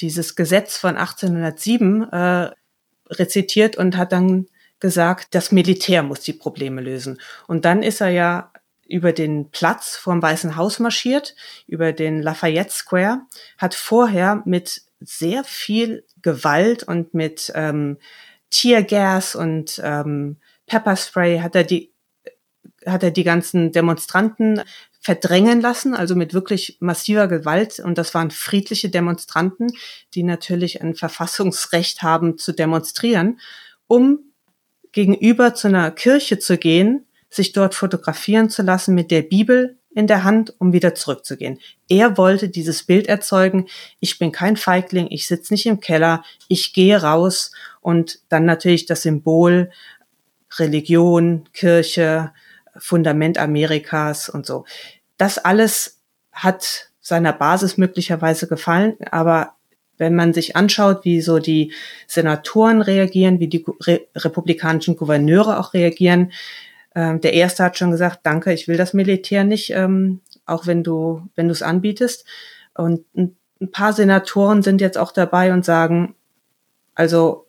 dieses 0.00 0.34
Gesetz 0.34 0.76
von 0.76 0.96
1807 0.96 2.02
äh, 2.10 2.50
rezitiert 3.10 3.76
und 3.76 3.96
hat 3.96 4.12
dann 4.12 4.46
gesagt, 4.80 5.34
das 5.34 5.52
Militär 5.52 6.02
muss 6.02 6.20
die 6.20 6.32
Probleme 6.32 6.80
lösen. 6.80 7.20
Und 7.46 7.64
dann 7.64 7.82
ist 7.82 8.00
er 8.00 8.08
ja 8.08 8.50
über 8.86 9.12
den 9.12 9.50
Platz 9.50 9.96
vorm 9.96 10.22
Weißen 10.22 10.56
Haus 10.56 10.78
marschiert, 10.78 11.34
über 11.66 11.92
den 11.92 12.22
Lafayette 12.22 12.72
Square, 12.72 13.22
hat 13.58 13.74
vorher 13.74 14.42
mit 14.44 14.82
sehr 15.00 15.44
viel 15.44 16.04
Gewalt 16.22 16.82
und 16.82 17.14
mit 17.14 17.52
ähm, 17.54 17.98
Teargas 18.50 19.34
und 19.34 19.80
ähm, 19.82 20.36
Pepperspray 20.66 21.40
hat 21.40 21.54
er 21.54 21.64
die 21.64 21.92
hat 22.86 23.02
er 23.02 23.10
die 23.10 23.24
ganzen 23.24 23.72
Demonstranten 23.72 24.60
verdrängen 25.00 25.60
lassen, 25.60 25.94
also 25.94 26.14
mit 26.14 26.32
wirklich 26.34 26.78
massiver 26.80 27.28
Gewalt. 27.28 27.78
Und 27.78 27.98
das 27.98 28.14
waren 28.14 28.30
friedliche 28.30 28.88
Demonstranten, 28.88 29.72
die 30.14 30.22
natürlich 30.22 30.80
ein 30.82 30.94
Verfassungsrecht 30.94 32.02
haben 32.02 32.38
zu 32.38 32.52
demonstrieren, 32.52 33.38
um 33.86 34.32
gegenüber 34.92 35.54
zu 35.54 35.68
einer 35.68 35.90
Kirche 35.90 36.38
zu 36.38 36.56
gehen, 36.56 37.03
sich 37.34 37.52
dort 37.52 37.74
fotografieren 37.74 38.50
zu 38.50 38.62
lassen 38.62 38.94
mit 38.94 39.10
der 39.10 39.22
Bibel 39.22 39.76
in 39.94 40.06
der 40.06 40.24
Hand, 40.24 40.54
um 40.58 40.72
wieder 40.72 40.94
zurückzugehen. 40.94 41.60
Er 41.88 42.18
wollte 42.18 42.48
dieses 42.48 42.82
Bild 42.82 43.06
erzeugen, 43.06 43.66
ich 44.00 44.18
bin 44.18 44.32
kein 44.32 44.56
Feigling, 44.56 45.06
ich 45.10 45.26
sitze 45.26 45.52
nicht 45.54 45.66
im 45.66 45.80
Keller, 45.80 46.24
ich 46.48 46.72
gehe 46.72 47.00
raus 47.00 47.52
und 47.80 48.20
dann 48.28 48.44
natürlich 48.44 48.86
das 48.86 49.02
Symbol 49.02 49.70
Religion, 50.58 51.48
Kirche, 51.52 52.32
Fundament 52.76 53.38
Amerikas 53.38 54.28
und 54.28 54.46
so. 54.46 54.64
Das 55.16 55.38
alles 55.38 56.00
hat 56.32 56.90
seiner 57.00 57.32
Basis 57.32 57.76
möglicherweise 57.76 58.48
gefallen, 58.48 58.96
aber 59.10 59.54
wenn 59.96 60.14
man 60.14 60.32
sich 60.32 60.56
anschaut, 60.56 61.04
wie 61.04 61.20
so 61.20 61.38
die 61.38 61.72
Senatoren 62.08 62.82
reagieren, 62.82 63.38
wie 63.38 63.48
die 63.48 63.64
Re 63.86 64.00
republikanischen 64.16 64.96
Gouverneure 64.96 65.60
auch 65.60 65.72
reagieren, 65.72 66.32
ähm, 66.94 67.20
der 67.20 67.32
erste 67.32 67.64
hat 67.64 67.78
schon 67.78 67.90
gesagt, 67.90 68.20
danke, 68.22 68.52
ich 68.52 68.68
will 68.68 68.76
das 68.76 68.94
Militär 68.94 69.44
nicht, 69.44 69.70
ähm, 69.70 70.20
auch 70.46 70.66
wenn 70.66 70.82
du, 70.82 71.22
wenn 71.34 71.48
du 71.48 71.52
es 71.52 71.62
anbietest. 71.62 72.24
Und 72.74 73.04
ein, 73.16 73.36
ein 73.60 73.70
paar 73.70 73.92
Senatoren 73.92 74.62
sind 74.62 74.80
jetzt 74.80 74.98
auch 74.98 75.12
dabei 75.12 75.52
und 75.52 75.64
sagen, 75.64 76.14
also 76.94 77.46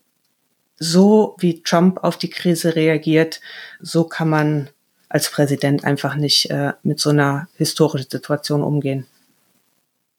so 0.77 1.35
wie 1.39 1.61
Trump 1.61 2.03
auf 2.03 2.17
die 2.17 2.29
Krise 2.29 2.75
reagiert, 2.75 3.41
so 3.79 4.03
kann 4.05 4.29
man 4.29 4.69
als 5.09 5.29
Präsident 5.29 5.85
einfach 5.85 6.15
nicht 6.15 6.49
äh, 6.49 6.73
mit 6.83 6.99
so 6.99 7.11
einer 7.11 7.47
historischen 7.55 8.09
Situation 8.09 8.63
umgehen. 8.63 9.05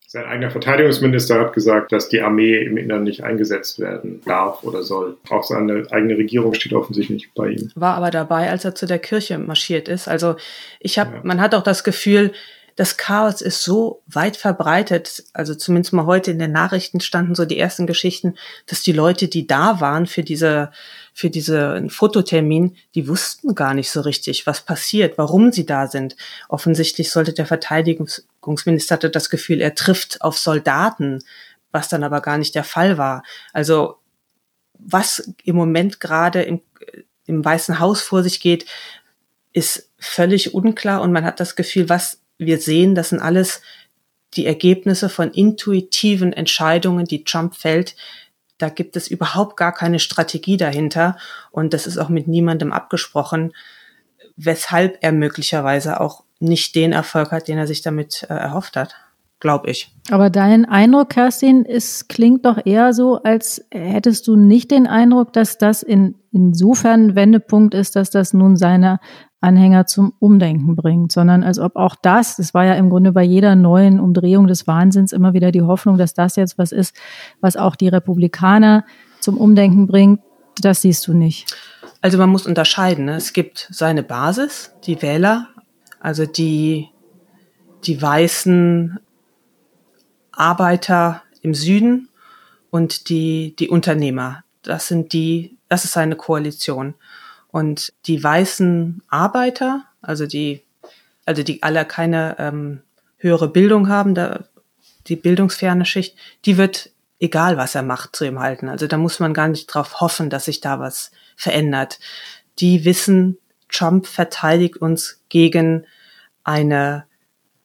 Sein 0.09 0.23
eigener 0.23 0.49
Verteidigungsminister 0.49 1.37
hat 1.37 1.51
gesagt, 1.51 1.91
dass 1.91 2.07
die 2.07 2.21
Armee 2.21 2.63
im 2.63 2.77
Innern 2.77 3.03
nicht 3.03 3.25
eingesetzt 3.25 3.77
werden 3.77 4.21
darf 4.25 4.63
oder 4.63 4.81
soll. 4.81 5.17
Auch 5.29 5.43
seine 5.43 5.85
eigene 5.91 6.17
Regierung 6.17 6.53
steht 6.53 6.71
offensichtlich 6.71 7.33
bei 7.35 7.49
ihm. 7.49 7.71
War 7.75 7.95
aber 7.95 8.09
dabei, 8.09 8.49
als 8.49 8.63
er 8.63 8.73
zu 8.73 8.85
der 8.85 8.99
Kirche 8.99 9.37
marschiert 9.37 9.89
ist. 9.89 10.07
Also 10.07 10.37
ich 10.79 10.97
habe, 10.97 11.15
ja. 11.15 11.21
man 11.23 11.41
hat 11.41 11.53
auch 11.53 11.61
das 11.61 11.83
Gefühl, 11.83 12.31
das 12.77 12.95
Chaos 12.95 13.41
ist 13.41 13.63
so 13.63 14.03
weit 14.05 14.37
verbreitet, 14.37 15.23
also 15.33 15.55
zumindest 15.55 15.93
mal 15.93 16.05
heute 16.05 16.29
in 16.29 16.37
den 16.37 16.51
Nachrichten 16.51 16.99
standen 16.99 17.33
so 17.33 17.43
die 17.43 17.57
ersten 17.57 17.87
Geschichten, 17.87 18.35
dass 18.67 18.83
die 18.83 18.91
Leute, 18.91 19.27
die 19.27 19.47
da 19.47 19.81
waren 19.81 20.05
für 20.05 20.21
diese, 20.21 20.71
für 21.11 21.31
diese 21.31 21.87
Fototermin, 21.89 22.77
die 22.93 23.07
wussten 23.07 23.55
gar 23.55 23.73
nicht 23.73 23.89
so 23.89 24.01
richtig, 24.01 24.45
was 24.45 24.61
passiert, 24.61 25.17
warum 25.17 25.51
sie 25.51 25.65
da 25.65 25.87
sind. 25.87 26.15
Offensichtlich 26.49 27.11
sollte 27.11 27.33
der 27.33 27.47
Verteidigungsminister 27.47 28.93
hatte 28.93 29.09
das 29.09 29.31
Gefühl, 29.31 29.59
er 29.59 29.73
trifft 29.73 30.21
auf 30.21 30.37
Soldaten, 30.37 31.23
was 31.71 31.89
dann 31.89 32.03
aber 32.03 32.21
gar 32.21 32.37
nicht 32.37 32.53
der 32.53 32.63
Fall 32.63 32.99
war. 32.99 33.23
Also 33.53 33.95
was 34.77 35.33
im 35.43 35.55
Moment 35.55 35.99
gerade 35.99 36.43
im, 36.43 36.61
im 37.25 37.43
Weißen 37.43 37.79
Haus 37.79 38.03
vor 38.03 38.21
sich 38.21 38.39
geht, 38.39 38.67
ist 39.51 39.89
völlig 39.97 40.53
unklar 40.53 41.01
und 41.01 41.11
man 41.11 41.25
hat 41.25 41.39
das 41.39 41.55
Gefühl, 41.55 41.89
was 41.89 42.21
wir 42.37 42.59
sehen, 42.59 42.95
das 42.95 43.09
sind 43.09 43.19
alles 43.19 43.61
die 44.33 44.45
Ergebnisse 44.45 45.09
von 45.09 45.31
intuitiven 45.31 46.33
Entscheidungen, 46.33 47.05
die 47.05 47.23
Trump 47.23 47.55
fällt. 47.55 47.95
Da 48.57 48.69
gibt 48.69 48.95
es 48.95 49.07
überhaupt 49.07 49.57
gar 49.57 49.73
keine 49.73 49.99
Strategie 49.99 50.57
dahinter 50.57 51.17
und 51.51 51.73
das 51.73 51.87
ist 51.87 51.97
auch 51.97 52.09
mit 52.09 52.27
niemandem 52.27 52.71
abgesprochen, 52.71 53.53
weshalb 54.35 54.97
er 55.01 55.11
möglicherweise 55.11 55.99
auch 55.99 56.23
nicht 56.39 56.75
den 56.75 56.91
Erfolg 56.91 57.31
hat, 57.31 57.47
den 57.47 57.57
er 57.57 57.67
sich 57.67 57.81
damit 57.81 58.23
äh, 58.29 58.33
erhofft 58.33 58.75
hat 58.75 58.95
glaube 59.39 59.69
ich. 59.69 59.91
Aber 60.09 60.29
dein 60.29 60.65
Eindruck, 60.65 61.09
Kerstin, 61.09 61.65
es 61.65 62.07
klingt 62.07 62.45
doch 62.45 62.57
eher 62.65 62.93
so, 62.93 63.21
als 63.21 63.65
hättest 63.71 64.27
du 64.27 64.35
nicht 64.35 64.71
den 64.71 64.87
Eindruck, 64.87 65.33
dass 65.33 65.57
das 65.57 65.83
in, 65.83 66.15
insofern 66.31 67.15
Wendepunkt 67.15 67.73
ist, 67.73 67.95
dass 67.95 68.09
das 68.09 68.33
nun 68.33 68.57
seine 68.57 68.99
Anhänger 69.39 69.85
zum 69.85 70.13
Umdenken 70.19 70.75
bringt, 70.75 71.11
sondern 71.11 71.43
als 71.43 71.59
ob 71.59 71.75
auch 71.75 71.95
das, 71.95 72.37
das 72.37 72.53
war 72.53 72.65
ja 72.65 72.73
im 72.73 72.89
Grunde 72.89 73.11
bei 73.11 73.23
jeder 73.23 73.55
neuen 73.55 73.99
Umdrehung 73.99 74.47
des 74.47 74.65
Wahnsinns 74.65 75.13
immer 75.13 75.33
wieder 75.33 75.51
die 75.51 75.61
Hoffnung, 75.61 75.97
dass 75.97 76.13
das 76.13 76.35
jetzt 76.35 76.57
was 76.57 76.71
ist, 76.71 76.95
was 77.39 77.55
auch 77.55 77.75
die 77.75 77.87
Republikaner 77.87 78.83
zum 79.19 79.37
Umdenken 79.37 79.87
bringt, 79.87 80.21
das 80.59 80.81
siehst 80.81 81.07
du 81.07 81.13
nicht. 81.13 81.55
Also 82.01 82.17
man 82.17 82.29
muss 82.29 82.47
unterscheiden. 82.47 83.05
Ne? 83.05 83.15
Es 83.15 83.33
gibt 83.33 83.67
seine 83.71 84.03
Basis, 84.03 84.73
die 84.85 85.01
Wähler, 85.01 85.49
also 85.99 86.25
die, 86.25 86.89
die 87.85 88.01
weißen 88.01 88.99
Arbeiter 90.31 91.23
im 91.41 91.53
Süden 91.53 92.09
und 92.69 93.09
die, 93.09 93.55
die 93.57 93.69
Unternehmer. 93.69 94.43
Das 94.63 94.87
sind 94.87 95.13
die, 95.13 95.57
das 95.69 95.85
ist 95.85 95.93
seine 95.93 96.15
Koalition. 96.15 96.95
Und 97.49 97.93
die 98.05 98.23
weißen 98.23 99.01
Arbeiter, 99.07 99.85
also 100.01 100.25
die, 100.25 100.63
also 101.25 101.43
die 101.43 101.63
alle 101.63 101.85
keine 101.85 102.35
ähm, 102.39 102.81
höhere 103.17 103.47
Bildung 103.47 103.89
haben, 103.89 104.15
da, 104.15 104.43
die 105.07 105.15
bildungsferne 105.15 105.85
Schicht, 105.85 106.17
die 106.45 106.57
wird, 106.57 106.91
egal 107.19 107.57
was 107.57 107.75
er 107.75 107.83
macht, 107.83 108.15
zu 108.15 108.25
ihm 108.25 108.39
halten. 108.39 108.69
Also 108.69 108.87
da 108.87 108.97
muss 108.97 109.19
man 109.19 109.33
gar 109.33 109.47
nicht 109.47 109.67
drauf 109.67 110.01
hoffen, 110.01 110.29
dass 110.29 110.45
sich 110.45 110.61
da 110.61 110.79
was 110.79 111.11
verändert. 111.35 111.99
Die 112.59 112.85
wissen, 112.85 113.37
Trump 113.69 114.07
verteidigt 114.07 114.77
uns 114.77 115.21
gegen 115.29 115.85
eine, 116.43 117.05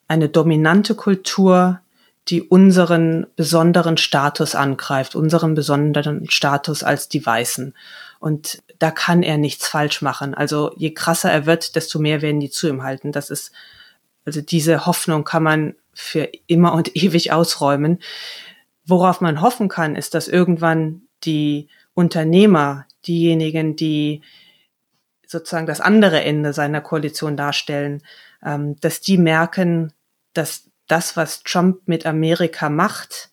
eine 0.09 0.29
dominante 0.29 0.95
Kultur, 0.95 1.81
die 2.29 2.43
unseren 2.43 3.27
besonderen 3.37 3.97
Status 3.97 4.55
angreift, 4.55 5.15
unseren 5.15 5.55
besonderen 5.55 6.29
Status 6.31 6.83
als 6.83 7.09
die 7.09 7.25
Weißen. 7.25 7.75
Und 8.23 8.63
da 8.79 8.93
kann 8.93 9.25
er 9.25 9.37
nichts 9.37 9.67
falsch 9.67 10.01
machen. 10.01 10.33
Also 10.33 10.73
je 10.77 10.95
krasser 10.95 11.33
er 11.33 11.45
wird, 11.45 11.75
desto 11.75 11.99
mehr 11.99 12.23
werden 12.23 12.39
die 12.39 12.51
zu 12.51 12.69
ihm 12.69 12.85
halten. 12.85 13.11
Das 13.11 13.31
ist, 13.31 13.51
also 14.25 14.41
diese 14.41 14.87
Hoffnung 14.87 15.25
kann 15.25 15.43
man 15.43 15.75
für 15.93 16.29
immer 16.47 16.73
und 16.73 16.95
ewig 17.03 17.33
ausräumen. 17.33 17.99
Worauf 18.87 19.21
man 19.21 19.41
hoffen 19.41 19.69
kann, 19.69 19.97
ist, 19.97 20.15
dass 20.15 20.29
irgendwann 20.29 21.03
die 21.25 21.67
Unternehmer, 21.95 22.87
diejenigen, 23.09 23.75
die 23.75 24.23
sozusagen 25.27 25.67
das 25.67 25.81
andere 25.81 26.23
Ende 26.23 26.53
seiner 26.53 26.81
Koalition 26.81 27.37
darstellen, 27.37 28.05
ähm, 28.45 28.77
dass 28.79 29.01
die 29.01 29.19
merken, 29.19 29.93
dass 30.33 30.71
das, 30.87 31.17
was 31.17 31.43
Trump 31.43 31.89
mit 31.89 32.07
Amerika 32.07 32.69
macht, 32.69 33.32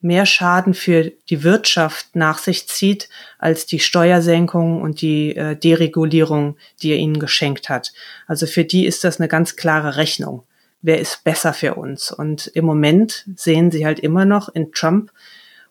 mehr 0.00 0.26
Schaden 0.26 0.74
für 0.74 1.12
die 1.30 1.42
Wirtschaft 1.42 2.14
nach 2.14 2.38
sich 2.38 2.68
zieht 2.68 3.08
als 3.38 3.66
die 3.66 3.80
Steuersenkung 3.80 4.82
und 4.82 5.00
die 5.00 5.34
äh, 5.34 5.56
Deregulierung, 5.56 6.56
die 6.82 6.90
er 6.90 6.98
ihnen 6.98 7.18
geschenkt 7.18 7.68
hat. 7.68 7.92
Also 8.26 8.46
für 8.46 8.64
die 8.64 8.86
ist 8.86 9.04
das 9.04 9.18
eine 9.18 9.28
ganz 9.28 9.56
klare 9.56 9.96
Rechnung. 9.96 10.44
Wer 10.82 11.00
ist 11.00 11.24
besser 11.24 11.52
für 11.52 11.74
uns? 11.74 12.12
Und 12.12 12.46
im 12.48 12.64
Moment 12.64 13.24
sehen 13.34 13.70
sie 13.70 13.86
halt 13.86 13.98
immer 13.98 14.24
noch 14.24 14.48
in 14.48 14.72
Trump 14.72 15.10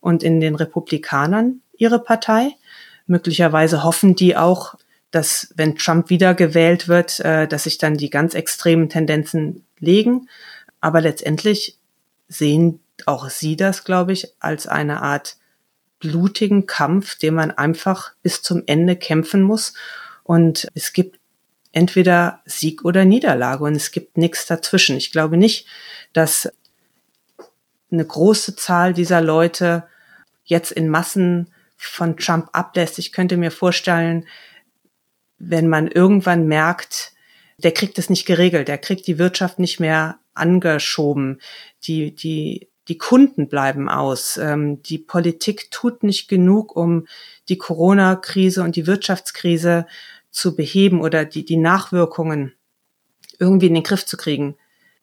und 0.00 0.22
in 0.22 0.40
den 0.40 0.54
Republikanern 0.54 1.60
ihre 1.76 2.00
Partei. 2.00 2.50
Möglicherweise 3.06 3.84
hoffen 3.84 4.16
die 4.16 4.36
auch, 4.36 4.74
dass 5.10 5.52
wenn 5.56 5.76
Trump 5.76 6.10
wiedergewählt 6.10 6.88
wird, 6.88 7.20
äh, 7.20 7.46
dass 7.46 7.64
sich 7.64 7.78
dann 7.78 7.96
die 7.96 8.10
ganz 8.10 8.34
extremen 8.34 8.88
Tendenzen 8.88 9.64
legen. 9.78 10.28
Aber 10.80 11.00
letztendlich 11.00 11.78
sehen 12.28 12.80
auch 13.04 13.28
Sie 13.28 13.56
das, 13.56 13.84
glaube 13.84 14.12
ich, 14.12 14.32
als 14.40 14.66
eine 14.66 15.02
Art 15.02 15.36
blutigen 15.98 16.66
Kampf, 16.66 17.16
den 17.18 17.34
man 17.34 17.50
einfach 17.50 18.12
bis 18.22 18.42
zum 18.42 18.62
Ende 18.66 18.96
kämpfen 18.96 19.42
muss. 19.42 19.74
Und 20.22 20.68
es 20.74 20.92
gibt 20.92 21.18
entweder 21.72 22.40
Sieg 22.46 22.84
oder 22.84 23.04
Niederlage 23.04 23.64
und 23.64 23.76
es 23.76 23.90
gibt 23.90 24.16
nichts 24.16 24.46
dazwischen. 24.46 24.96
Ich 24.96 25.12
glaube 25.12 25.36
nicht, 25.36 25.66
dass 26.12 26.50
eine 27.90 28.04
große 28.04 28.56
Zahl 28.56 28.94
dieser 28.94 29.20
Leute 29.20 29.84
jetzt 30.44 30.72
in 30.72 30.88
Massen 30.88 31.52
von 31.76 32.16
Trump 32.16 32.48
ablässt. 32.52 32.98
Ich 32.98 33.12
könnte 33.12 33.36
mir 33.36 33.50
vorstellen, 33.50 34.26
wenn 35.38 35.68
man 35.68 35.88
irgendwann 35.88 36.46
merkt, 36.46 37.12
der 37.58 37.72
kriegt 37.72 37.98
es 37.98 38.10
nicht 38.10 38.26
geregelt, 38.26 38.68
der 38.68 38.78
kriegt 38.78 39.06
die 39.06 39.18
Wirtschaft 39.18 39.58
nicht 39.58 39.80
mehr 39.80 40.18
angeschoben, 40.34 41.40
die, 41.84 42.14
die, 42.14 42.68
die 42.88 42.98
Kunden 42.98 43.48
bleiben 43.48 43.88
aus, 43.88 44.36
ähm, 44.36 44.82
die 44.82 44.98
Politik 44.98 45.70
tut 45.70 46.02
nicht 46.02 46.28
genug, 46.28 46.76
um 46.76 47.06
die 47.48 47.58
Corona-Krise 47.58 48.62
und 48.62 48.76
die 48.76 48.86
Wirtschaftskrise 48.86 49.86
zu 50.30 50.54
beheben 50.54 51.00
oder 51.00 51.24
die, 51.24 51.44
die 51.44 51.56
Nachwirkungen 51.56 52.52
irgendwie 53.38 53.66
in 53.66 53.74
den 53.74 53.82
Griff 53.82 54.06
zu 54.06 54.16
kriegen, 54.16 54.56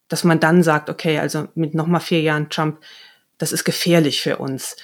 dass 0.08 0.24
man 0.24 0.40
dann 0.40 0.64
sagt, 0.64 0.90
okay, 0.90 1.20
also 1.20 1.48
mit 1.56 1.74
nochmal 1.74 2.02
vier 2.02 2.22
Jahren 2.22 2.50
Trump, 2.50 2.80
das 3.38 3.52
ist 3.52 3.64
gefährlich 3.64 4.22
für 4.22 4.38
uns. 4.38 4.76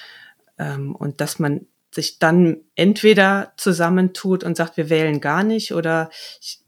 Ähm, 0.58 0.94
und 0.94 1.20
dass 1.20 1.38
man 1.38 1.66
sich 1.92 2.18
dann 2.18 2.58
entweder 2.74 3.52
zusammentut 3.56 4.44
und 4.44 4.56
sagt, 4.56 4.76
wir 4.76 4.90
wählen 4.90 5.20
gar 5.20 5.42
nicht 5.42 5.72
oder 5.72 6.10
ich, 6.40 6.60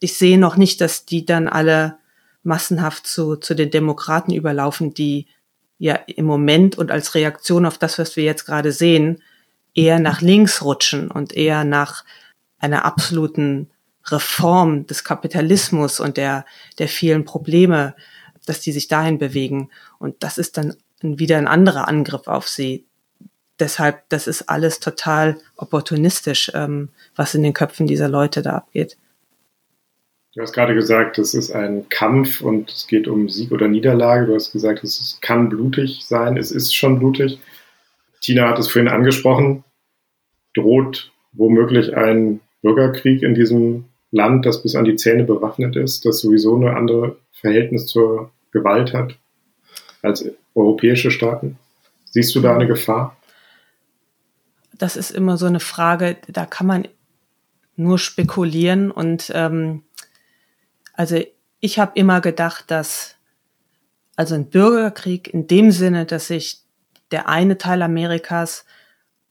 ich 0.00 0.18
sehe 0.18 0.38
noch 0.38 0.56
nicht, 0.56 0.80
dass 0.80 1.06
die 1.06 1.24
dann 1.24 1.48
alle 1.48 1.99
massenhaft 2.42 3.06
zu, 3.06 3.36
zu 3.36 3.54
den 3.54 3.70
Demokraten 3.70 4.32
überlaufen, 4.32 4.94
die 4.94 5.26
ja 5.78 5.94
im 5.94 6.26
Moment 6.26 6.76
und 6.76 6.90
als 6.90 7.14
Reaktion 7.14 7.66
auf 7.66 7.78
das, 7.78 7.98
was 7.98 8.16
wir 8.16 8.24
jetzt 8.24 8.44
gerade 8.44 8.72
sehen, 8.72 9.22
eher 9.74 9.98
nach 9.98 10.20
links 10.20 10.62
rutschen 10.62 11.10
und 11.10 11.32
eher 11.32 11.64
nach 11.64 12.04
einer 12.58 12.84
absoluten 12.84 13.70
Reform 14.06 14.86
des 14.86 15.04
Kapitalismus 15.04 16.00
und 16.00 16.16
der, 16.16 16.44
der 16.78 16.88
vielen 16.88 17.24
Probleme, 17.24 17.94
dass 18.46 18.60
die 18.60 18.72
sich 18.72 18.88
dahin 18.88 19.18
bewegen. 19.18 19.70
Und 19.98 20.22
das 20.22 20.38
ist 20.38 20.56
dann 20.56 20.76
wieder 21.00 21.38
ein 21.38 21.48
anderer 21.48 21.88
Angriff 21.88 22.26
auf 22.26 22.48
sie. 22.48 22.86
Deshalb, 23.58 24.08
das 24.08 24.26
ist 24.26 24.48
alles 24.48 24.80
total 24.80 25.38
opportunistisch, 25.56 26.50
ähm, 26.54 26.90
was 27.14 27.34
in 27.34 27.42
den 27.42 27.52
Köpfen 27.52 27.86
dieser 27.86 28.08
Leute 28.08 28.42
da 28.42 28.52
abgeht. 28.56 28.96
Du 30.32 30.40
hast 30.40 30.52
gerade 30.52 30.74
gesagt, 30.74 31.18
es 31.18 31.34
ist 31.34 31.50
ein 31.50 31.88
Kampf 31.88 32.40
und 32.40 32.70
es 32.70 32.86
geht 32.86 33.08
um 33.08 33.28
Sieg 33.28 33.50
oder 33.50 33.66
Niederlage. 33.66 34.26
Du 34.26 34.34
hast 34.34 34.52
gesagt, 34.52 34.84
es 34.84 35.18
kann 35.20 35.48
blutig 35.48 36.04
sein. 36.04 36.36
Es 36.36 36.52
ist 36.52 36.74
schon 36.74 37.00
blutig. 37.00 37.40
Tina 38.20 38.48
hat 38.48 38.58
es 38.60 38.68
vorhin 38.68 38.88
angesprochen. 38.88 39.64
Droht 40.54 41.10
womöglich 41.32 41.96
ein 41.96 42.40
Bürgerkrieg 42.62 43.22
in 43.22 43.34
diesem 43.34 43.86
Land, 44.12 44.46
das 44.46 44.62
bis 44.62 44.76
an 44.76 44.84
die 44.84 44.96
Zähne 44.96 45.24
bewaffnet 45.24 45.76
ist, 45.76 46.04
das 46.04 46.20
sowieso 46.20 46.56
eine 46.56 46.76
andere 46.76 47.16
Verhältnis 47.32 47.86
zur 47.86 48.30
Gewalt 48.52 48.92
hat 48.92 49.16
als 50.02 50.24
europäische 50.54 51.10
Staaten? 51.10 51.58
Siehst 52.04 52.34
du 52.34 52.40
da 52.40 52.54
eine 52.54 52.66
Gefahr? 52.66 53.16
Das 54.76 54.96
ist 54.96 55.10
immer 55.10 55.36
so 55.36 55.46
eine 55.46 55.60
Frage, 55.60 56.16
da 56.28 56.46
kann 56.46 56.66
man 56.66 56.88
nur 57.76 57.98
spekulieren 57.98 58.90
und 58.90 59.30
ähm, 59.34 59.82
also 61.00 61.18
ich 61.60 61.78
habe 61.78 61.92
immer 61.94 62.20
gedacht, 62.20 62.70
dass 62.70 63.14
also 64.16 64.34
ein 64.34 64.50
Bürgerkrieg 64.50 65.32
in 65.32 65.46
dem 65.46 65.70
Sinne, 65.70 66.04
dass 66.04 66.26
sich 66.26 66.58
der 67.10 67.26
eine 67.26 67.56
Teil 67.56 67.80
Amerikas 67.80 68.66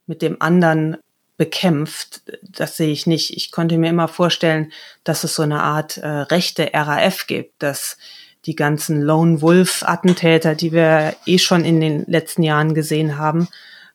mit 0.08 0.24
dem 0.24 0.42
anderen 0.42 0.98
bekämpft, 1.38 2.24
das 2.42 2.76
sehe 2.76 2.92
ich 2.92 3.06
nicht. 3.06 3.38
Ich 3.38 3.52
konnte 3.52 3.78
mir 3.78 3.92
immer 3.92 4.08
vorstellen, 4.08 4.72
dass 5.04 5.24
es 5.24 5.36
so 5.36 5.44
eine 5.44 5.62
Art 5.62 5.98
äh, 5.98 6.08
rechte 6.08 6.72
RAF 6.74 7.28
gibt, 7.28 7.62
dass 7.62 8.00
die 8.48 8.56
ganzen 8.56 9.00
Lone 9.00 9.44
Wolf 9.44 9.84
Attentäter, 9.84 10.56
die 10.56 10.72
wir 10.72 11.16
eh 11.28 11.38
schon 11.38 11.66
in 11.66 11.80
den 11.80 12.04
letzten 12.08 12.42
Jahren 12.42 12.74
gesehen 12.74 13.20
haben, 13.20 13.48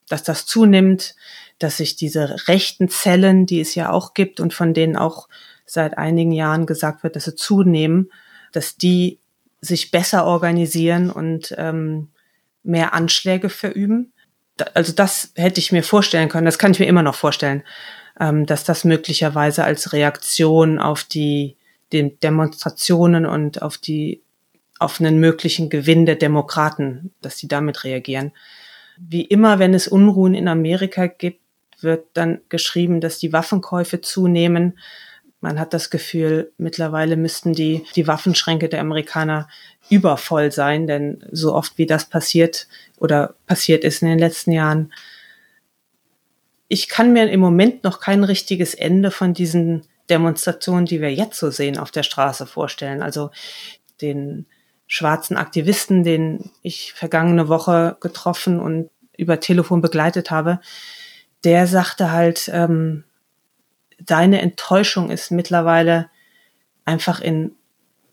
dass 0.08 0.22
das 0.22 0.46
zunimmt, 0.46 1.16
dass 1.58 1.78
sich 1.78 1.96
diese 1.96 2.46
rechten 2.46 2.88
Zellen, 2.88 3.46
die 3.46 3.60
es 3.60 3.74
ja 3.74 3.90
auch 3.90 4.14
gibt 4.14 4.38
und 4.38 4.54
von 4.54 4.74
denen 4.74 4.94
auch 4.96 5.26
seit 5.74 5.98
einigen 5.98 6.32
Jahren 6.32 6.66
gesagt 6.66 7.02
wird, 7.02 7.16
dass 7.16 7.24
sie 7.24 7.34
zunehmen, 7.34 8.10
dass 8.52 8.76
die 8.76 9.18
sich 9.60 9.90
besser 9.90 10.26
organisieren 10.26 11.10
und 11.10 11.54
ähm, 11.58 12.08
mehr 12.62 12.94
Anschläge 12.94 13.48
verüben. 13.48 14.12
Da, 14.56 14.66
also 14.74 14.92
das 14.92 15.32
hätte 15.34 15.60
ich 15.60 15.72
mir 15.72 15.82
vorstellen 15.82 16.28
können, 16.28 16.46
das 16.46 16.58
kann 16.58 16.72
ich 16.72 16.80
mir 16.80 16.86
immer 16.86 17.02
noch 17.02 17.14
vorstellen, 17.14 17.62
ähm, 18.18 18.46
dass 18.46 18.64
das 18.64 18.84
möglicherweise 18.84 19.64
als 19.64 19.92
Reaktion 19.92 20.78
auf 20.78 21.04
die, 21.04 21.56
die 21.92 22.16
Demonstrationen 22.18 23.26
und 23.26 23.62
auf 23.62 23.78
die 23.78 24.22
auf 24.78 25.00
einen 25.00 25.18
möglichen 25.18 25.70
Gewinn 25.70 26.04
der 26.04 26.16
Demokraten, 26.16 27.12
dass 27.22 27.38
sie 27.38 27.48
damit 27.48 27.84
reagieren. 27.84 28.32
Wie 28.98 29.22
immer, 29.22 29.58
wenn 29.58 29.72
es 29.72 29.88
Unruhen 29.88 30.34
in 30.34 30.48
Amerika 30.48 31.06
gibt, 31.06 31.40
wird 31.80 32.06
dann 32.14 32.40
geschrieben, 32.48 33.00
dass 33.00 33.18
die 33.18 33.32
Waffenkäufe 33.32 34.00
zunehmen. 34.00 34.78
Man 35.44 35.60
hat 35.60 35.74
das 35.74 35.90
Gefühl, 35.90 36.52
mittlerweile 36.56 37.18
müssten 37.18 37.52
die, 37.52 37.84
die 37.96 38.06
Waffenschränke 38.06 38.70
der 38.70 38.80
Amerikaner 38.80 39.46
übervoll 39.90 40.50
sein, 40.50 40.86
denn 40.86 41.22
so 41.32 41.54
oft 41.54 41.76
wie 41.76 41.84
das 41.84 42.08
passiert 42.08 42.66
oder 42.96 43.34
passiert 43.44 43.84
ist 43.84 44.00
in 44.00 44.08
den 44.08 44.18
letzten 44.18 44.52
Jahren, 44.52 44.90
ich 46.68 46.88
kann 46.88 47.12
mir 47.12 47.30
im 47.30 47.40
Moment 47.40 47.84
noch 47.84 48.00
kein 48.00 48.24
richtiges 48.24 48.72
Ende 48.72 49.10
von 49.10 49.34
diesen 49.34 49.82
Demonstrationen, 50.08 50.86
die 50.86 51.02
wir 51.02 51.12
jetzt 51.12 51.38
so 51.38 51.50
sehen, 51.50 51.76
auf 51.76 51.90
der 51.90 52.04
Straße 52.04 52.46
vorstellen. 52.46 53.02
Also 53.02 53.30
den 54.00 54.46
schwarzen 54.86 55.36
Aktivisten, 55.36 56.04
den 56.04 56.52
ich 56.62 56.94
vergangene 56.94 57.48
Woche 57.48 57.98
getroffen 58.00 58.60
und 58.60 58.88
über 59.18 59.40
Telefon 59.40 59.82
begleitet 59.82 60.30
habe, 60.30 60.60
der 61.44 61.66
sagte 61.66 62.12
halt, 62.12 62.50
ähm, 62.50 63.04
deine 64.06 64.40
Enttäuschung 64.40 65.10
ist 65.10 65.30
mittlerweile 65.30 66.10
einfach 66.84 67.20
in, 67.20 67.52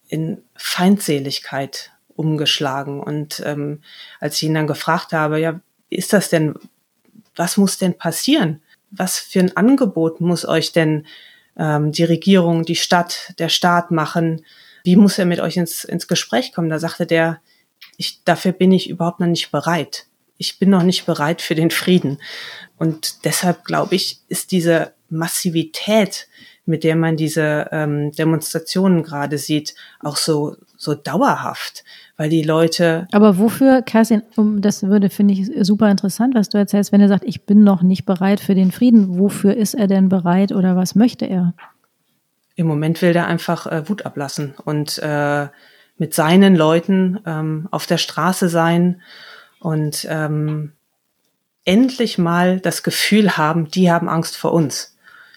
in 0.07 0.43
Feindseligkeit 0.55 1.91
umgeschlagen. 2.15 3.01
Und 3.01 3.41
ähm, 3.45 3.81
als 4.19 4.37
ich 4.37 4.43
ihn 4.43 4.53
dann 4.53 4.67
gefragt 4.67 5.13
habe, 5.13 5.39
ja, 5.39 5.59
ist 5.89 6.13
das 6.13 6.29
denn, 6.29 6.55
was 7.35 7.57
muss 7.57 7.77
denn 7.77 7.97
passieren? 7.97 8.61
Was 8.91 9.19
für 9.19 9.39
ein 9.39 9.55
Angebot 9.55 10.21
muss 10.21 10.45
euch 10.45 10.71
denn 10.71 11.05
ähm, 11.57 11.91
die 11.91 12.03
Regierung, 12.03 12.63
die 12.63 12.75
Stadt, 12.75 13.33
der 13.39 13.49
Staat 13.49 13.91
machen? 13.91 14.45
Wie 14.83 14.95
muss 14.95 15.17
er 15.17 15.25
mit 15.25 15.39
euch 15.39 15.57
ins, 15.57 15.83
ins 15.83 16.07
Gespräch 16.07 16.53
kommen? 16.53 16.69
Da 16.69 16.79
sagte 16.79 17.05
der, 17.05 17.41
ich, 17.97 18.23
dafür 18.23 18.51
bin 18.51 18.71
ich 18.71 18.89
überhaupt 18.89 19.19
noch 19.19 19.27
nicht 19.27 19.51
bereit. 19.51 20.05
Ich 20.37 20.59
bin 20.59 20.69
noch 20.69 20.83
nicht 20.83 21.05
bereit 21.05 21.41
für 21.41 21.55
den 21.55 21.71
Frieden. 21.71 22.19
Und 22.77 23.25
deshalb 23.25 23.63
glaube 23.63 23.95
ich, 23.95 24.21
ist 24.27 24.51
diese 24.51 24.93
Massivität, 25.11 26.27
mit 26.65 26.83
der 26.83 26.95
man 26.95 27.17
diese 27.17 27.67
ähm, 27.71 28.11
Demonstrationen 28.11 29.03
gerade 29.03 29.37
sieht, 29.37 29.75
auch 29.99 30.17
so, 30.17 30.55
so 30.77 30.93
dauerhaft, 30.93 31.83
weil 32.17 32.29
die 32.29 32.43
Leute. 32.43 33.07
Aber 33.11 33.37
wofür, 33.37 33.81
Kerstin, 33.81 34.23
das 34.57 34.83
würde, 34.83 35.09
finde 35.09 35.33
ich, 35.33 35.49
super 35.65 35.89
interessant, 35.89 36.35
was 36.35 36.49
du 36.49 36.57
erzählst, 36.57 36.91
wenn 36.91 37.01
er 37.01 37.07
sagt, 37.07 37.25
ich 37.25 37.45
bin 37.45 37.63
noch 37.63 37.81
nicht 37.81 38.05
bereit 38.05 38.39
für 38.39 38.55
den 38.55 38.71
Frieden. 38.71 39.19
Wofür 39.19 39.55
ist 39.55 39.73
er 39.73 39.87
denn 39.87 40.09
bereit 40.09 40.51
oder 40.51 40.75
was 40.75 40.95
möchte 40.95 41.25
er? 41.25 41.53
Im 42.55 42.67
Moment 42.67 43.01
will 43.01 43.15
er 43.15 43.27
einfach 43.27 43.67
äh, 43.67 43.89
Wut 43.89 44.05
ablassen 44.05 44.53
und 44.63 44.97
äh, 44.99 45.47
mit 45.97 46.13
seinen 46.13 46.55
Leuten 46.55 47.19
ähm, 47.25 47.67
auf 47.71 47.85
der 47.85 47.97
Straße 47.97 48.49
sein 48.49 49.01
und 49.59 50.07
ähm, 50.09 50.73
endlich 51.65 52.17
mal 52.17 52.59
das 52.59 52.83
Gefühl 52.83 53.37
haben, 53.37 53.69
die 53.69 53.91
haben 53.91 54.09
Angst 54.09 54.35
vor 54.35 54.53
uns. 54.53 54.90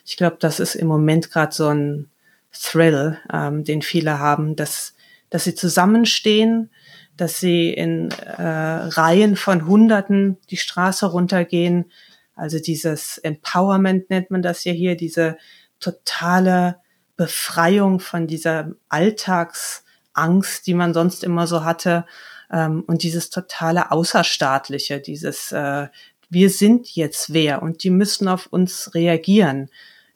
Ich 0.04 0.16
glaube, 0.16 0.36
das 0.38 0.60
ist 0.60 0.74
im 0.74 0.86
Moment 0.86 1.30
gerade 1.30 1.54
so 1.54 1.68
ein 1.68 2.10
Thrill, 2.52 3.18
ähm, 3.32 3.64
den 3.64 3.82
viele 3.82 4.18
haben, 4.18 4.54
dass, 4.54 4.94
dass 5.30 5.44
sie 5.44 5.54
zusammenstehen, 5.54 6.70
dass 7.16 7.40
sie 7.40 7.70
in 7.70 8.10
äh, 8.10 8.42
Reihen 8.42 9.36
von 9.36 9.66
Hunderten 9.66 10.38
die 10.50 10.56
Straße 10.56 11.06
runtergehen. 11.06 11.90
Also 12.34 12.58
dieses 12.58 13.18
Empowerment 13.18 14.10
nennt 14.10 14.30
man 14.30 14.42
das 14.42 14.64
ja 14.64 14.72
hier, 14.72 14.96
diese 14.96 15.36
totale 15.80 16.76
Befreiung 17.16 18.00
von 18.00 18.26
dieser 18.26 18.72
Alltagsangst, 18.88 20.66
die 20.66 20.74
man 20.74 20.92
sonst 20.92 21.24
immer 21.24 21.46
so 21.46 21.64
hatte. 21.64 22.04
Ähm, 22.50 22.82
und 22.86 23.02
dieses 23.02 23.30
totale 23.30 23.90
Außerstaatliche, 23.90 25.00
dieses 25.00 25.52
äh, 25.52 25.88
wir 26.30 26.50
sind 26.50 26.94
jetzt 26.96 27.32
wer 27.32 27.62
und 27.62 27.84
die 27.84 27.90
müssen 27.90 28.28
auf 28.28 28.46
uns 28.46 28.92
reagieren 28.94 29.70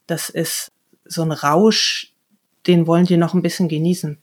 das 0.09 0.31
ist 0.31 0.73
so 1.05 1.23
ein 1.23 1.33
Rausch, 1.33 2.13
den 2.67 2.87
wollen 2.87 3.07
die 3.07 3.17
noch 3.17 3.35
ein 3.35 3.43
bisschen 3.43 3.69
genießen. 3.69 4.19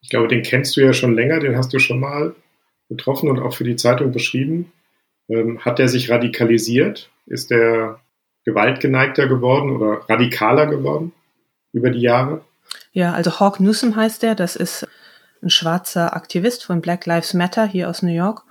Ich 0.00 0.08
glaube, 0.08 0.28
den 0.28 0.42
kennst 0.42 0.76
du 0.76 0.80
ja 0.80 0.92
schon 0.92 1.14
länger, 1.14 1.40
den 1.40 1.56
hast 1.56 1.72
du 1.72 1.78
schon 1.78 2.00
mal 2.00 2.34
getroffen 2.88 3.28
und 3.28 3.38
auch 3.40 3.54
für 3.54 3.64
die 3.64 3.76
Zeitung 3.76 4.12
beschrieben. 4.12 4.72
Ähm, 5.28 5.64
hat 5.64 5.78
der 5.78 5.88
sich 5.88 6.10
radikalisiert? 6.10 7.10
Ist 7.26 7.50
der 7.50 8.00
gewaltgeneigter 8.44 9.28
geworden 9.28 9.70
oder 9.76 10.08
radikaler 10.08 10.66
geworden 10.66 11.12
über 11.72 11.90
die 11.90 12.00
Jahre? 12.00 12.44
Ja, 12.92 13.12
also 13.12 13.38
Hawk 13.38 13.60
Newsom 13.60 13.96
heißt 13.96 14.22
der. 14.22 14.34
Das 14.34 14.56
ist 14.56 14.86
ein 15.42 15.50
schwarzer 15.50 16.14
Aktivist 16.14 16.64
von 16.64 16.80
Black 16.80 17.06
Lives 17.06 17.34
Matter 17.34 17.66
hier 17.66 17.88
aus 17.88 18.02
New 18.02 18.12
York. 18.12 18.42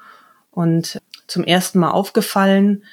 Und 0.49 0.99
zum 1.27 1.43
ersten 1.43 1.79
Mal 1.79 1.91
aufgefallen 1.91 2.83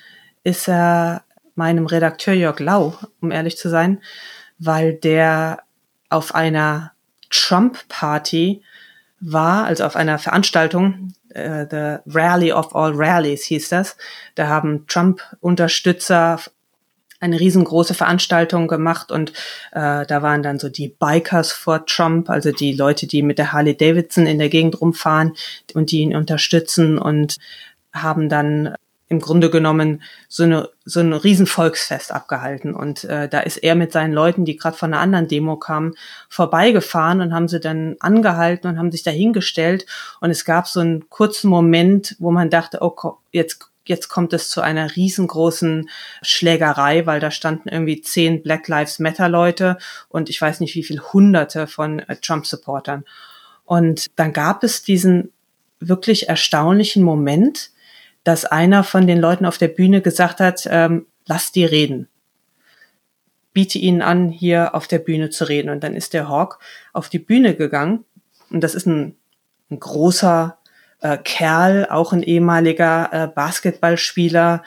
ist 0.45 0.69
er 0.69 1.25
meinem 1.59 1.87
Redakteur 1.87 2.33
Jörg 2.35 2.61
Lau, 2.61 2.97
um 3.21 3.31
ehrlich 3.31 3.59
zu 3.59 3.69
sein, 3.69 4.01
weil 4.59 4.95
der 4.95 5.63
auf 6.09 6.35
einer 6.35 6.93
Trump-Party 7.31 8.63
war, 9.21 9.65
also 9.65 9.85
auf 9.85 9.97
einer 9.97 10.19
Veranstaltung, 10.19 11.13
äh, 11.31 11.67
The 11.69 11.99
Rally 12.07 12.53
of 12.53 12.75
All 12.75 12.93
Rallies 12.95 13.45
hieß 13.45 13.69
das. 13.69 13.97
Da 14.37 14.47
haben 14.47 14.87
Trump-Unterstützer 14.87 16.41
eine 17.21 17.41
riesengroße 17.41 17.95
Veranstaltung 17.95 18.69
gemacht 18.69 19.11
und 19.11 19.33
äh, 19.73 20.07
da 20.07 20.23
waren 20.23 20.45
dann 20.45 20.61
so 20.61 20.69
die 20.69 20.89
Bikers 20.89 21.51
for 21.51 21.85
Trump, 21.85 22.31
also 22.31 22.53
die 22.53 22.73
Leute, 22.73 23.09
die 23.09 23.23
mit 23.23 23.39
der 23.39 23.53
Harley 23.53 23.77
Davidson 23.77 24.27
in 24.27 24.39
der 24.39 24.49
Gegend 24.49 24.81
rumfahren 24.81 25.33
und 25.75 25.91
die 25.91 25.99
ihn 25.99 26.15
unterstützen 26.15 26.97
und 26.97 27.39
haben 27.93 28.29
dann 28.29 28.77
im 29.09 29.21
Grunde 29.21 29.51
genommen 29.51 30.03
so 30.29 30.43
eine 30.43 30.69
so 30.85 31.01
ein 31.01 31.13
Riesenvolksfest 31.13 32.13
abgehalten 32.13 32.75
und 32.75 33.05
äh, 33.05 33.29
da 33.29 33.41
ist 33.41 33.59
er 33.59 33.75
mit 33.75 33.93
seinen 33.93 34.13
Leuten, 34.13 34.45
die 34.45 34.57
gerade 34.57 34.77
von 34.77 34.93
einer 34.93 35.03
anderen 35.03 35.29
Demo 35.29 35.57
kamen, 35.57 35.95
vorbeigefahren 36.29 37.21
und 37.21 37.35
haben 37.35 37.49
sie 37.49 37.61
dann 37.61 37.97
angehalten 38.01 38.69
und 38.69 38.79
haben 38.79 38.93
sich 38.93 39.03
dahingestellt 39.03 39.87
und 40.21 40.31
es 40.31 40.45
gab 40.45 40.67
so 40.67 40.81
einen 40.81 41.09
kurzen 41.09 41.49
Moment, 41.49 42.17
wo 42.19 42.31
man 42.31 42.51
dachte, 42.51 42.79
oh 42.81 42.95
jetzt 43.33 43.69
Jetzt 43.89 44.09
kommt 44.09 44.35
es 44.35 44.51
zu 44.51 44.61
einer 44.61 44.97
riesengroßen 44.97 45.89
Schlägerei, 46.21 47.07
weil 47.07 47.21
da 47.21 47.31
standen 47.31 47.71
irgendwie 47.71 48.03
zehn 48.03 48.43
Black 48.43 48.69
Lives 48.69 48.99
Matter 48.99 49.31
Leute 49.31 49.79
und 50.11 50.29
ich 50.29 50.39
weiß 50.39 50.61
nicht 50.61 50.75
wie 50.75 50.85
viel 50.85 51.01
Hunderte 51.01 51.67
von 51.67 52.01
äh, 52.01 52.17
Trump-Supportern. 52.17 53.07
Und 53.65 54.07
dann 54.17 54.35
gab 54.35 54.63
es 54.63 54.83
diesen 54.83 55.33
wirklich 55.81 56.29
erstaunlichen 56.29 57.03
Moment, 57.03 57.71
dass 58.25 58.45
einer 58.45 58.85
von 58.85 59.07
den 59.07 59.19
Leuten 59.19 59.47
auf 59.47 59.59
der 59.59 59.69
Bühne 59.69 60.03
gesagt 60.03 60.41
hat, 60.41 60.67
ähm, 60.71 61.07
lass 61.27 61.53
die 61.53 61.65
reden. 61.65 62.09
Biete 63.53 63.79
ihnen 63.79 64.03
an, 64.03 64.31
hier 64.31 64.75
auf 64.75 64.87
der 64.87 64.99
Bühne 64.99 65.31
zu 65.31 65.49
reden. 65.49 65.71
Und 65.71 65.83
dann 65.83 65.95
ist 65.95 66.15
der 66.15 66.29
Hawk 66.29 66.59
auf 66.93 67.09
die 67.09 67.19
Bühne 67.19 67.55
gegangen. 67.55 68.05
Und 68.51 68.63
das 68.63 68.75
ist 68.75 68.87
ein, 68.87 69.17
ein 69.71 69.81
großer, 69.81 70.59
äh, 71.01 71.19
Kerl, 71.19 71.87
auch 71.91 72.13
ein 72.13 72.23
ehemaliger 72.23 73.09
äh, 73.13 73.27
Basketballspieler, 73.29 74.65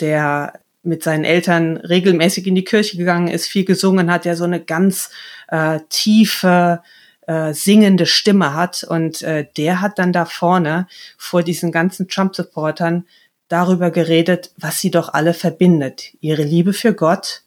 der 0.00 0.60
mit 0.82 1.02
seinen 1.02 1.24
Eltern 1.24 1.78
regelmäßig 1.78 2.46
in 2.46 2.54
die 2.54 2.64
Kirche 2.64 2.96
gegangen 2.96 3.28
ist, 3.28 3.46
viel 3.46 3.64
gesungen 3.64 4.10
hat, 4.10 4.24
der 4.24 4.36
so 4.36 4.44
eine 4.44 4.60
ganz 4.60 5.10
äh, 5.48 5.80
tiefe, 5.88 6.82
äh, 7.26 7.52
singende 7.52 8.06
Stimme 8.06 8.54
hat. 8.54 8.84
Und 8.84 9.22
äh, 9.22 9.46
der 9.56 9.80
hat 9.80 9.98
dann 9.98 10.12
da 10.12 10.24
vorne 10.24 10.86
vor 11.18 11.42
diesen 11.42 11.72
ganzen 11.72 12.08
Trump-Supportern 12.08 13.06
darüber 13.48 13.90
geredet, 13.90 14.52
was 14.56 14.80
sie 14.80 14.90
doch 14.90 15.12
alle 15.12 15.34
verbindet. 15.34 16.14
Ihre 16.20 16.42
Liebe 16.42 16.72
für 16.72 16.94
Gott 16.94 17.42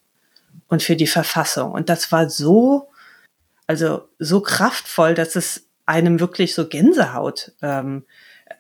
und 0.68 0.84
für 0.84 0.96
die 0.96 1.08
Verfassung. 1.08 1.72
Und 1.72 1.90
das 1.90 2.12
war 2.12 2.30
so, 2.30 2.90
also 3.68 4.08
so 4.20 4.42
kraftvoll, 4.42 5.14
dass 5.14 5.36
es 5.36 5.66
einem 5.86 6.20
wirklich 6.20 6.54
so 6.54 6.68
Gänsehaut 6.68 7.52
ähm, 7.62 8.06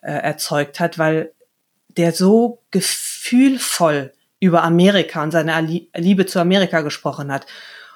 äh, 0.01 0.11
erzeugt 0.11 0.79
hat, 0.79 0.97
weil 0.97 1.31
der 1.89 2.11
so 2.13 2.61
gefühlvoll 2.71 4.13
über 4.39 4.63
Amerika 4.63 5.21
und 5.21 5.31
seine 5.31 5.61
Liebe 5.95 6.25
zu 6.25 6.39
Amerika 6.39 6.81
gesprochen 6.81 7.31
hat. 7.31 7.45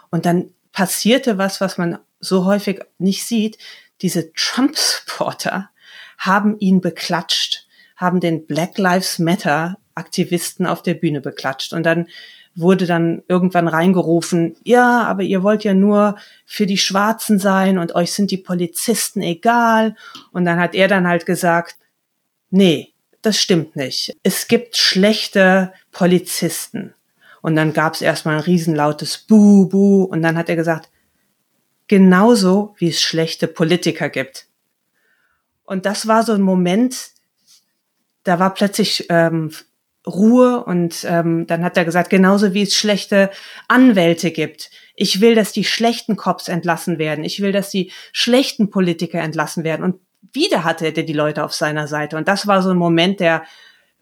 Und 0.09 0.25
dann 0.25 0.51
passierte 0.71 1.37
was, 1.37 1.61
was 1.61 1.77
man 1.77 1.99
so 2.23 2.45
häufig 2.45 2.81
nicht 2.97 3.25
sieht. 3.25 3.57
Diese 4.01 4.33
Trump-Supporter 4.33 5.69
haben 6.17 6.57
ihn 6.59 6.81
beklatscht, 6.81 7.67
haben 7.95 8.19
den 8.19 8.45
Black 8.45 8.77
Lives 8.77 9.19
Matter 9.19 9.77
Aktivisten 9.95 10.65
auf 10.65 10.81
der 10.81 10.95
Bühne 10.95 11.21
beklatscht. 11.21 11.73
Und 11.73 11.83
dann 11.83 12.07
wurde 12.55 12.85
dann 12.85 13.23
irgendwann 13.27 13.67
reingerufen, 13.67 14.55
ja, 14.63 15.03
aber 15.03 15.23
ihr 15.23 15.43
wollt 15.43 15.63
ja 15.63 15.73
nur 15.73 16.17
für 16.45 16.65
die 16.65 16.77
Schwarzen 16.77 17.39
sein 17.39 17.77
und 17.77 17.95
euch 17.95 18.13
sind 18.13 18.31
die 18.31 18.37
Polizisten 18.37 19.21
egal. 19.21 19.95
Und 20.31 20.45
dann 20.45 20.59
hat 20.59 20.75
er 20.75 20.87
dann 20.87 21.07
halt 21.07 21.25
gesagt, 21.25 21.77
nee, 22.49 22.93
das 23.21 23.37
stimmt 23.39 23.75
nicht. 23.75 24.15
Es 24.21 24.47
gibt 24.47 24.77
schlechte 24.77 25.73
Polizisten. 25.91 26.93
Und 27.41 27.55
dann 27.55 27.73
gab 27.73 27.95
es 27.95 28.01
erstmal 28.01 28.35
ein 28.35 28.41
riesenlautes 28.41 29.17
Buh, 29.17 29.67
Buh. 29.67 30.03
Und 30.03 30.21
dann 30.21 30.37
hat 30.37 30.49
er 30.49 30.55
gesagt, 30.55 30.89
genauso 31.87 32.75
wie 32.77 32.89
es 32.89 33.01
schlechte 33.01 33.47
Politiker 33.47 34.09
gibt. 34.09 34.47
Und 35.63 35.85
das 35.85 36.07
war 36.07 36.23
so 36.23 36.33
ein 36.33 36.41
Moment, 36.41 37.11
da 38.23 38.39
war 38.39 38.53
plötzlich 38.53 39.07
ähm, 39.09 39.51
Ruhe 40.05 40.63
und 40.65 41.05
ähm, 41.07 41.47
dann 41.47 41.63
hat 41.63 41.77
er 41.77 41.85
gesagt, 41.85 42.09
genauso 42.09 42.53
wie 42.53 42.63
es 42.63 42.75
schlechte 42.75 43.31
Anwälte 43.67 44.31
gibt. 44.31 44.69
Ich 44.95 45.21
will, 45.21 45.33
dass 45.33 45.53
die 45.53 45.63
schlechten 45.63 46.17
Cops 46.17 46.49
entlassen 46.49 46.99
werden. 46.99 47.23
Ich 47.23 47.41
will, 47.41 47.51
dass 47.51 47.69
die 47.69 47.91
schlechten 48.11 48.69
Politiker 48.69 49.19
entlassen 49.21 49.63
werden. 49.63 49.83
Und 49.83 49.99
wieder 50.33 50.63
hatte 50.63 50.85
er 50.85 50.91
die 50.91 51.13
Leute 51.13 51.43
auf 51.43 51.53
seiner 51.53 51.87
Seite. 51.87 52.17
Und 52.17 52.27
das 52.27 52.47
war 52.47 52.61
so 52.61 52.71
ein 52.71 52.77
Moment, 52.77 53.19
der 53.19 53.43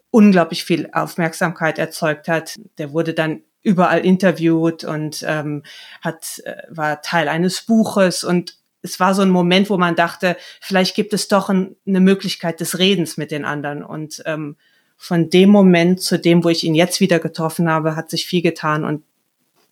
unglaublich 0.10 0.64
viel 0.64 0.90
Aufmerksamkeit 0.92 1.78
erzeugt 1.78 2.28
hat. 2.28 2.60
Der 2.78 2.94
wurde 2.94 3.14
dann 3.14 3.42
überall 3.64 4.06
interviewt 4.06 4.84
und 4.84 5.24
ähm, 5.28 5.64
hat 6.02 6.42
äh, 6.46 6.64
war 6.70 7.02
Teil 7.02 7.28
eines 7.28 7.62
Buches 7.62 8.24
und 8.24 8.58
es 8.82 9.00
war 9.00 9.14
so 9.14 9.22
ein 9.22 9.30
Moment, 9.30 9.70
wo 9.70 9.78
man 9.78 9.96
dachte, 9.96 10.36
vielleicht 10.60 10.96
gibt 10.96 11.14
es 11.14 11.28
doch 11.28 11.50
ein, 11.50 11.76
eine 11.86 12.00
Möglichkeit 12.00 12.60
des 12.60 12.80
Redens 12.80 13.18
mit 13.18 13.32
den 13.32 13.46
anderen 13.46 13.84
und 13.84 14.24
ähm, 14.26 14.56
von 14.98 15.30
dem 15.30 15.50
Moment 15.50 16.02
zu 16.02 16.20
dem, 16.20 16.44
wo 16.44 16.50
ich 16.50 16.64
ihn 16.64 16.76
jetzt 16.76 17.00
wieder 17.00 17.20
getroffen 17.20 17.70
habe, 17.70 17.96
hat 17.96 18.10
sich 18.10 18.28
viel 18.28 18.42
getan 18.42 18.84
und 18.84 19.04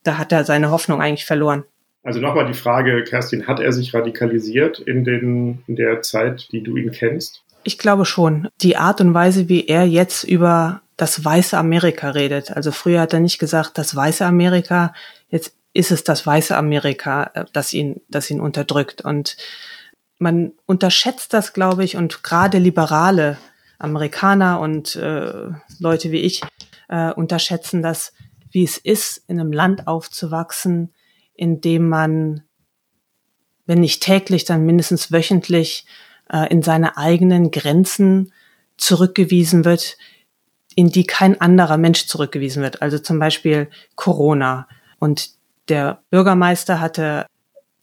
da 0.02 0.18
hat 0.18 0.32
er 0.32 0.44
seine 0.44 0.70
Hoffnung 0.70 1.00
eigentlich 1.00 1.26
verloren. 1.26 1.64
Also 2.02 2.20
nochmal 2.20 2.46
die 2.46 2.54
Frage, 2.54 3.04
Kerstin, 3.04 3.46
hat 3.46 3.60
er 3.60 3.72
sich 3.72 3.92
radikalisiert 3.92 4.78
in, 4.78 5.04
den, 5.04 5.62
in 5.66 5.76
der 5.76 6.00
Zeit, 6.02 6.48
die 6.50 6.62
du 6.62 6.76
ihn 6.76 6.92
kennst? 6.92 7.42
Ich 7.62 7.76
glaube 7.76 8.06
schon. 8.06 8.48
Die 8.62 8.76
Art 8.76 9.00
und 9.00 9.12
Weise, 9.12 9.48
wie 9.48 9.66
er 9.66 9.84
jetzt 9.84 10.24
über 10.24 10.80
das 11.00 11.24
weiße 11.24 11.56
Amerika 11.56 12.10
redet. 12.10 12.50
Also 12.50 12.72
früher 12.72 13.00
hat 13.00 13.14
er 13.14 13.20
nicht 13.20 13.38
gesagt, 13.38 13.78
das 13.78 13.96
weiße 13.96 14.24
Amerika, 14.26 14.92
jetzt 15.30 15.54
ist 15.72 15.92
es 15.92 16.04
das 16.04 16.26
weiße 16.26 16.54
Amerika, 16.56 17.30
äh, 17.34 17.44
das 17.52 17.72
ihn, 17.72 18.00
das 18.08 18.30
ihn 18.30 18.40
unterdrückt. 18.40 19.00
Und 19.00 19.36
man 20.18 20.52
unterschätzt 20.66 21.32
das, 21.32 21.54
glaube 21.54 21.84
ich, 21.84 21.96
und 21.96 22.22
gerade 22.22 22.58
Liberale 22.58 23.38
Amerikaner 23.78 24.60
und 24.60 24.94
äh, 24.96 25.48
Leute 25.78 26.12
wie 26.12 26.20
ich 26.20 26.42
äh, 26.88 27.12
unterschätzen 27.12 27.82
das, 27.82 28.12
wie 28.50 28.64
es 28.64 28.76
ist, 28.76 29.24
in 29.26 29.40
einem 29.40 29.52
Land 29.52 29.86
aufzuwachsen, 29.86 30.92
in 31.32 31.62
dem 31.62 31.88
man, 31.88 32.42
wenn 33.64 33.80
nicht 33.80 34.02
täglich, 34.02 34.44
dann 34.44 34.66
mindestens 34.66 35.10
wöchentlich 35.10 35.86
äh, 36.30 36.46
in 36.50 36.62
seine 36.62 36.98
eigenen 36.98 37.50
Grenzen 37.50 38.34
zurückgewiesen 38.76 39.64
wird, 39.64 39.96
in 40.74 40.90
die 40.90 41.04
kein 41.04 41.40
anderer 41.40 41.76
Mensch 41.76 42.06
zurückgewiesen 42.06 42.62
wird. 42.62 42.82
Also 42.82 42.98
zum 42.98 43.18
Beispiel 43.18 43.70
Corona. 43.96 44.68
Und 44.98 45.30
der 45.68 46.02
Bürgermeister 46.10 46.80
hatte 46.80 47.26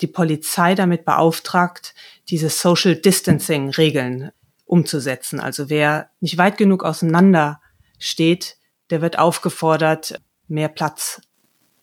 die 0.02 0.08
Polizei 0.08 0.76
damit 0.76 1.06
beauftragt, 1.06 1.96
diese 2.30 2.50
Social 2.50 2.96
Distancing 2.96 3.72
Regeln 3.72 4.32
umzusetzen. 4.66 5.40
Also 5.40 5.70
wer 5.70 6.10
nicht 6.20 6.38
weit 6.38 6.58
genug 6.58 6.84
auseinander 6.84 7.62
steht, 8.00 8.58
der 8.90 9.02
wird 9.02 9.18
aufgefordert, 9.18 10.20
mehr 10.48 10.70
Platz 10.70 11.22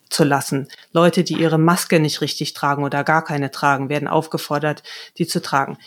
zu 0.09 0.23
lassen. 0.23 0.69
Leute, 0.91 1.23
die 1.23 1.33
ihre 1.33 1.57
Maske 1.57 1.99
nicht 1.99 2.21
richtig 2.21 2.53
tragen 2.53 2.83
oder 2.83 3.03
gar 3.03 3.23
keine 3.23 3.51
tragen, 3.51 3.89
werden 3.89 4.07
aufgefordert, 4.07 4.83
die 5.17 5.27
zu 5.27 5.41
tragen. 5.41 5.77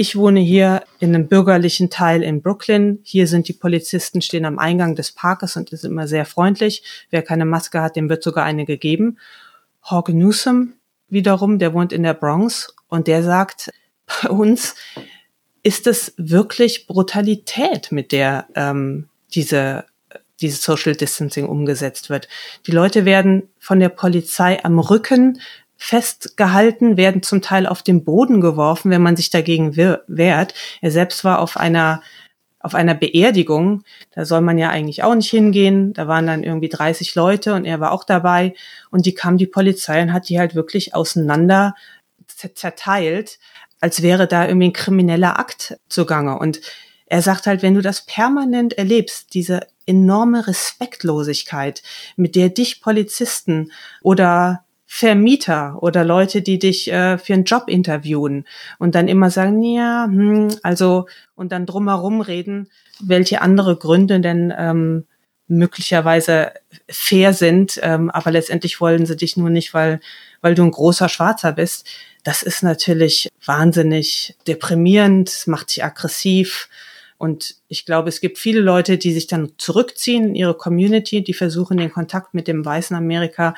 Ich 0.00 0.14
wohne 0.14 0.38
hier 0.38 0.84
in 1.00 1.12
einem 1.12 1.26
bürgerlichen 1.26 1.90
Teil 1.90 2.22
in 2.22 2.40
Brooklyn. 2.40 3.00
Hier 3.02 3.26
sind 3.26 3.48
die 3.48 3.52
Polizisten, 3.52 4.22
stehen 4.22 4.44
am 4.44 4.60
Eingang 4.60 4.94
des 4.94 5.10
Parkes 5.10 5.56
und 5.56 5.72
ist 5.72 5.84
immer 5.84 6.06
sehr 6.06 6.24
freundlich. 6.24 6.84
Wer 7.10 7.22
keine 7.22 7.44
Maske 7.44 7.82
hat, 7.82 7.96
dem 7.96 8.08
wird 8.08 8.22
sogar 8.22 8.44
eine 8.44 8.64
gegeben. 8.64 9.18
Hawk 9.82 10.10
Newsom 10.10 10.74
wiederum, 11.08 11.58
der 11.58 11.74
wohnt 11.74 11.92
in 11.92 12.04
der 12.04 12.14
Bronx 12.14 12.76
und 12.86 13.08
der 13.08 13.24
sagt, 13.24 13.72
bei 14.22 14.28
uns 14.28 14.76
ist 15.64 15.88
es 15.88 16.14
wirklich 16.16 16.86
Brutalität, 16.86 17.90
mit 17.90 18.12
der 18.12 18.46
ähm, 18.54 19.08
diese 19.34 19.84
dieses 20.40 20.62
Social 20.62 20.94
Distancing 20.94 21.48
umgesetzt 21.48 22.08
wird. 22.08 22.28
Die 22.68 22.70
Leute 22.70 23.04
werden 23.04 23.48
von 23.58 23.80
der 23.80 23.88
Polizei 23.88 24.62
am 24.64 24.78
Rücken 24.78 25.40
festgehalten, 25.78 26.96
werden 26.96 27.22
zum 27.22 27.40
Teil 27.40 27.66
auf 27.66 27.82
den 27.82 28.04
Boden 28.04 28.40
geworfen, 28.40 28.90
wenn 28.90 29.00
man 29.00 29.16
sich 29.16 29.30
dagegen 29.30 29.76
wehrt. 29.76 30.54
Er 30.82 30.90
selbst 30.90 31.24
war 31.24 31.38
auf 31.38 31.56
einer 31.56 32.02
auf 32.60 32.74
einer 32.74 32.94
Beerdigung, 32.94 33.84
da 34.10 34.24
soll 34.24 34.40
man 34.40 34.58
ja 34.58 34.68
eigentlich 34.68 35.04
auch 35.04 35.14
nicht 35.14 35.30
hingehen. 35.30 35.92
Da 35.92 36.08
waren 36.08 36.26
dann 36.26 36.42
irgendwie 36.42 36.68
30 36.68 37.14
Leute 37.14 37.54
und 37.54 37.64
er 37.64 37.78
war 37.78 37.92
auch 37.92 38.02
dabei. 38.02 38.52
Und 38.90 39.06
die 39.06 39.14
kam 39.14 39.38
die 39.38 39.46
Polizei 39.46 40.02
und 40.02 40.12
hat 40.12 40.28
die 40.28 40.40
halt 40.40 40.56
wirklich 40.56 40.92
auseinander 40.92 41.76
zerteilt, 42.26 43.38
als 43.80 44.02
wäre 44.02 44.26
da 44.26 44.46
irgendwie 44.46 44.68
ein 44.68 44.72
krimineller 44.72 45.38
Akt 45.38 45.78
zugange. 45.88 46.36
Und 46.36 46.60
er 47.06 47.22
sagt 47.22 47.46
halt, 47.46 47.62
wenn 47.62 47.74
du 47.74 47.80
das 47.80 48.04
permanent 48.04 48.76
erlebst, 48.76 49.34
diese 49.34 49.60
enorme 49.86 50.46
Respektlosigkeit, 50.46 51.82
mit 52.16 52.34
der 52.34 52.48
dich 52.48 52.82
Polizisten 52.82 53.70
oder 54.02 54.64
Vermieter 54.90 55.82
oder 55.82 56.02
Leute, 56.02 56.40
die 56.40 56.58
dich 56.58 56.90
äh, 56.90 57.18
für 57.18 57.34
einen 57.34 57.44
Job 57.44 57.64
interviewen 57.68 58.46
und 58.78 58.94
dann 58.94 59.06
immer 59.06 59.30
sagen, 59.30 59.62
ja, 59.62 60.06
hm, 60.10 60.48
also 60.62 61.06
und 61.34 61.52
dann 61.52 61.66
drumherum 61.66 62.22
reden, 62.22 62.70
welche 62.98 63.42
andere 63.42 63.76
Gründe 63.76 64.20
denn 64.20 64.52
ähm, 64.56 65.04
möglicherweise 65.46 66.52
fair 66.88 67.34
sind, 67.34 67.78
ähm, 67.82 68.08
aber 68.10 68.30
letztendlich 68.30 68.80
wollen 68.80 69.04
sie 69.04 69.16
dich 69.16 69.36
nur 69.36 69.50
nicht, 69.50 69.74
weil 69.74 70.00
weil 70.40 70.54
du 70.54 70.62
ein 70.62 70.70
großer 70.70 71.08
Schwarzer 71.08 71.52
bist. 71.52 71.86
Das 72.24 72.42
ist 72.42 72.62
natürlich 72.62 73.28
wahnsinnig 73.44 74.36
deprimierend, 74.46 75.46
macht 75.46 75.70
dich 75.70 75.84
aggressiv. 75.84 76.68
Und 77.18 77.56
ich 77.66 77.84
glaube, 77.84 78.08
es 78.08 78.20
gibt 78.20 78.38
viele 78.38 78.60
Leute, 78.60 78.96
die 78.96 79.12
sich 79.12 79.26
dann 79.26 79.52
zurückziehen 79.58 80.28
in 80.28 80.34
ihre 80.34 80.54
Community, 80.54 81.22
die 81.22 81.34
versuchen, 81.34 81.76
den 81.76 81.92
Kontakt 81.92 82.32
mit 82.32 82.46
dem 82.46 82.64
weißen 82.64 82.96
Amerika 82.96 83.54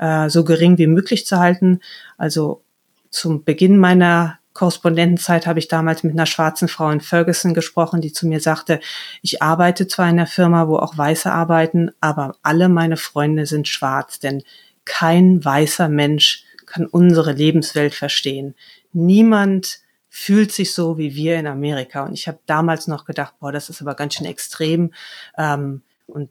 äh, 0.00 0.28
so 0.28 0.42
gering 0.44 0.78
wie 0.78 0.86
möglich 0.88 1.26
zu 1.26 1.38
halten. 1.38 1.80
Also 2.16 2.62
zum 3.10 3.44
Beginn 3.44 3.78
meiner 3.78 4.38
Korrespondentenzeit 4.52 5.46
habe 5.46 5.60
ich 5.60 5.68
damals 5.68 6.02
mit 6.02 6.12
einer 6.12 6.26
schwarzen 6.26 6.66
Frau 6.66 6.90
in 6.90 7.00
Ferguson 7.00 7.54
gesprochen, 7.54 8.00
die 8.00 8.12
zu 8.12 8.26
mir 8.26 8.40
sagte, 8.40 8.80
ich 9.22 9.42
arbeite 9.42 9.86
zwar 9.86 10.06
in 10.06 10.18
einer 10.18 10.26
Firma, 10.26 10.66
wo 10.66 10.76
auch 10.76 10.98
Weiße 10.98 11.30
arbeiten, 11.30 11.92
aber 12.00 12.36
alle 12.42 12.68
meine 12.68 12.96
Freunde 12.96 13.46
sind 13.46 13.68
schwarz, 13.68 14.18
denn 14.18 14.42
kein 14.84 15.44
weißer 15.44 15.88
Mensch 15.88 16.44
kann 16.66 16.86
unsere 16.86 17.32
Lebenswelt 17.32 17.94
verstehen. 17.94 18.54
Niemand 18.92 19.80
fühlt 20.08 20.50
sich 20.50 20.74
so 20.74 20.98
wie 20.98 21.14
wir 21.14 21.38
in 21.38 21.46
Amerika. 21.46 22.04
Und 22.04 22.14
ich 22.14 22.26
habe 22.26 22.40
damals 22.46 22.88
noch 22.88 23.04
gedacht, 23.04 23.34
boah, 23.38 23.52
das 23.52 23.70
ist 23.70 23.80
aber 23.80 23.94
ganz 23.94 24.14
schön 24.14 24.26
extrem. 24.26 24.92
Ähm, 25.38 25.82
und 26.06 26.30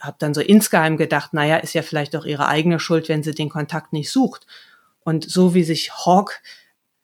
habe 0.00 0.16
dann 0.18 0.34
so 0.34 0.40
insgeheim 0.40 0.96
gedacht, 0.96 1.32
naja, 1.32 1.56
ist 1.56 1.74
ja 1.74 1.82
vielleicht 1.82 2.14
doch 2.14 2.24
ihre 2.24 2.48
eigene 2.48 2.80
Schuld, 2.80 3.08
wenn 3.08 3.22
sie 3.22 3.34
den 3.34 3.48
Kontakt 3.48 3.92
nicht 3.92 4.10
sucht. 4.10 4.46
Und 5.04 5.28
so 5.28 5.54
wie 5.54 5.64
sich 5.64 5.92
Hawk 5.92 6.40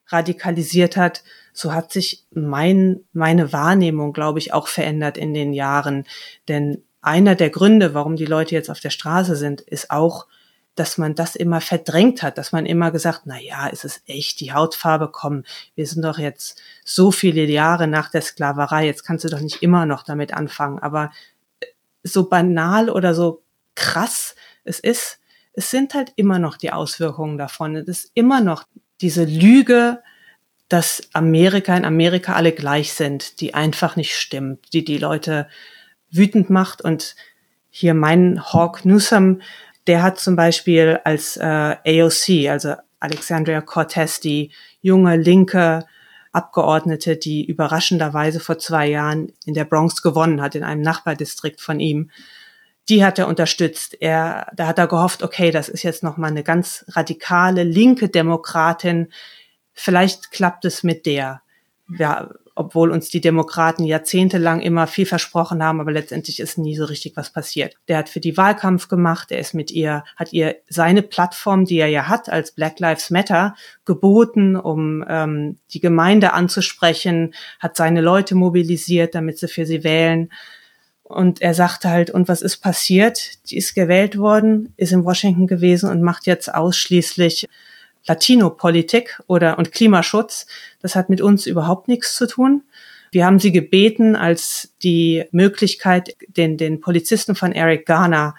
radikalisiert 0.09 0.97
hat, 0.97 1.22
so 1.53 1.72
hat 1.72 1.93
sich 1.93 2.24
mein, 2.30 3.01
meine 3.12 3.53
Wahrnehmung, 3.53 4.12
glaube 4.12 4.38
ich, 4.38 4.53
auch 4.53 4.68
verändert 4.68 5.18
in 5.18 5.34
den 5.34 5.53
Jahren. 5.53 6.05
Denn 6.49 6.82
einer 7.01 7.34
der 7.34 7.51
Gründe, 7.51 7.95
warum 7.95 8.16
die 8.16 8.26
Leute 8.26 8.55
jetzt 8.55 8.70
auf 8.70 8.80
der 8.80 8.90
Straße 8.90 9.36
sind, 9.36 9.61
ist 9.61 9.90
auch, 9.90 10.26
dass 10.74 10.97
man 10.97 11.14
das 11.14 11.36
immer 11.36 11.61
verdrängt 11.61 12.22
hat, 12.22 12.38
dass 12.38 12.53
man 12.53 12.64
immer 12.64 12.90
gesagt, 12.90 13.22
na 13.24 13.38
ja, 13.38 13.66
ist 13.66 13.84
es 13.84 14.01
echt 14.07 14.40
die 14.40 14.53
Hautfarbe, 14.53 15.11
komm, 15.12 15.45
wir 15.74 15.86
sind 15.86 16.03
doch 16.03 16.18
jetzt 16.18 16.62
so 16.84 17.11
viele 17.11 17.45
Jahre 17.45 17.86
nach 17.86 18.11
der 18.11 18.22
Sklaverei, 18.22 18.86
jetzt 18.86 19.05
kannst 19.05 19.24
du 19.24 19.28
doch 19.28 19.40
nicht 19.40 19.62
immer 19.62 19.84
noch 19.84 20.03
damit 20.03 20.32
anfangen. 20.32 20.78
Aber 20.78 21.11
so 22.03 22.28
banal 22.28 22.90
oder 22.90 23.14
so 23.14 23.42
krass 23.74 24.34
es 24.64 24.78
ist, 24.78 25.18
es 25.55 25.70
sind 25.70 25.94
halt 25.94 26.12
immer 26.16 26.38
noch 26.38 26.57
die 26.57 26.72
Auswirkungen 26.72 27.38
davon. 27.38 27.76
Es 27.76 27.88
ist 27.88 28.11
immer 28.14 28.40
noch 28.40 28.64
diese 29.00 29.24
Lüge, 29.24 30.03
dass 30.68 31.03
Amerika 31.12 31.76
in 31.76 31.84
Amerika 31.84 32.34
alle 32.34 32.53
gleich 32.53 32.94
sind, 32.94 33.40
die 33.40 33.53
einfach 33.53 33.96
nicht 33.96 34.14
stimmt, 34.14 34.72
die 34.72 34.84
die 34.84 34.98
Leute 34.98 35.48
wütend 36.11 36.48
macht. 36.48 36.82
Und 36.82 37.16
hier 37.68 37.94
mein 37.94 38.42
Hawk 38.42 38.84
Newsom, 38.84 39.42
der 39.86 40.03
hat 40.03 40.18
zum 40.18 40.36
Beispiel 40.36 41.00
als 41.05 41.36
äh, 41.36 41.42
AOC, 41.44 42.48
also 42.48 42.74
Alexandria 43.00 43.61
Cortez, 43.61 44.20
die 44.20 44.53
junge 44.80 45.16
linke 45.16 45.84
Abgeordnete, 46.33 47.16
die 47.16 47.45
überraschenderweise 47.45 48.41
vor 48.41 48.59
zwei 48.59 48.89
Jahren 48.89 49.33
in 49.45 49.55
der 49.55 49.64
Bronx 49.64 50.03
gewonnen 50.03 50.41
hat, 50.41 50.55
in 50.55 50.64
einem 50.64 50.83
Nachbardistrikt 50.83 51.61
von 51.61 51.78
ihm. 51.78 52.11
Die 52.89 53.05
hat 53.05 53.18
er 53.18 53.28
unterstützt. 53.28 53.97
Er, 54.01 54.51
da 54.57 54.66
hat 54.66 54.78
er 54.78 54.89
gehofft, 54.89 55.22
okay, 55.22 55.51
das 55.51 55.68
ist 55.68 55.83
jetzt 55.83 56.03
noch 56.03 56.16
mal 56.16 56.28
eine 56.28 56.43
ganz 56.43 56.85
radikale 56.89 57.62
linke 57.62 58.09
Demokratin. 58.09 59.12
Vielleicht 59.72 60.30
klappt 60.30 60.64
es 60.64 60.83
mit 60.83 61.07
der. 61.07 61.43
Ja, 61.99 62.30
obwohl 62.55 62.90
uns 62.90 63.09
die 63.09 63.20
Demokraten 63.20 63.84
jahrzehntelang 63.84 64.61
immer 64.61 64.86
viel 64.86 65.07
versprochen 65.07 65.62
haben, 65.62 65.80
aber 65.80 65.92
letztendlich 65.92 66.40
ist 66.40 66.59
nie 66.59 66.76
so 66.76 66.84
richtig 66.84 67.16
was 67.16 67.32
passiert. 67.32 67.76
Der 67.88 67.98
hat 67.98 68.09
für 68.09 68.20
die 68.20 68.36
Wahlkampf 68.36 68.88
gemacht, 68.88 69.30
er 69.32 69.38
ist 69.38 69.55
mit 69.55 69.70
ihr, 69.70 70.05
hat 70.16 70.32
ihr 70.32 70.57
seine 70.68 71.03
Plattform, 71.03 71.64
die 71.64 71.78
er 71.78 71.88
ja 71.88 72.09
hat 72.09 72.28
als 72.28 72.53
Black 72.53 72.78
Lives 72.80 73.11
Matter, 73.11 73.55
geboten, 73.84 74.57
um 74.57 75.05
ähm, 75.09 75.59
die 75.72 75.80
Gemeinde 75.80 76.32
anzusprechen, 76.32 77.34
hat 77.59 77.76
seine 77.76 78.00
Leute 78.00 78.34
mobilisiert, 78.34 79.14
damit 79.14 79.38
sie 79.38 79.48
für 79.48 79.66
sie 79.66 79.84
wählen. 79.84 80.30
Und 81.03 81.42
er 81.42 81.55
sagte 81.55 81.90
halt, 81.90 82.11
und 82.11 82.28
was 82.28 82.42
ist 82.42 82.59
passiert? 82.59 83.50
Die 83.50 83.57
ist 83.57 83.74
gewählt 83.74 84.18
worden, 84.18 84.72
ist 84.76 84.92
in 84.92 85.05
Washington 85.05 85.46
gewesen 85.46 85.90
und 85.90 86.03
macht 86.03 86.26
jetzt 86.26 86.53
ausschließlich 86.53 87.48
Latino-Politik 88.07 89.20
oder 89.26 89.59
und 89.59 89.72
Klimaschutz. 89.72 90.46
Das 90.80 90.94
hat 90.94 91.09
mit 91.09 91.20
uns 91.20 91.46
überhaupt 91.46 91.88
nichts 91.88 92.16
zu 92.16 92.26
tun. 92.26 92.62
Wir 93.11 93.26
haben 93.26 93.38
sie 93.38 93.53
gebeten, 93.53 94.16
als 94.16 94.74
die 94.82 95.24
Möglichkeit, 95.32 96.16
den, 96.28 96.57
den 96.57 96.80
Polizisten 96.80 97.34
von 97.34 97.53
Eric 97.53 97.86
Garner, 97.86 98.34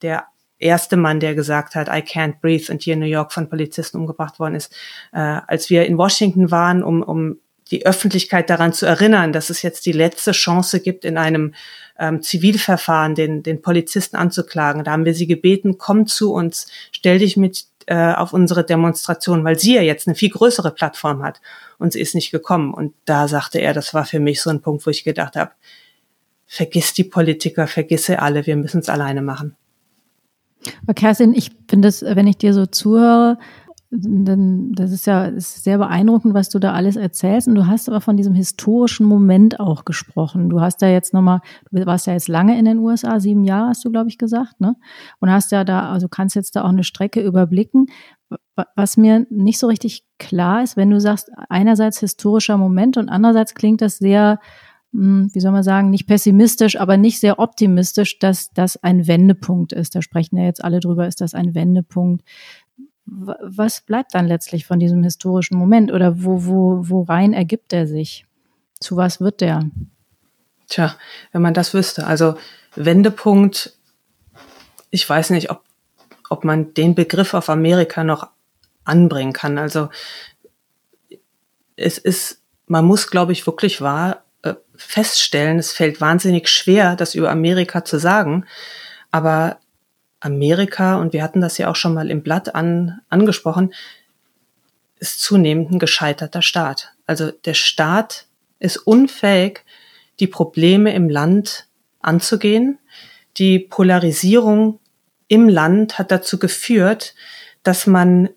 der 0.00 0.24
erste 0.58 0.96
Mann, 0.96 1.20
der 1.20 1.34
gesagt 1.34 1.74
hat, 1.74 1.88
I 1.88 2.00
can't 2.00 2.40
breathe 2.40 2.72
und 2.72 2.82
hier 2.82 2.94
in 2.94 3.00
New 3.00 3.06
York 3.06 3.32
von 3.32 3.48
Polizisten 3.48 3.98
umgebracht 3.98 4.38
worden 4.38 4.54
ist, 4.54 4.74
äh, 5.12 5.18
als 5.18 5.68
wir 5.68 5.84
in 5.84 5.98
Washington 5.98 6.50
waren, 6.50 6.82
um, 6.82 7.02
um 7.02 7.38
die 7.70 7.86
Öffentlichkeit 7.86 8.50
daran 8.50 8.72
zu 8.72 8.86
erinnern, 8.86 9.32
dass 9.32 9.50
es 9.50 9.62
jetzt 9.62 9.86
die 9.86 9.92
letzte 9.92 10.32
Chance 10.32 10.80
gibt, 10.80 11.04
in 11.04 11.18
einem 11.18 11.54
ähm, 11.98 12.22
Zivilverfahren 12.22 13.14
den, 13.14 13.42
den 13.42 13.62
Polizisten 13.62 14.16
anzuklagen. 14.16 14.84
Da 14.84 14.92
haben 14.92 15.04
wir 15.04 15.14
sie 15.14 15.26
gebeten, 15.26 15.78
komm 15.78 16.06
zu 16.06 16.32
uns, 16.32 16.66
stell 16.92 17.18
dich 17.18 17.36
mit 17.36 17.66
äh, 17.86 18.12
auf 18.12 18.32
unsere 18.32 18.64
Demonstration, 18.64 19.44
weil 19.44 19.58
sie 19.58 19.74
ja 19.74 19.82
jetzt 19.82 20.06
eine 20.06 20.14
viel 20.14 20.30
größere 20.30 20.70
Plattform 20.70 21.22
hat 21.22 21.40
und 21.78 21.92
sie 21.92 22.00
ist 22.00 22.14
nicht 22.14 22.30
gekommen. 22.30 22.74
Und 22.74 22.94
da 23.04 23.28
sagte 23.28 23.58
er, 23.58 23.72
das 23.74 23.94
war 23.94 24.04
für 24.04 24.20
mich 24.20 24.40
so 24.40 24.50
ein 24.50 24.60
Punkt, 24.60 24.86
wo 24.86 24.90
ich 24.90 25.04
gedacht 25.04 25.36
habe, 25.36 25.52
vergiss 26.46 26.92
die 26.92 27.04
Politiker, 27.04 27.66
vergiss 27.66 28.06
sie 28.06 28.18
alle, 28.18 28.46
wir 28.46 28.56
müssen 28.56 28.80
es 28.80 28.88
alleine 28.88 29.22
machen. 29.22 29.56
Kerstin, 30.94 31.34
ich 31.34 31.50
finde 31.68 31.88
es, 31.88 32.02
wenn 32.02 32.26
ich 32.26 32.38
dir 32.38 32.54
so 32.54 32.66
zuhöre, 32.66 33.38
denn 33.96 34.72
das 34.72 34.90
ist 34.90 35.06
ja 35.06 35.26
ist 35.26 35.62
sehr 35.62 35.78
beeindruckend, 35.78 36.34
was 36.34 36.48
du 36.48 36.58
da 36.58 36.72
alles 36.72 36.96
erzählst. 36.96 37.46
Und 37.46 37.54
du 37.54 37.66
hast 37.66 37.88
aber 37.88 38.00
von 38.00 38.16
diesem 38.16 38.34
historischen 38.34 39.06
Moment 39.06 39.60
auch 39.60 39.84
gesprochen. 39.84 40.50
Du 40.50 40.60
hast 40.60 40.82
ja 40.82 40.88
jetzt 40.88 41.14
nochmal, 41.14 41.40
du 41.70 41.86
warst 41.86 42.06
ja 42.06 42.12
jetzt 42.12 42.28
lange 42.28 42.58
in 42.58 42.64
den 42.64 42.78
USA, 42.78 43.20
sieben 43.20 43.44
Jahre 43.44 43.68
hast 43.68 43.84
du, 43.84 43.90
glaube 43.90 44.08
ich, 44.08 44.18
gesagt, 44.18 44.60
ne? 44.60 44.74
Und 45.20 45.30
hast 45.30 45.52
ja 45.52 45.64
da, 45.64 45.90
also 45.90 46.08
kannst 46.08 46.34
jetzt 46.34 46.56
da 46.56 46.64
auch 46.64 46.70
eine 46.70 46.84
Strecke 46.84 47.20
überblicken. 47.20 47.86
Was 48.74 48.96
mir 48.96 49.26
nicht 49.30 49.58
so 49.58 49.68
richtig 49.68 50.04
klar 50.18 50.62
ist, 50.62 50.76
wenn 50.76 50.90
du 50.90 51.00
sagst, 51.00 51.30
einerseits 51.48 52.00
historischer 52.00 52.56
Moment 52.56 52.96
und 52.96 53.08
andererseits 53.08 53.54
klingt 53.54 53.80
das 53.80 53.98
sehr, 53.98 54.40
hm, 54.92 55.30
wie 55.32 55.40
soll 55.40 55.52
man 55.52 55.62
sagen, 55.62 55.90
nicht 55.90 56.06
pessimistisch, 56.06 56.80
aber 56.80 56.96
nicht 56.96 57.20
sehr 57.20 57.38
optimistisch, 57.38 58.18
dass 58.18 58.50
das 58.52 58.76
ein 58.82 59.06
Wendepunkt 59.06 59.72
ist. 59.72 59.94
Da 59.94 60.02
sprechen 60.02 60.36
ja 60.36 60.44
jetzt 60.44 60.64
alle 60.64 60.80
drüber, 60.80 61.06
ist 61.06 61.20
das 61.20 61.34
ein 61.34 61.54
Wendepunkt 61.54 62.24
was 63.06 63.80
bleibt 63.82 64.14
dann 64.14 64.26
letztlich 64.26 64.66
von 64.66 64.78
diesem 64.78 65.02
historischen 65.02 65.58
Moment 65.58 65.92
oder 65.92 66.24
wo, 66.24 66.44
wo, 66.44 66.88
wo 66.88 67.02
rein 67.02 67.32
ergibt 67.32 67.72
er 67.72 67.86
sich? 67.86 68.26
Zu 68.80 68.96
was 68.96 69.20
wird 69.20 69.40
der? 69.40 69.68
Tja, 70.68 70.96
wenn 71.32 71.42
man 71.42 71.54
das 71.54 71.74
wüsste. 71.74 72.06
Also 72.06 72.36
Wendepunkt, 72.74 73.76
ich 74.90 75.08
weiß 75.08 75.30
nicht, 75.30 75.50
ob, 75.50 75.62
ob 76.30 76.44
man 76.44 76.72
den 76.74 76.94
Begriff 76.94 77.34
auf 77.34 77.50
Amerika 77.50 78.04
noch 78.04 78.28
anbringen 78.84 79.32
kann. 79.32 79.58
Also 79.58 79.90
es 81.76 81.98
ist, 81.98 82.40
man 82.66 82.84
muss, 82.84 83.10
glaube 83.10 83.32
ich, 83.32 83.46
wirklich 83.46 83.80
wahr 83.80 84.24
äh, 84.42 84.54
feststellen, 84.74 85.58
es 85.58 85.72
fällt 85.72 86.00
wahnsinnig 86.00 86.48
schwer, 86.48 86.96
das 86.96 87.14
über 87.14 87.30
Amerika 87.30 87.84
zu 87.84 87.98
sagen. 87.98 88.46
Aber 89.10 89.58
Amerika, 90.24 90.96
und 90.96 91.12
wir 91.12 91.22
hatten 91.22 91.40
das 91.40 91.58
ja 91.58 91.70
auch 91.70 91.76
schon 91.76 91.94
mal 91.94 92.10
im 92.10 92.22
Blatt 92.22 92.54
an, 92.54 93.00
angesprochen, 93.08 93.74
ist 94.98 95.20
zunehmend 95.20 95.70
ein 95.70 95.78
gescheiterter 95.78 96.40
Staat. 96.40 96.92
Also 97.06 97.30
der 97.30 97.54
Staat 97.54 98.26
ist 98.58 98.78
unfähig, 98.78 99.64
die 100.20 100.26
Probleme 100.26 100.94
im 100.94 101.10
Land 101.10 101.66
anzugehen. 102.00 102.78
Die 103.36 103.58
Polarisierung 103.58 104.80
im 105.28 105.48
Land 105.48 105.98
hat 105.98 106.10
dazu 106.10 106.38
geführt, 106.38 107.14
dass 107.62 107.86
man 107.86 108.30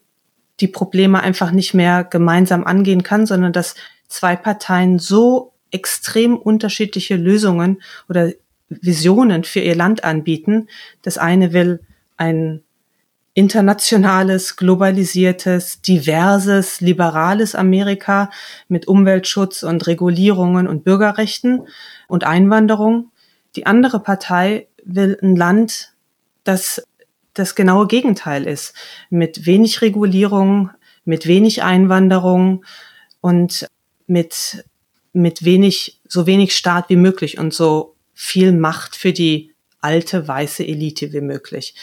die 0.60 0.68
Probleme 0.68 1.22
einfach 1.22 1.52
nicht 1.52 1.74
mehr 1.74 2.04
gemeinsam 2.04 2.64
angehen 2.64 3.04
kann, 3.04 3.26
sondern 3.26 3.54
dass 3.54 3.76
zwei 4.08 4.36
Parteien 4.36 5.00
so 5.00 5.54
extrem 5.72 6.38
unterschiedliche 6.38 7.16
Lösungen 7.16 7.82
oder 8.10 8.32
Visionen 8.70 9.44
für 9.44 9.60
ihr 9.60 9.76
Land 9.76 10.04
anbieten. 10.04 10.68
Das 11.02 11.18
eine 11.18 11.54
will 11.54 11.80
ein 12.18 12.64
internationales, 13.34 14.56
globalisiertes, 14.56 15.82
diverses, 15.82 16.82
liberales 16.82 17.54
Amerika 17.54 18.32
mit 18.68 18.88
Umweltschutz 18.88 19.62
und 19.62 19.86
Regulierungen 19.86 20.68
und 20.68 20.84
Bürgerrechten 20.84 21.68
und 22.08 22.24
Einwanderung. 22.24 23.12
Die 23.56 23.68
andere 23.68 24.00
Partei 24.00 24.68
will 24.84 25.18
ein 25.22 25.36
Land, 25.36 25.94
das 26.44 26.84
das 27.36 27.54
genaue 27.54 27.86
Gegenteil 27.86 28.48
ist, 28.48 28.74
mit 29.12 29.46
wenig 29.46 29.82
Regulierung, 29.82 30.72
mit 31.06 31.28
wenig 31.28 31.62
Einwanderung 31.62 32.66
und 33.22 33.68
mit, 34.08 34.66
mit 35.14 35.46
wenig, 35.46 36.00
so 36.08 36.26
wenig 36.26 36.56
Staat 36.56 36.90
wie 36.90 36.96
möglich 36.96 37.38
und 37.38 37.54
so 37.54 37.97
viel 38.20 38.52
Macht 38.52 38.96
für 38.96 39.14
die 39.14 39.54
alte 39.80 40.28
weiße 40.28 40.66
Elite 40.66 41.14
wie 41.14 41.22
möglich. 41.22 41.76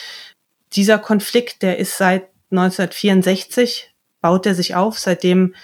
Dieser 0.72 0.98
Konflikt, 0.98 1.62
der 1.62 1.78
ist 1.78 1.96
seit 1.96 2.28
1964, 2.50 3.94
baut 4.20 4.44
er 4.44 4.56
sich 4.56 4.74
auf, 4.74 4.98
seitdem 4.98 5.54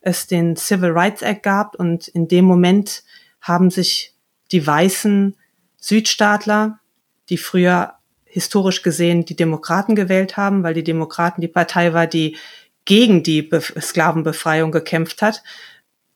es 0.00 0.28
den 0.28 0.54
Civil 0.54 0.90
Rights 0.90 1.22
Act 1.22 1.42
gab 1.42 1.74
und 1.74 2.06
in 2.06 2.28
dem 2.28 2.44
Moment 2.44 3.02
haben 3.40 3.70
sich 3.70 4.14
die 4.52 4.64
weißen 4.64 5.36
Südstaatler, 5.78 6.78
die 7.28 7.36
früher 7.36 7.94
historisch 8.24 8.82
gesehen 8.82 9.24
die 9.24 9.36
Demokraten 9.36 9.96
gewählt 9.96 10.36
haben, 10.36 10.62
weil 10.62 10.74
die 10.74 10.84
Demokraten 10.84 11.40
die 11.40 11.48
Partei 11.48 11.92
war, 11.92 12.06
die 12.06 12.36
gegen 12.84 13.24
die 13.24 13.42
Be 13.42 13.60
Sklavenbefreiung 13.60 14.70
gekämpft 14.70 15.22
hat, 15.22 15.42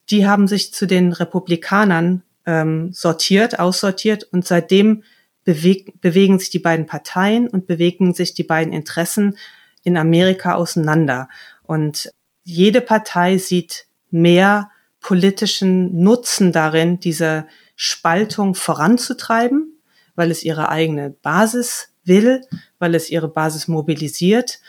die 0.08 0.24
haben 0.24 0.46
sich 0.46 0.72
zu 0.72 0.86
den 0.86 1.12
Republikanern 1.12 2.22
ähm, 2.46 2.92
sortiert, 2.92 3.58
aussortiert 3.58 4.24
und 4.24 4.46
seitdem 4.46 5.02
beweg 5.44 6.00
bewegen 6.00 6.38
sich 6.38 6.50
die 6.50 6.58
beiden 6.58 6.86
Parteien 6.86 7.48
und 7.48 7.66
bewegen 7.66 8.14
sich 8.14 8.34
die 8.34 8.44
beiden 8.44 8.72
Interessen 8.72 9.36
in 9.82 9.96
Amerika 9.96 10.54
auseinander. 10.54 11.28
Und 11.62 12.10
jede 12.44 12.80
Partei 12.80 13.38
sieht 13.38 13.86
mehr 14.10 14.70
politischen 15.00 16.00
Nutzen 16.02 16.52
darin, 16.52 16.98
diese 16.98 17.46
Spaltung 17.76 18.54
voranzutreiben, 18.54 19.78
weil 20.14 20.30
es 20.30 20.42
ihre 20.44 20.70
eigene 20.70 21.10
Basis 21.10 21.90
will, 22.04 22.42
weil 22.78 22.94
es 22.94 23.10
ihre 23.10 23.28
Basis 23.28 23.68
mobilisiert, 23.68 24.60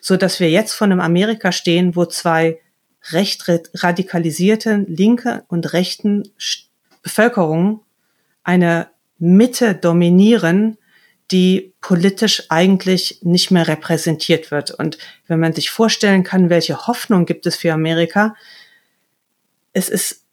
so 0.00 0.16
dass 0.16 0.40
wir 0.40 0.50
jetzt 0.50 0.72
von 0.72 0.92
einem 0.92 1.00
Amerika 1.00 1.52
stehen, 1.52 1.96
wo 1.96 2.06
zwei 2.06 2.60
recht 3.10 3.44
radikalisierte 3.48 4.84
linke 4.88 5.44
und 5.48 5.72
rechten 5.72 6.30
Bevölkerungen 7.06 7.82
eine 8.42 8.88
Mitte 9.18 9.76
dominieren, 9.76 10.76
die 11.30 11.72
politisch 11.80 12.42
eigentlich 12.48 13.20
nicht 13.22 13.52
mehr 13.52 13.68
repräsentiert 13.68 14.50
wird. 14.50 14.72
Und 14.72 14.98
wenn 15.28 15.38
man 15.38 15.52
sich 15.52 15.70
vorstellen 15.70 16.24
kann, 16.24 16.50
welche 16.50 16.88
Hoffnung 16.88 17.24
gibt 17.24 17.46
es 17.46 17.54
für 17.54 17.72
Amerika, 17.72 18.34
es 19.72 19.88
ist 19.88 20.24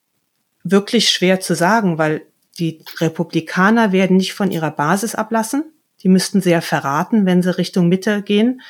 wirklich 0.64 1.10
schwer 1.10 1.40
zu 1.40 1.54
sagen, 1.54 2.00
weil 2.00 2.26
die 2.58 2.84
Republikaner 3.00 3.92
werden 3.92 4.18
nicht 4.18 4.34
von 4.34 4.50
ihrer 4.50 4.72
Basis 4.72 5.14
ablassen. 5.14 5.66
Die 6.02 6.10
müssten 6.10 6.42
sehr 6.42 6.64
verraten, 6.64 7.28
wenn 7.28 7.44
sie 7.44 7.56
Richtung 7.56 7.88
Mitte 7.88 8.24
gehen. 8.24 8.62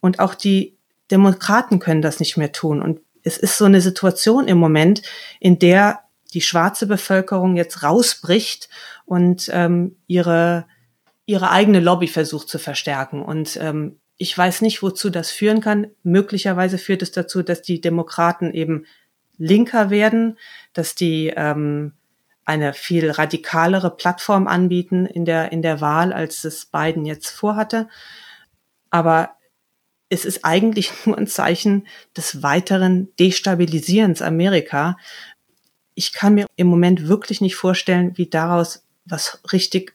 Und 0.00 0.18
auch 0.18 0.34
die 0.34 0.78
Demokraten 1.10 1.78
können 1.78 2.00
das 2.00 2.20
nicht 2.20 2.38
mehr 2.38 2.52
tun. 2.52 2.80
Und 2.80 3.00
es 3.22 3.36
ist 3.36 3.58
so 3.58 3.66
eine 3.66 3.82
Situation 3.82 4.48
im 4.48 4.56
Moment, 4.56 5.02
in 5.40 5.58
der 5.58 6.00
die 6.30 6.40
schwarze 6.40 6.86
Bevölkerung 6.86 7.56
jetzt 7.56 7.82
rausbricht 7.82 8.68
und 9.04 9.50
ähm, 9.52 9.96
ihre, 10.06 10.66
ihre 11.26 11.50
eigene 11.50 11.80
Lobby 11.80 12.08
versucht 12.08 12.48
zu 12.48 12.58
verstärken. 12.58 13.22
Und 13.22 13.56
ähm, 13.60 14.00
ich 14.16 14.36
weiß 14.36 14.60
nicht, 14.62 14.82
wozu 14.82 15.10
das 15.10 15.30
führen 15.30 15.60
kann. 15.60 15.88
Möglicherweise 16.02 16.78
führt 16.78 17.02
es 17.02 17.10
dazu, 17.10 17.42
dass 17.42 17.62
die 17.62 17.80
Demokraten 17.80 18.52
eben 18.52 18.84
linker 19.38 19.90
werden, 19.90 20.38
dass 20.74 20.94
die 20.94 21.32
ähm, 21.34 21.92
eine 22.44 22.74
viel 22.74 23.10
radikalere 23.10 23.96
Plattform 23.96 24.46
anbieten 24.46 25.06
in 25.06 25.24
der, 25.24 25.52
in 25.52 25.62
der 25.62 25.80
Wahl, 25.80 26.12
als 26.12 26.44
es 26.44 26.66
Biden 26.66 27.06
jetzt 27.06 27.30
vorhatte. 27.30 27.88
Aber 28.90 29.36
es 30.10 30.24
ist 30.24 30.44
eigentlich 30.44 30.92
nur 31.06 31.16
ein 31.16 31.26
Zeichen 31.26 31.86
des 32.16 32.42
weiteren 32.42 33.08
Destabilisierens 33.18 34.20
Amerika. 34.20 34.96
Ich 36.00 36.14
kann 36.14 36.34
mir 36.34 36.46
im 36.56 36.66
Moment 36.66 37.08
wirklich 37.08 37.42
nicht 37.42 37.56
vorstellen, 37.56 38.12
wie 38.16 38.24
daraus 38.24 38.86
was 39.04 39.42
richtig 39.52 39.92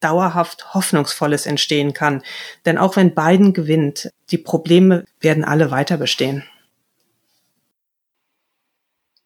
dauerhaft 0.00 0.74
Hoffnungsvolles 0.74 1.46
entstehen 1.46 1.92
kann. 1.92 2.24
Denn 2.66 2.76
auch 2.76 2.96
wenn 2.96 3.14
Biden 3.14 3.52
gewinnt, 3.52 4.10
die 4.32 4.38
Probleme 4.38 5.04
werden 5.20 5.44
alle 5.44 5.70
weiter 5.70 5.96
bestehen. 5.96 6.42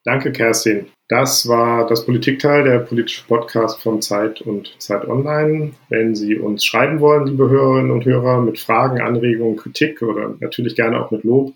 Danke, 0.05 0.33
Kerstin. 0.33 0.89
Das 1.09 1.49
war 1.49 1.87
das 1.87 2.05
Politikteil, 2.05 2.65
der 2.65 2.81
politische 2.81 3.25
Podcast 3.27 3.81
von 3.81 4.03
Zeit 4.03 4.43
und 4.43 4.75
Zeit 4.83 5.09
Online. 5.09 5.73
Wenn 5.89 6.15
Sie 6.15 6.39
uns 6.39 6.67
schreiben 6.67 7.01
wollen, 7.01 7.27
liebe 7.27 7.49
Hörerinnen 7.49 7.91
und 7.91 8.05
Hörer, 8.05 8.43
mit 8.43 8.59
Fragen, 8.59 9.01
Anregungen, 9.01 9.57
Kritik 9.57 10.03
oder 10.03 10.35
natürlich 10.41 10.77
gerne 10.77 11.03
auch 11.03 11.11
mit 11.11 11.25
Lob, 11.25 11.55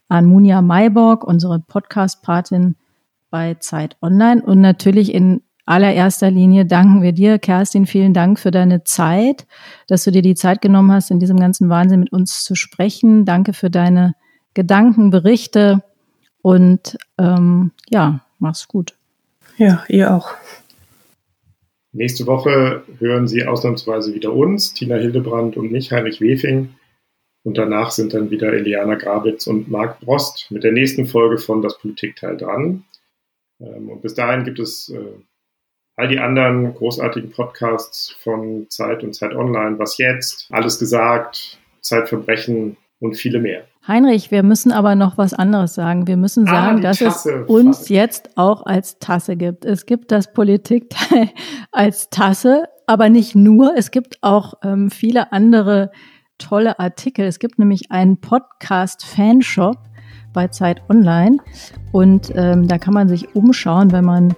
An 0.09 0.27
Munja 0.27 0.63
Mayborg, 0.63 1.25
unsere 1.25 1.61
Podcast-Patin 1.61 2.77
bei 3.31 3.55
Zeit 3.55 3.97
Online. 4.01 4.43
Und 4.43 4.61
natürlich 4.61 5.15
in 5.15 5.43
allererster 5.67 6.31
Linie 6.31 6.67
danken 6.67 7.03
wir 7.03 7.13
dir, 7.13 7.39
Kerstin. 7.39 7.87
Vielen 7.87 8.15
Dank 8.15 8.39
für 8.39 8.51
deine 8.51 8.85
Zeit, 8.85 9.47
dass 9.89 10.05
du 10.05 10.11
dir 10.11 10.23
die 10.23 10.35
Zeit 10.35 10.61
genommen 10.61 10.93
hast, 10.93 11.11
in 11.11 11.21
diesem 11.21 11.39
ganzen 11.39 11.69
Wahnsinn 11.69 12.01
mit 12.01 12.13
uns 12.13 12.45
zu 12.45 12.55
sprechen. 12.55 13.25
Danke 13.25 13.53
für 13.53 13.71
deine 13.71 14.15
Gedanken, 14.55 15.11
Berichte 15.11 15.83
und 16.43 16.97
ähm, 17.19 17.73
ja, 17.91 18.21
mach's 18.39 18.69
gut. 18.69 18.95
Ja, 19.57 19.85
ihr 19.89 20.15
auch. 20.15 20.31
Nächste 21.93 22.27
Woche 22.27 22.83
hören 22.99 23.29
Sie 23.29 23.47
ausnahmsweise 23.47 24.15
wieder 24.15 24.33
uns, 24.33 24.75
Tina 24.75 24.97
Hildebrand 24.97 25.57
und 25.57 25.71
mich, 25.71 25.93
Heinrich 25.93 26.21
Wefing. 26.21 26.75
Und 27.45 27.57
danach 27.57 27.91
sind 27.93 28.15
dann 28.15 28.31
wieder 28.31 28.53
Eliana 28.53 28.97
Grabitz 28.97 29.47
und 29.47 29.71
Marc 29.71 30.01
Brost 30.01 30.51
mit 30.51 30.65
der 30.65 30.73
nächsten 30.73 31.07
Folge 31.07 31.39
von 31.39 31.63
Das 31.63 31.79
Politikteil 31.79 32.37
dran. 32.37 32.85
Ähm, 33.61 33.91
und 33.91 34.03
bis 34.03 34.15
dahin 34.15 34.45
gibt 34.45 34.59
es 34.59 34.89
äh, 34.89 35.21
all 35.97 36.09
die 36.09 36.19
anderen 36.19 36.75
großartigen 36.75 37.31
Podcasts 37.31 38.15
von 38.23 38.67
Zeit 38.69 39.03
und 39.05 39.15
Zeit 39.15 39.35
Online. 39.35 39.79
Was 39.79 39.99
jetzt? 39.99 40.49
Alles 40.51 40.79
gesagt, 40.79 41.59
Zeitverbrechen 41.81 42.77
und 43.01 43.17
viele 43.17 43.39
mehr. 43.39 43.65
Heinrich, 43.87 44.31
wir 44.31 44.43
müssen 44.43 44.73
aber 44.73 44.95
noch 44.95 45.19
was 45.19 45.35
anderes 45.35 45.75
sagen. 45.75 46.07
Wir 46.07 46.17
müssen 46.17 46.49
ah, 46.49 46.51
sagen, 46.51 46.79
ah, 46.79 46.81
dass 46.81 46.99
Tasse. 46.99 47.43
es 47.43 47.49
uns 47.49 47.89
jetzt 47.91 48.31
auch 48.37 48.65
als 48.65 48.99
Tasse 48.99 49.37
gibt. 49.37 49.65
Es 49.65 49.85
gibt 49.85 50.11
das 50.11 50.33
Politikteil 50.33 51.29
als 51.73 52.09
Tasse, 52.09 52.65
aber 52.87 53.11
nicht 53.11 53.35
nur. 53.35 53.75
Es 53.77 53.91
gibt 53.91 54.19
auch 54.23 54.55
ähm, 54.63 54.91
viele 54.91 55.33
andere 55.33 55.91
tolle 56.39 56.79
Artikel. 56.79 57.27
Es 57.27 57.39
gibt 57.39 57.59
nämlich 57.59 57.91
einen 57.91 58.21
Podcast-Fanshop 58.21 59.77
bei 60.33 60.49
Zeit 60.49 60.83
Online 60.89 61.37
und 61.93 62.33
ähm, 62.35 62.67
da 62.67 62.79
kann 62.79 62.95
man 62.95 63.09
sich 63.09 63.35
umschauen, 63.37 63.93
wenn 63.93 64.05
man 64.05 64.35